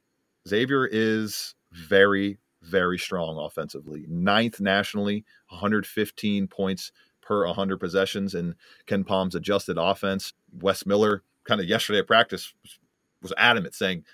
Xavier 0.49 0.87
is 0.87 1.55
very, 1.73 2.39
very 2.63 2.99
strong 2.99 3.39
offensively. 3.39 4.05
Ninth 4.09 4.61
nationally, 4.61 5.25
115 5.49 6.49
points 6.49 6.91
per 7.29 7.47
100 7.47 7.79
possessions 7.79 8.35
in 8.35 8.55
KenPom's 8.87 9.35
adjusted 9.35 9.77
offense. 9.79 10.33
Wes 10.63 10.87
Miller, 10.87 11.23
kind 11.45 11.61
of 11.61 11.69
yesterday 11.69 11.99
at 11.99 12.07
practice, 12.07 12.55
was 13.21 13.35
adamant 13.37 13.75
saying 13.75 14.05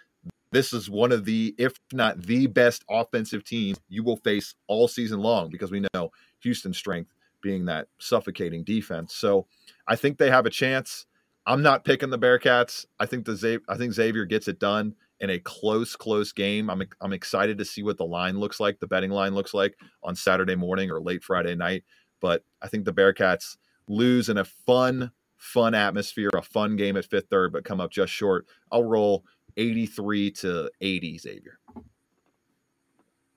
this 0.50 0.72
is 0.72 0.90
one 0.90 1.12
of 1.12 1.24
the, 1.24 1.54
if 1.56 1.74
not 1.92 2.20
the 2.20 2.48
best 2.48 2.84
offensive 2.90 3.44
teams 3.44 3.78
you 3.88 4.02
will 4.02 4.16
face 4.16 4.56
all 4.66 4.88
season 4.88 5.20
long 5.20 5.48
because 5.48 5.70
we 5.70 5.86
know 5.94 6.10
Houston's 6.40 6.76
strength 6.76 7.12
being 7.40 7.66
that 7.66 7.86
suffocating 7.98 8.64
defense. 8.64 9.14
So 9.14 9.46
I 9.86 9.94
think 9.94 10.18
they 10.18 10.30
have 10.30 10.46
a 10.46 10.50
chance. 10.50 11.06
I'm 11.46 11.62
not 11.62 11.84
picking 11.84 12.10
the 12.10 12.18
Bearcats. 12.18 12.84
I 12.98 13.06
think 13.06 13.26
the 13.26 13.60
I 13.68 13.76
think 13.76 13.92
Xavier 13.92 14.24
gets 14.24 14.48
it 14.48 14.58
done 14.58 14.96
in 15.20 15.30
a 15.30 15.38
close, 15.38 15.94
close 15.94 16.32
game. 16.32 16.68
I'm 16.68 16.82
I'm 17.00 17.12
excited 17.12 17.58
to 17.58 17.64
see 17.64 17.82
what 17.82 17.98
the 17.98 18.06
line 18.06 18.40
looks 18.40 18.58
like, 18.58 18.80
the 18.80 18.88
betting 18.88 19.10
line 19.10 19.34
looks 19.34 19.54
like 19.54 19.76
on 20.02 20.16
Saturday 20.16 20.56
morning 20.56 20.90
or 20.90 21.00
late 21.00 21.22
Friday 21.22 21.54
night. 21.54 21.84
But 22.24 22.42
I 22.62 22.68
think 22.68 22.86
the 22.86 22.92
Bearcats 22.94 23.58
lose 23.86 24.30
in 24.30 24.38
a 24.38 24.46
fun, 24.46 25.10
fun 25.36 25.74
atmosphere, 25.74 26.30
a 26.32 26.40
fun 26.40 26.74
game 26.74 26.96
at 26.96 27.04
fifth 27.04 27.26
third, 27.28 27.52
but 27.52 27.66
come 27.66 27.82
up 27.82 27.90
just 27.90 28.14
short. 28.14 28.46
I'll 28.72 28.82
roll 28.82 29.26
83 29.58 30.30
to 30.30 30.70
80, 30.80 31.18
Xavier. 31.18 31.58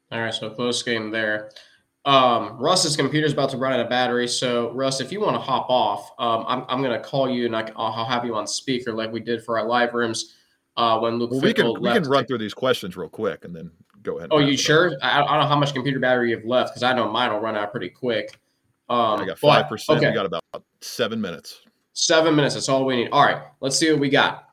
All 0.10 0.22
right, 0.22 0.34
so 0.34 0.50
close 0.52 0.82
game 0.84 1.12
there. 1.12 1.52
Um, 2.06 2.58
Russ's 2.58 2.96
computer's 2.96 3.34
about 3.34 3.50
to 3.50 3.58
run 3.58 3.74
out 3.74 3.82
of 3.82 3.90
battery. 3.90 4.26
So, 4.26 4.72
Russ, 4.72 5.02
if 5.02 5.12
you 5.12 5.20
want 5.20 5.36
to 5.36 5.42
hop 5.42 5.70
off, 5.70 6.10
um, 6.18 6.46
I'm, 6.48 6.64
I'm 6.70 6.82
going 6.82 6.98
to 6.98 7.06
call 7.06 7.30
you 7.30 7.46
and 7.46 7.58
I, 7.58 7.70
will 7.76 8.06
have 8.06 8.24
you 8.24 8.36
on 8.36 8.48
speaker 8.48 8.94
like 8.94 9.12
we 9.12 9.20
did 9.20 9.44
for 9.44 9.60
our 9.60 9.68
live 9.68 9.96
rooms 9.96 10.36
uh, 10.78 10.98
when 10.98 11.20
Luke 11.20 11.32
well, 11.32 11.42
we 11.42 11.54
can, 11.54 11.74
we 11.82 11.92
can 11.92 12.04
run 12.04 12.26
through 12.26 12.38
these 12.38 12.54
questions 12.54 12.96
real 12.96 13.10
quick 13.10 13.44
and 13.44 13.54
then 13.54 13.70
go 14.02 14.18
ahead. 14.18 14.30
Oh, 14.32 14.40
you 14.40 14.56
sure? 14.56 14.94
I, 15.02 15.20
I, 15.20 15.28
don't 15.28 15.42
know 15.42 15.48
how 15.48 15.60
much 15.60 15.74
computer 15.74 16.00
battery 16.00 16.30
you've 16.30 16.46
left 16.46 16.70
because 16.70 16.84
I 16.84 16.94
know 16.94 17.12
mine 17.12 17.34
will 17.34 17.42
run 17.42 17.58
out 17.58 17.74
pretty 17.74 17.90
quick. 17.90 18.40
Um, 18.90 19.22
I 19.22 19.26
got 19.26 19.40
5%. 19.40 19.98
okay. 19.98 20.08
We 20.08 20.14
got 20.14 20.26
about 20.26 20.44
seven 20.82 21.20
minutes. 21.20 21.62
Seven 21.94 22.36
minutes. 22.36 22.56
That's 22.56 22.70
all 22.70 22.86
we 22.86 22.96
need. 22.98 23.10
All 23.12 23.24
right. 23.26 23.42
Let's 23.60 23.78
see 23.78 23.92
what 23.92 24.00
we 24.00 24.10
got. 24.10 24.46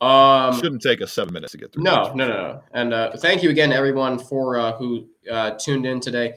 Um, 0.00 0.58
Shouldn't 0.58 0.80
take 0.82 1.02
us 1.02 1.12
seven 1.12 1.34
minutes 1.34 1.52
to 1.52 1.58
get 1.58 1.72
through. 1.72 1.82
No, 1.82 2.12
no, 2.14 2.26
no, 2.26 2.34
no. 2.34 2.62
And 2.72 2.94
uh, 2.94 3.16
thank 3.18 3.42
you 3.42 3.50
again, 3.50 3.72
everyone, 3.72 4.18
for 4.18 4.58
uh, 4.58 4.72
who 4.72 5.08
uh, 5.30 5.52
tuned 5.52 5.84
in 5.84 6.00
today. 6.00 6.34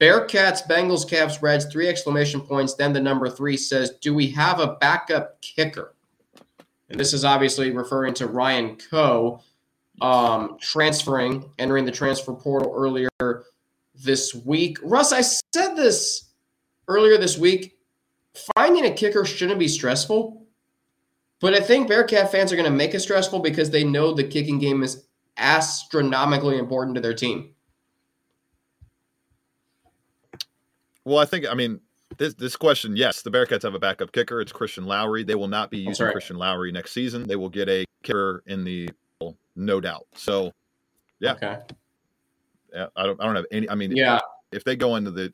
Bearcats, 0.00 0.66
Bengals, 0.66 1.08
Cavs, 1.08 1.40
Reds, 1.42 1.66
three 1.66 1.88
exclamation 1.88 2.40
points. 2.40 2.74
Then 2.74 2.92
the 2.92 3.00
number 3.00 3.28
three 3.28 3.56
says, 3.56 3.90
Do 4.00 4.14
we 4.14 4.28
have 4.28 4.58
a 4.58 4.76
backup 4.80 5.40
kicker? 5.42 5.94
And 6.88 6.98
this 6.98 7.12
is 7.12 7.24
obviously 7.24 7.70
referring 7.70 8.14
to 8.14 8.26
Ryan 8.26 8.76
Coe 8.76 9.40
um, 10.00 10.56
transferring, 10.60 11.44
entering 11.58 11.84
the 11.84 11.92
transfer 11.92 12.32
portal 12.32 12.72
earlier 12.74 13.44
this 13.94 14.34
week. 14.34 14.78
Russ, 14.82 15.12
I 15.12 15.20
said 15.20 15.74
this 15.76 16.30
earlier 16.88 17.18
this 17.18 17.38
week. 17.38 17.78
Finding 18.56 18.84
a 18.84 18.90
kicker 18.90 19.24
shouldn't 19.24 19.60
be 19.60 19.68
stressful, 19.68 20.44
but 21.40 21.54
I 21.54 21.60
think 21.60 21.88
Bearcat 21.88 22.32
fans 22.32 22.52
are 22.52 22.56
going 22.56 22.70
to 22.70 22.76
make 22.76 22.94
it 22.94 23.00
stressful 23.00 23.40
because 23.40 23.70
they 23.70 23.84
know 23.84 24.12
the 24.12 24.24
kicking 24.24 24.58
game 24.58 24.82
is 24.82 25.04
astronomically 25.36 26.58
important 26.58 26.96
to 26.96 27.00
their 27.00 27.14
team. 27.14 27.54
Well, 31.04 31.18
I 31.18 31.26
think 31.26 31.46
I 31.48 31.54
mean 31.54 31.80
this 32.16 32.34
this 32.34 32.56
question. 32.56 32.96
Yes, 32.96 33.22
the 33.22 33.30
Bearcats 33.30 33.62
have 33.62 33.74
a 33.74 33.78
backup 33.78 34.12
kicker. 34.12 34.40
It's 34.40 34.52
Christian 34.52 34.86
Lowry. 34.86 35.22
They 35.22 35.34
will 35.34 35.48
not 35.48 35.70
be 35.70 35.78
using. 35.78 36.10
Christian 36.10 36.36
Lowry 36.36 36.72
next 36.72 36.92
season. 36.92 37.26
They 37.28 37.36
will 37.36 37.50
get 37.50 37.68
a 37.68 37.84
kicker 38.02 38.42
in 38.46 38.64
the 38.64 38.88
no 39.56 39.80
doubt. 39.80 40.06
So, 40.14 40.52
yeah. 41.20 41.32
Okay. 41.32 41.58
Yeah, 42.72 42.86
I 42.96 43.04
don't. 43.04 43.20
I 43.20 43.26
don't 43.26 43.36
have 43.36 43.46
any. 43.52 43.68
I 43.68 43.74
mean, 43.74 43.94
yeah. 43.94 44.20
If 44.52 44.64
they 44.64 44.76
go 44.76 44.96
into 44.96 45.10
the 45.10 45.32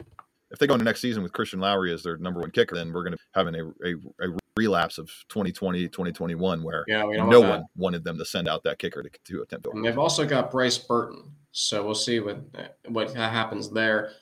if 0.50 0.58
they 0.58 0.66
go 0.66 0.74
into 0.74 0.84
next 0.84 1.00
season 1.00 1.22
with 1.22 1.32
Christian 1.32 1.60
Lowry 1.60 1.92
as 1.92 2.02
their 2.02 2.16
number 2.16 2.40
one 2.40 2.50
kicker, 2.50 2.74
then 2.74 2.92
we're 2.92 3.04
going 3.04 3.16
to 3.16 3.18
have 3.34 3.46
a, 3.46 3.72
a, 3.84 4.26
a, 4.26 4.38
relapse 4.56 4.98
of 4.98 5.06
2020, 5.28 5.88
2021, 5.88 6.62
where 6.62 6.84
yeah, 6.88 7.04
no 7.04 7.40
one 7.40 7.64
wanted 7.76 8.04
them 8.04 8.18
to 8.18 8.24
send 8.24 8.48
out 8.48 8.62
that 8.64 8.78
kicker 8.78 9.02
to, 9.02 9.10
to 9.24 9.42
attempt. 9.42 9.68
And 9.72 9.84
they've 9.84 9.98
also 9.98 10.26
got 10.26 10.50
Bryce 10.50 10.76
Burton, 10.76 11.22
so 11.52 11.84
we'll 11.84 11.94
see 11.94 12.20
what 12.20 12.40
what 12.88 13.14
happens 13.14 13.70
there. 13.70 14.12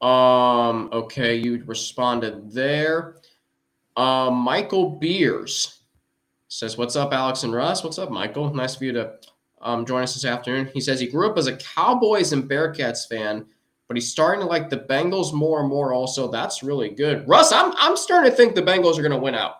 Um, 0.00 0.88
okay, 0.92 1.36
you 1.36 1.62
responded 1.66 2.50
there. 2.50 3.16
Um, 3.96 4.34
Michael 4.34 4.90
Beers 4.90 5.82
says, 6.48 6.76
"What's 6.76 6.96
up, 6.96 7.12
Alex 7.12 7.44
and 7.44 7.54
Russ? 7.54 7.84
What's 7.84 7.98
up, 7.98 8.10
Michael? 8.10 8.52
Nice 8.54 8.74
for 8.74 8.84
you 8.84 8.92
to 8.92 9.12
um, 9.60 9.86
join 9.86 10.02
us 10.02 10.14
this 10.14 10.24
afternoon." 10.24 10.70
He 10.74 10.80
says 10.80 10.98
he 10.98 11.06
grew 11.06 11.30
up 11.30 11.38
as 11.38 11.46
a 11.46 11.56
Cowboys 11.56 12.32
and 12.32 12.50
Bearcats 12.50 13.06
fan, 13.06 13.46
but 13.92 13.96
he's 13.98 14.10
starting 14.10 14.40
to 14.40 14.46
like 14.46 14.70
the 14.70 14.78
Bengals 14.78 15.34
more 15.34 15.60
and 15.60 15.68
more. 15.68 15.92
Also, 15.92 16.30
that's 16.30 16.62
really 16.62 16.88
good. 16.88 17.28
Russ, 17.28 17.52
I'm 17.52 17.72
I'm 17.76 17.96
starting 17.96 18.30
to 18.30 18.36
think 18.36 18.54
the 18.54 18.62
Bengals 18.62 18.98
are 18.98 19.02
going 19.02 19.12
to 19.12 19.18
win 19.18 19.34
out, 19.34 19.56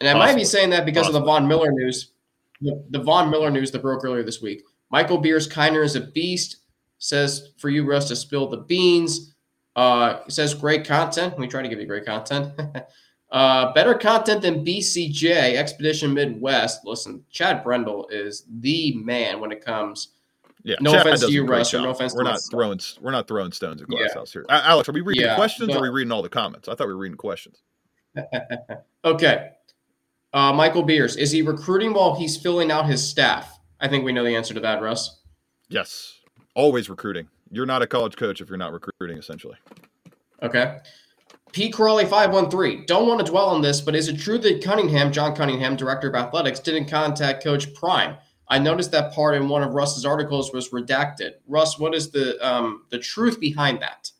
and 0.00 0.08
I 0.08 0.14
might 0.14 0.34
be 0.34 0.44
saying 0.44 0.70
that 0.70 0.84
because 0.84 1.06
of 1.06 1.12
the 1.12 1.22
Von 1.22 1.46
Miller 1.46 1.70
news, 1.70 2.12
the, 2.60 2.84
the 2.90 2.98
Von 2.98 3.30
Miller 3.30 3.50
news 3.50 3.70
that 3.70 3.82
broke 3.82 4.04
earlier 4.04 4.24
this 4.24 4.42
week. 4.42 4.62
Michael 4.90 5.18
Beers 5.18 5.48
Kiner 5.48 5.84
is 5.84 5.94
a 5.94 6.00
beast 6.00 6.56
says 7.00 7.52
for 7.56 7.68
you, 7.68 7.84
Russ, 7.84 8.08
to 8.08 8.16
spill 8.16 8.46
the 8.46 8.58
beans. 8.58 9.34
Uh, 9.74 10.20
says 10.28 10.54
great 10.54 10.86
content. 10.86 11.36
We 11.38 11.48
try 11.48 11.62
to 11.62 11.68
give 11.68 11.80
you 11.80 11.86
great 11.86 12.04
content. 12.04 12.52
uh, 13.32 13.72
better 13.72 13.94
content 13.94 14.42
than 14.42 14.64
BCJ 14.64 15.56
Expedition 15.56 16.12
Midwest. 16.12 16.84
Listen, 16.84 17.24
Chad 17.30 17.64
Brendel 17.64 18.06
is 18.10 18.44
the 18.60 18.94
man 18.96 19.40
when 19.40 19.50
it 19.50 19.64
comes. 19.64 20.08
Yeah, 20.62 20.76
no 20.80 20.92
Chad 20.92 21.06
offense 21.06 21.20
to 21.20 21.32
you, 21.32 21.44
Russ. 21.44 21.72
no 21.72 21.90
offense. 21.90 22.14
We're 22.14 22.22
not 22.22 22.34
myself. 22.34 22.50
throwing 22.50 22.80
we're 23.00 23.10
not 23.12 23.26
throwing 23.28 23.52
stones 23.52 23.80
at 23.80 23.88
Glass 23.88 24.08
yeah. 24.08 24.14
House 24.14 24.32
here. 24.32 24.44
Alex, 24.48 24.88
are 24.88 24.92
we 24.92 25.00
reading 25.00 25.24
yeah, 25.24 25.36
questions 25.36 25.68
but, 25.68 25.76
or 25.76 25.80
are 25.80 25.82
we 25.82 25.88
reading 25.88 26.12
all 26.12 26.22
the 26.22 26.28
comments? 26.28 26.68
I 26.68 26.74
thought 26.74 26.86
we 26.86 26.92
were 26.92 27.00
reading 27.00 27.16
questions. 27.16 27.62
okay. 29.04 29.50
Uh, 30.32 30.52
Michael 30.52 30.82
Beers, 30.82 31.16
is 31.16 31.30
he 31.30 31.42
recruiting 31.42 31.92
while 31.92 32.14
he's 32.14 32.36
filling 32.36 32.70
out 32.70 32.86
his 32.86 33.06
staff? 33.06 33.58
I 33.80 33.88
think 33.88 34.04
we 34.04 34.12
know 34.12 34.22
the 34.22 34.36
answer 34.36 34.54
to 34.54 34.60
that, 34.60 34.80
Russ. 34.82 35.20
Yes 35.68 36.20
always 36.54 36.90
recruiting. 36.90 37.28
You're 37.50 37.66
not 37.66 37.82
a 37.82 37.86
college 37.86 38.16
coach 38.16 38.40
if 38.40 38.48
you're 38.48 38.58
not 38.58 38.72
recruiting, 38.72 39.18
essentially. 39.18 39.56
Okay. 40.42 40.78
P. 41.52 41.70
Crawley 41.70 42.04
513. 42.04 42.84
Don't 42.86 43.08
want 43.08 43.24
to 43.24 43.30
dwell 43.30 43.48
on 43.48 43.60
this, 43.60 43.80
but 43.80 43.96
is 43.96 44.08
it 44.08 44.18
true 44.18 44.38
that 44.38 44.62
Cunningham, 44.62 45.10
John 45.10 45.34
Cunningham, 45.34 45.76
director 45.76 46.08
of 46.08 46.14
athletics, 46.14 46.60
didn't 46.60 46.86
contact 46.86 47.42
Coach 47.42 47.74
Prime? 47.74 48.16
I 48.50 48.58
noticed 48.58 48.90
that 48.90 49.12
part 49.12 49.36
in 49.36 49.48
one 49.48 49.62
of 49.62 49.74
Russ's 49.74 50.04
articles 50.04 50.52
was 50.52 50.70
redacted. 50.70 51.34
Russ, 51.46 51.78
what 51.78 51.94
is 51.94 52.10
the 52.10 52.36
um, 52.46 52.82
the 52.90 52.98
truth 52.98 53.38
behind 53.38 53.80
that? 53.80 54.10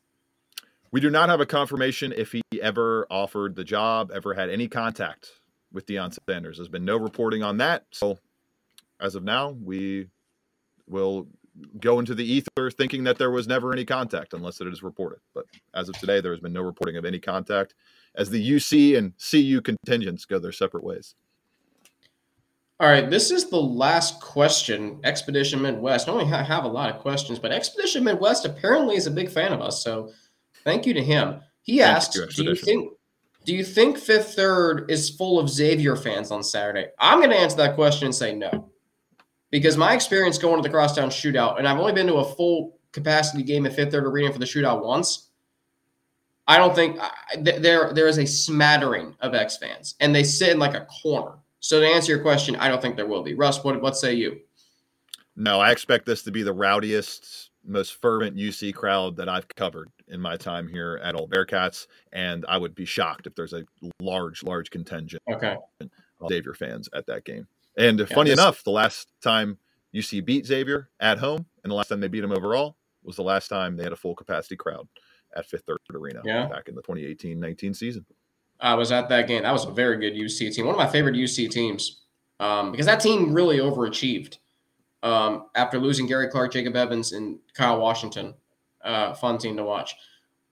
We 0.92 1.00
do 1.00 1.10
not 1.10 1.28
have 1.28 1.40
a 1.40 1.46
confirmation 1.46 2.12
if 2.16 2.32
he 2.32 2.42
ever 2.62 3.06
offered 3.10 3.56
the 3.56 3.64
job, 3.64 4.10
ever 4.14 4.34
had 4.34 4.48
any 4.48 4.68
contact 4.68 5.30
with 5.72 5.86
Deion 5.86 6.16
Sanders. 6.28 6.56
There's 6.56 6.68
been 6.68 6.84
no 6.84 6.96
reporting 6.96 7.42
on 7.42 7.58
that. 7.58 7.86
So 7.90 8.18
as 9.00 9.14
of 9.14 9.24
now, 9.24 9.50
we 9.50 10.08
will 10.86 11.28
go 11.80 11.98
into 11.98 12.14
the 12.14 12.24
ether 12.24 12.70
thinking 12.70 13.04
that 13.04 13.18
there 13.18 13.30
was 13.30 13.46
never 13.46 13.72
any 13.72 13.84
contact 13.84 14.32
unless 14.32 14.60
it 14.60 14.66
is 14.68 14.82
reported. 14.82 15.20
But 15.34 15.46
as 15.74 15.88
of 15.88 15.98
today, 15.98 16.20
there 16.20 16.32
has 16.32 16.40
been 16.40 16.52
no 16.52 16.62
reporting 16.62 16.96
of 16.96 17.04
any 17.04 17.18
contact 17.18 17.74
as 18.14 18.30
the 18.30 18.50
UC 18.50 18.96
and 18.96 19.12
CU 19.18 19.60
contingents 19.60 20.24
go 20.24 20.38
their 20.38 20.52
separate 20.52 20.84
ways. 20.84 21.14
All 22.80 22.88
right, 22.88 23.10
this 23.10 23.30
is 23.30 23.50
the 23.50 23.60
last 23.60 24.20
question. 24.22 25.00
Expedition 25.04 25.60
Midwest. 25.60 26.08
I 26.08 26.12
only 26.12 26.24
have 26.24 26.64
a 26.64 26.68
lot 26.68 26.88
of 26.88 27.02
questions, 27.02 27.38
but 27.38 27.52
Expedition 27.52 28.02
Midwest 28.02 28.46
apparently 28.46 28.96
is 28.96 29.06
a 29.06 29.10
big 29.10 29.30
fan 29.30 29.52
of 29.52 29.60
us. 29.60 29.84
So 29.84 30.10
thank 30.64 30.86
you 30.86 30.94
to 30.94 31.02
him. 31.02 31.42
He 31.60 31.82
asked, 31.82 32.16
you, 32.16 32.26
"Do 32.26 32.44
you 32.44 32.54
think 32.54 32.92
do 33.44 33.54
you 33.54 33.64
think 33.64 33.98
Fifth 33.98 34.34
Third 34.34 34.90
is 34.90 35.10
full 35.10 35.38
of 35.38 35.50
Xavier 35.50 35.94
fans 35.94 36.30
on 36.30 36.42
Saturday?" 36.42 36.86
I'm 36.98 37.18
going 37.18 37.28
to 37.28 37.36
answer 37.36 37.58
that 37.58 37.74
question 37.74 38.06
and 38.06 38.14
say 38.14 38.34
no, 38.34 38.70
because 39.50 39.76
my 39.76 39.92
experience 39.92 40.38
going 40.38 40.56
to 40.56 40.66
the 40.66 40.72
crosstown 40.72 41.10
shootout, 41.10 41.58
and 41.58 41.68
I've 41.68 41.78
only 41.78 41.92
been 41.92 42.06
to 42.06 42.14
a 42.14 42.34
full 42.34 42.78
capacity 42.92 43.42
game 43.42 43.66
at 43.66 43.74
Fifth 43.74 43.92
Third 43.92 44.06
Arena 44.06 44.32
for 44.32 44.38
the 44.38 44.46
shootout 44.46 44.82
once. 44.82 45.28
I 46.48 46.56
don't 46.56 46.74
think 46.74 46.98
there 47.40 47.92
there 47.92 48.08
is 48.08 48.16
a 48.16 48.26
smattering 48.26 49.14
of 49.20 49.34
X 49.34 49.58
fans, 49.58 49.96
and 50.00 50.14
they 50.14 50.24
sit 50.24 50.48
in 50.48 50.58
like 50.58 50.74
a 50.74 50.86
corner. 50.86 51.34
So 51.60 51.78
to 51.80 51.86
answer 51.86 52.12
your 52.12 52.22
question, 52.22 52.56
I 52.56 52.68
don't 52.68 52.80
think 52.80 52.96
there 52.96 53.06
will 53.06 53.22
be. 53.22 53.34
Russ, 53.34 53.62
what 53.62 53.80
what 53.80 53.96
say 53.96 54.14
you? 54.14 54.40
No, 55.36 55.60
I 55.60 55.70
expect 55.70 56.06
this 56.06 56.22
to 56.24 56.30
be 56.30 56.42
the 56.42 56.52
rowdiest, 56.52 57.50
most 57.64 58.00
fervent 58.00 58.36
UC 58.36 58.74
crowd 58.74 59.16
that 59.16 59.28
I've 59.28 59.46
covered 59.48 59.88
in 60.08 60.20
my 60.20 60.36
time 60.36 60.68
here 60.68 61.00
at 61.02 61.14
All 61.14 61.28
Bearcats, 61.28 61.86
and 62.12 62.44
I 62.48 62.58
would 62.58 62.74
be 62.74 62.84
shocked 62.84 63.26
if 63.26 63.34
there's 63.34 63.52
a 63.52 63.64
large, 64.00 64.42
large 64.42 64.70
contingent 64.70 65.22
okay. 65.30 65.56
of 65.80 66.28
Xavier 66.28 66.54
fans 66.54 66.88
at 66.92 67.06
that 67.06 67.24
game. 67.24 67.46
And 67.76 68.00
yeah, 68.00 68.06
funny 68.06 68.30
this... 68.30 68.38
enough, 68.38 68.64
the 68.64 68.70
last 68.70 69.08
time 69.22 69.58
UC 69.94 70.24
beat 70.24 70.46
Xavier 70.46 70.90
at 70.98 71.18
home, 71.18 71.46
and 71.62 71.70
the 71.70 71.74
last 71.74 71.88
time 71.88 72.00
they 72.00 72.08
beat 72.08 72.24
him 72.24 72.32
overall 72.32 72.76
was 73.02 73.16
the 73.16 73.22
last 73.22 73.48
time 73.48 73.76
they 73.76 73.84
had 73.84 73.92
a 73.92 73.96
full 73.96 74.14
capacity 74.14 74.56
crowd 74.56 74.88
at 75.34 75.46
Fifth 75.46 75.64
Third 75.66 75.78
Arena 75.94 76.20
yeah. 76.24 76.46
back 76.48 76.68
in 76.68 76.74
the 76.74 76.82
2018-19 76.82 77.76
season. 77.76 78.04
I 78.60 78.74
was 78.74 78.92
at 78.92 79.08
that 79.08 79.26
game. 79.26 79.42
That 79.42 79.52
was 79.52 79.64
a 79.64 79.70
very 79.70 79.96
good 79.96 80.14
UC 80.14 80.54
team. 80.54 80.66
One 80.66 80.74
of 80.74 80.78
my 80.78 80.88
favorite 80.88 81.14
UC 81.14 81.50
teams 81.50 82.00
um, 82.40 82.72
because 82.72 82.86
that 82.86 83.00
team 83.00 83.32
really 83.32 83.58
overachieved 83.58 84.38
um, 85.02 85.46
after 85.54 85.78
losing 85.78 86.06
Gary 86.06 86.28
Clark, 86.28 86.52
Jacob 86.52 86.74
Evans, 86.74 87.12
and 87.12 87.38
Kyle 87.54 87.78
Washington. 87.78 88.34
Uh, 88.82 89.12
fun 89.12 89.38
team 89.38 89.56
to 89.58 89.62
watch. 89.62 89.94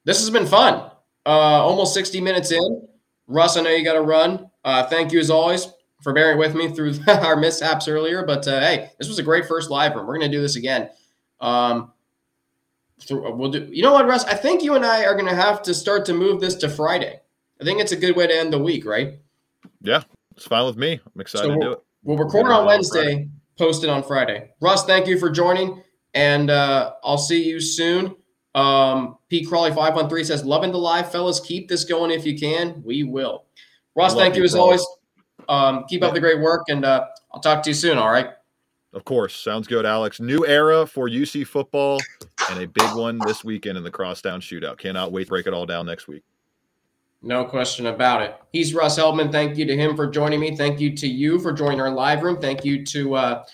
This 0.04 0.20
has 0.20 0.30
been 0.30 0.46
fun. 0.46 0.90
Uh, 1.26 1.30
almost 1.30 1.94
60 1.94 2.20
minutes 2.20 2.52
in. 2.52 2.88
Russ, 3.26 3.56
I 3.56 3.62
know 3.62 3.70
you 3.70 3.84
got 3.84 3.94
to 3.94 4.02
run. 4.02 4.50
Uh, 4.64 4.84
thank 4.84 5.12
you 5.12 5.18
as 5.18 5.30
always 5.30 5.68
for 6.02 6.12
bearing 6.12 6.38
with 6.38 6.54
me 6.54 6.68
through 6.68 6.94
our 7.08 7.36
mishaps 7.36 7.88
earlier. 7.88 8.24
But 8.24 8.46
uh, 8.46 8.60
hey, 8.60 8.90
this 8.98 9.08
was 9.08 9.18
a 9.18 9.22
great 9.22 9.46
first 9.46 9.70
live 9.70 9.94
room. 9.94 10.06
We're 10.06 10.18
going 10.18 10.30
to 10.30 10.36
do 10.36 10.42
this 10.42 10.56
again. 10.56 10.90
Um, 11.40 11.92
through, 13.00 13.34
we'll 13.34 13.50
do. 13.50 13.68
You 13.70 13.82
know 13.82 13.92
what, 13.92 14.06
Russ? 14.06 14.24
I 14.24 14.34
think 14.34 14.62
you 14.62 14.74
and 14.74 14.84
I 14.84 15.04
are 15.04 15.14
going 15.14 15.26
to 15.26 15.34
have 15.34 15.62
to 15.62 15.74
start 15.74 16.04
to 16.06 16.14
move 16.14 16.40
this 16.40 16.54
to 16.56 16.68
Friday. 16.68 17.20
I 17.60 17.64
think 17.64 17.80
it's 17.80 17.92
a 17.92 17.96
good 17.96 18.16
way 18.16 18.26
to 18.26 18.34
end 18.34 18.52
the 18.52 18.58
week, 18.58 18.84
right? 18.84 19.18
Yeah, 19.80 20.02
it's 20.36 20.46
fine 20.46 20.66
with 20.66 20.76
me. 20.76 21.00
I'm 21.14 21.20
excited 21.20 21.44
so 21.44 21.48
we'll, 21.48 21.60
to 21.60 21.66
do 21.66 21.72
it. 21.72 21.78
We'll 22.04 22.16
record 22.16 22.46
on 22.46 22.66
Wednesday, 22.66 23.28
post 23.56 23.84
it 23.84 23.90
on 23.90 24.02
Friday. 24.02 24.50
Russ, 24.60 24.84
thank 24.84 25.06
you 25.06 25.18
for 25.18 25.30
joining, 25.30 25.82
and 26.14 26.50
uh, 26.50 26.92
I'll 27.02 27.18
see 27.18 27.42
you 27.42 27.60
soon. 27.60 28.14
Um, 28.54 29.18
Pete 29.28 29.48
Crawley 29.48 29.72
five 29.72 29.94
one 29.94 30.08
three 30.08 30.24
says, 30.24 30.44
"Loving 30.44 30.72
the 30.72 30.78
live, 30.78 31.10
fellas. 31.10 31.40
Keep 31.40 31.68
this 31.68 31.84
going 31.84 32.10
if 32.10 32.24
you 32.24 32.38
can. 32.38 32.82
We 32.84 33.02
will." 33.04 33.44
Russ, 33.96 34.14
thank 34.14 34.36
you 34.36 34.44
as 34.44 34.52
Crawley. 34.52 34.64
always. 34.64 34.86
Um, 35.48 35.84
keep 35.88 36.02
up 36.02 36.14
the 36.14 36.20
great 36.20 36.40
work, 36.40 36.64
and 36.68 36.84
uh, 36.84 37.06
I'll 37.32 37.40
talk 37.40 37.62
to 37.64 37.70
you 37.70 37.74
soon. 37.74 37.98
All 37.98 38.10
right. 38.10 38.30
Of 38.92 39.04
course, 39.04 39.36
sounds 39.36 39.66
good, 39.66 39.84
Alex. 39.84 40.18
New 40.18 40.46
era 40.46 40.86
for 40.86 41.08
UC 41.08 41.46
football, 41.46 42.00
and 42.50 42.62
a 42.62 42.66
big 42.66 42.94
one 42.94 43.18
this 43.26 43.44
weekend 43.44 43.76
in 43.76 43.84
the 43.84 43.90
Crosstown 43.90 44.40
Shootout. 44.40 44.78
Cannot 44.78 45.12
wait 45.12 45.24
to 45.24 45.30
break 45.30 45.46
it 45.46 45.52
all 45.52 45.66
down 45.66 45.86
next 45.86 46.08
week. 46.08 46.22
No 47.20 47.44
question 47.44 47.86
about 47.86 48.22
it. 48.22 48.36
He's 48.52 48.74
Russ 48.74 48.98
Heltman. 48.98 49.32
Thank 49.32 49.58
you 49.58 49.66
to 49.66 49.76
him 49.76 49.96
for 49.96 50.06
joining 50.06 50.38
me. 50.38 50.56
Thank 50.56 50.80
you 50.80 50.94
to 50.96 51.08
you 51.08 51.40
for 51.40 51.52
joining 51.52 51.80
our 51.80 51.90
live 51.90 52.22
room. 52.22 52.40
Thank 52.40 52.64
you 52.64 52.84
to 52.86 53.14
uh, 53.14 53.44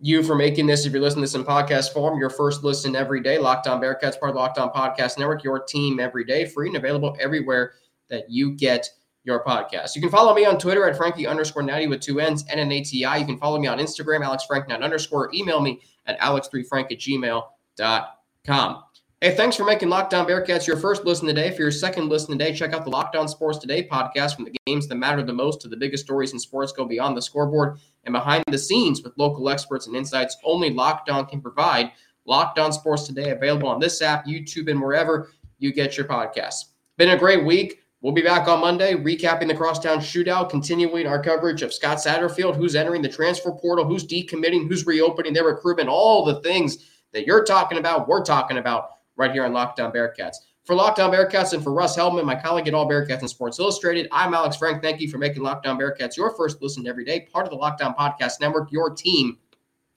you 0.00 0.22
for 0.22 0.36
making 0.36 0.66
this, 0.66 0.86
if 0.86 0.92
you're 0.92 1.02
listening 1.02 1.24
to 1.24 1.32
this 1.32 1.34
in 1.34 1.44
podcast 1.44 1.92
form, 1.92 2.20
your 2.20 2.30
first 2.30 2.62
listen 2.62 2.94
every 2.94 3.20
day. 3.20 3.38
Locked 3.38 3.66
on 3.66 3.80
Bearcats, 3.80 4.18
part 4.18 4.30
of 4.30 4.34
the 4.34 4.40
Locked 4.40 4.58
On 4.58 4.70
Podcast 4.70 5.18
Network, 5.18 5.42
your 5.42 5.58
team 5.58 5.98
every 5.98 6.24
day, 6.24 6.44
free 6.44 6.68
and 6.68 6.76
available 6.76 7.16
everywhere 7.18 7.72
that 8.08 8.30
you 8.30 8.52
get 8.52 8.88
your 9.24 9.44
podcast. 9.44 9.96
You 9.96 10.00
can 10.00 10.10
follow 10.10 10.34
me 10.34 10.44
on 10.46 10.56
Twitter 10.56 10.88
at 10.88 10.96
Frankie 10.96 11.26
underscore 11.26 11.62
Natty 11.62 11.88
with 11.88 12.00
two 12.00 12.20
N's 12.20 12.44
and 12.48 12.60
an 12.60 12.68
ATI. 12.68 13.20
You 13.20 13.26
can 13.26 13.38
follow 13.38 13.58
me 13.58 13.66
on 13.66 13.78
Instagram, 13.78 14.24
Alex 14.24 14.44
Frank 14.44 14.70
underscore. 14.70 15.34
Email 15.34 15.60
me 15.60 15.80
at 16.06 16.18
alex3frank 16.20 16.92
at 16.92 16.98
gmail.com. 16.98 18.82
Hey, 19.20 19.34
thanks 19.34 19.56
for 19.56 19.64
making 19.64 19.88
Locked 19.88 20.14
On 20.14 20.24
Bearcats 20.24 20.64
your 20.64 20.76
first 20.76 21.04
listen 21.04 21.26
today. 21.26 21.50
For 21.50 21.62
your 21.62 21.72
second 21.72 22.08
listen 22.08 22.38
today, 22.38 22.54
check 22.54 22.72
out 22.72 22.84
the 22.84 22.90
Locked 22.90 23.16
On 23.16 23.26
Sports 23.26 23.58
Today 23.58 23.84
podcast 23.84 24.36
from 24.36 24.44
the 24.44 24.56
games 24.64 24.86
that 24.86 24.94
matter 24.94 25.24
the 25.24 25.32
most 25.32 25.60
to 25.62 25.68
the 25.68 25.76
biggest 25.76 26.04
stories 26.04 26.34
in 26.34 26.38
sports 26.38 26.70
go 26.70 26.84
beyond 26.84 27.16
the 27.16 27.22
scoreboard 27.22 27.80
and 28.04 28.12
behind 28.12 28.44
the 28.46 28.56
scenes 28.56 29.02
with 29.02 29.18
local 29.18 29.48
experts 29.48 29.88
and 29.88 29.96
insights 29.96 30.36
only 30.44 30.70
Locked 30.70 31.10
On 31.10 31.26
can 31.26 31.40
provide. 31.40 31.90
Locked 32.26 32.60
On 32.60 32.72
Sports 32.72 33.08
Today 33.08 33.30
available 33.30 33.68
on 33.68 33.80
this 33.80 34.00
app, 34.02 34.24
YouTube, 34.24 34.70
and 34.70 34.80
wherever 34.80 35.32
you 35.58 35.72
get 35.72 35.96
your 35.96 36.06
podcasts. 36.06 36.66
Been 36.96 37.10
a 37.10 37.18
great 37.18 37.44
week. 37.44 37.80
We'll 38.00 38.12
be 38.12 38.22
back 38.22 38.46
on 38.46 38.60
Monday, 38.60 38.94
recapping 38.94 39.48
the 39.48 39.56
crosstown 39.56 39.98
shootout, 39.98 40.48
continuing 40.48 41.08
our 41.08 41.20
coverage 41.20 41.62
of 41.62 41.74
Scott 41.74 41.98
Satterfield, 41.98 42.54
who's 42.54 42.76
entering 42.76 43.02
the 43.02 43.08
transfer 43.08 43.50
portal, 43.50 43.84
who's 43.84 44.06
decommitting, 44.06 44.68
who's 44.68 44.86
reopening 44.86 45.32
their 45.32 45.42
recruitment, 45.42 45.88
all 45.88 46.24
the 46.24 46.40
things 46.42 46.88
that 47.12 47.26
you're 47.26 47.42
talking 47.42 47.78
about, 47.78 48.06
we're 48.06 48.22
talking 48.22 48.58
about 48.58 48.90
right 49.18 49.32
here 49.32 49.44
on 49.44 49.52
Locked 49.52 49.80
On 49.80 49.92
Bearcats. 49.92 50.36
For 50.64 50.74
Locked 50.74 51.00
On 51.00 51.10
Bearcats 51.10 51.52
and 51.52 51.62
for 51.62 51.72
Russ 51.72 51.96
Heltman, 51.96 52.24
my 52.24 52.34
colleague 52.34 52.68
at 52.68 52.74
All 52.74 52.88
Bearcats 52.88 53.20
and 53.20 53.28
Sports 53.28 53.58
Illustrated, 53.58 54.08
I'm 54.12 54.32
Alex 54.32 54.56
Frank. 54.56 54.82
Thank 54.82 55.00
you 55.00 55.10
for 55.10 55.18
making 55.18 55.42
Locked 55.42 55.66
On 55.66 55.78
Bearcats 55.78 56.16
your 56.16 56.34
first 56.36 56.62
listen 56.62 56.86
every 56.86 57.04
day, 57.04 57.28
part 57.32 57.44
of 57.44 57.50
the 57.50 57.56
Locked 57.56 57.82
On 57.82 57.94
Podcast 57.94 58.40
Network, 58.40 58.70
your 58.70 58.90
team 58.90 59.38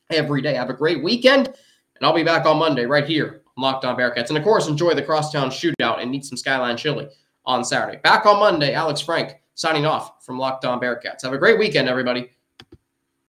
every 0.09 0.41
day. 0.41 0.55
Have 0.55 0.69
a 0.69 0.73
great 0.73 1.03
weekend, 1.03 1.47
and 1.47 2.03
I'll 2.05 2.13
be 2.13 2.23
back 2.23 2.45
on 2.45 2.57
Monday 2.57 2.85
right 2.85 3.05
here 3.05 3.41
on 3.57 3.61
Locked 3.63 3.85
On 3.85 3.95
Bearcats. 3.95 4.29
And 4.29 4.37
of 4.37 4.43
course, 4.43 4.67
enjoy 4.67 4.93
the 4.95 5.03
Crosstown 5.03 5.49
Shootout 5.49 6.01
and 6.01 6.15
eat 6.15 6.25
some 6.25 6.37
Skyline 6.37 6.77
Chili 6.77 7.07
on 7.45 7.63
Saturday. 7.63 7.99
Back 8.03 8.25
on 8.25 8.39
Monday, 8.39 8.73
Alex 8.73 9.01
Frank 9.01 9.35
signing 9.55 9.85
off 9.85 10.25
from 10.25 10.37
Lockdown 10.37 10.81
Bearcats. 10.81 11.21
Have 11.23 11.33
a 11.33 11.37
great 11.37 11.59
weekend, 11.59 11.87
everybody. 11.87 12.29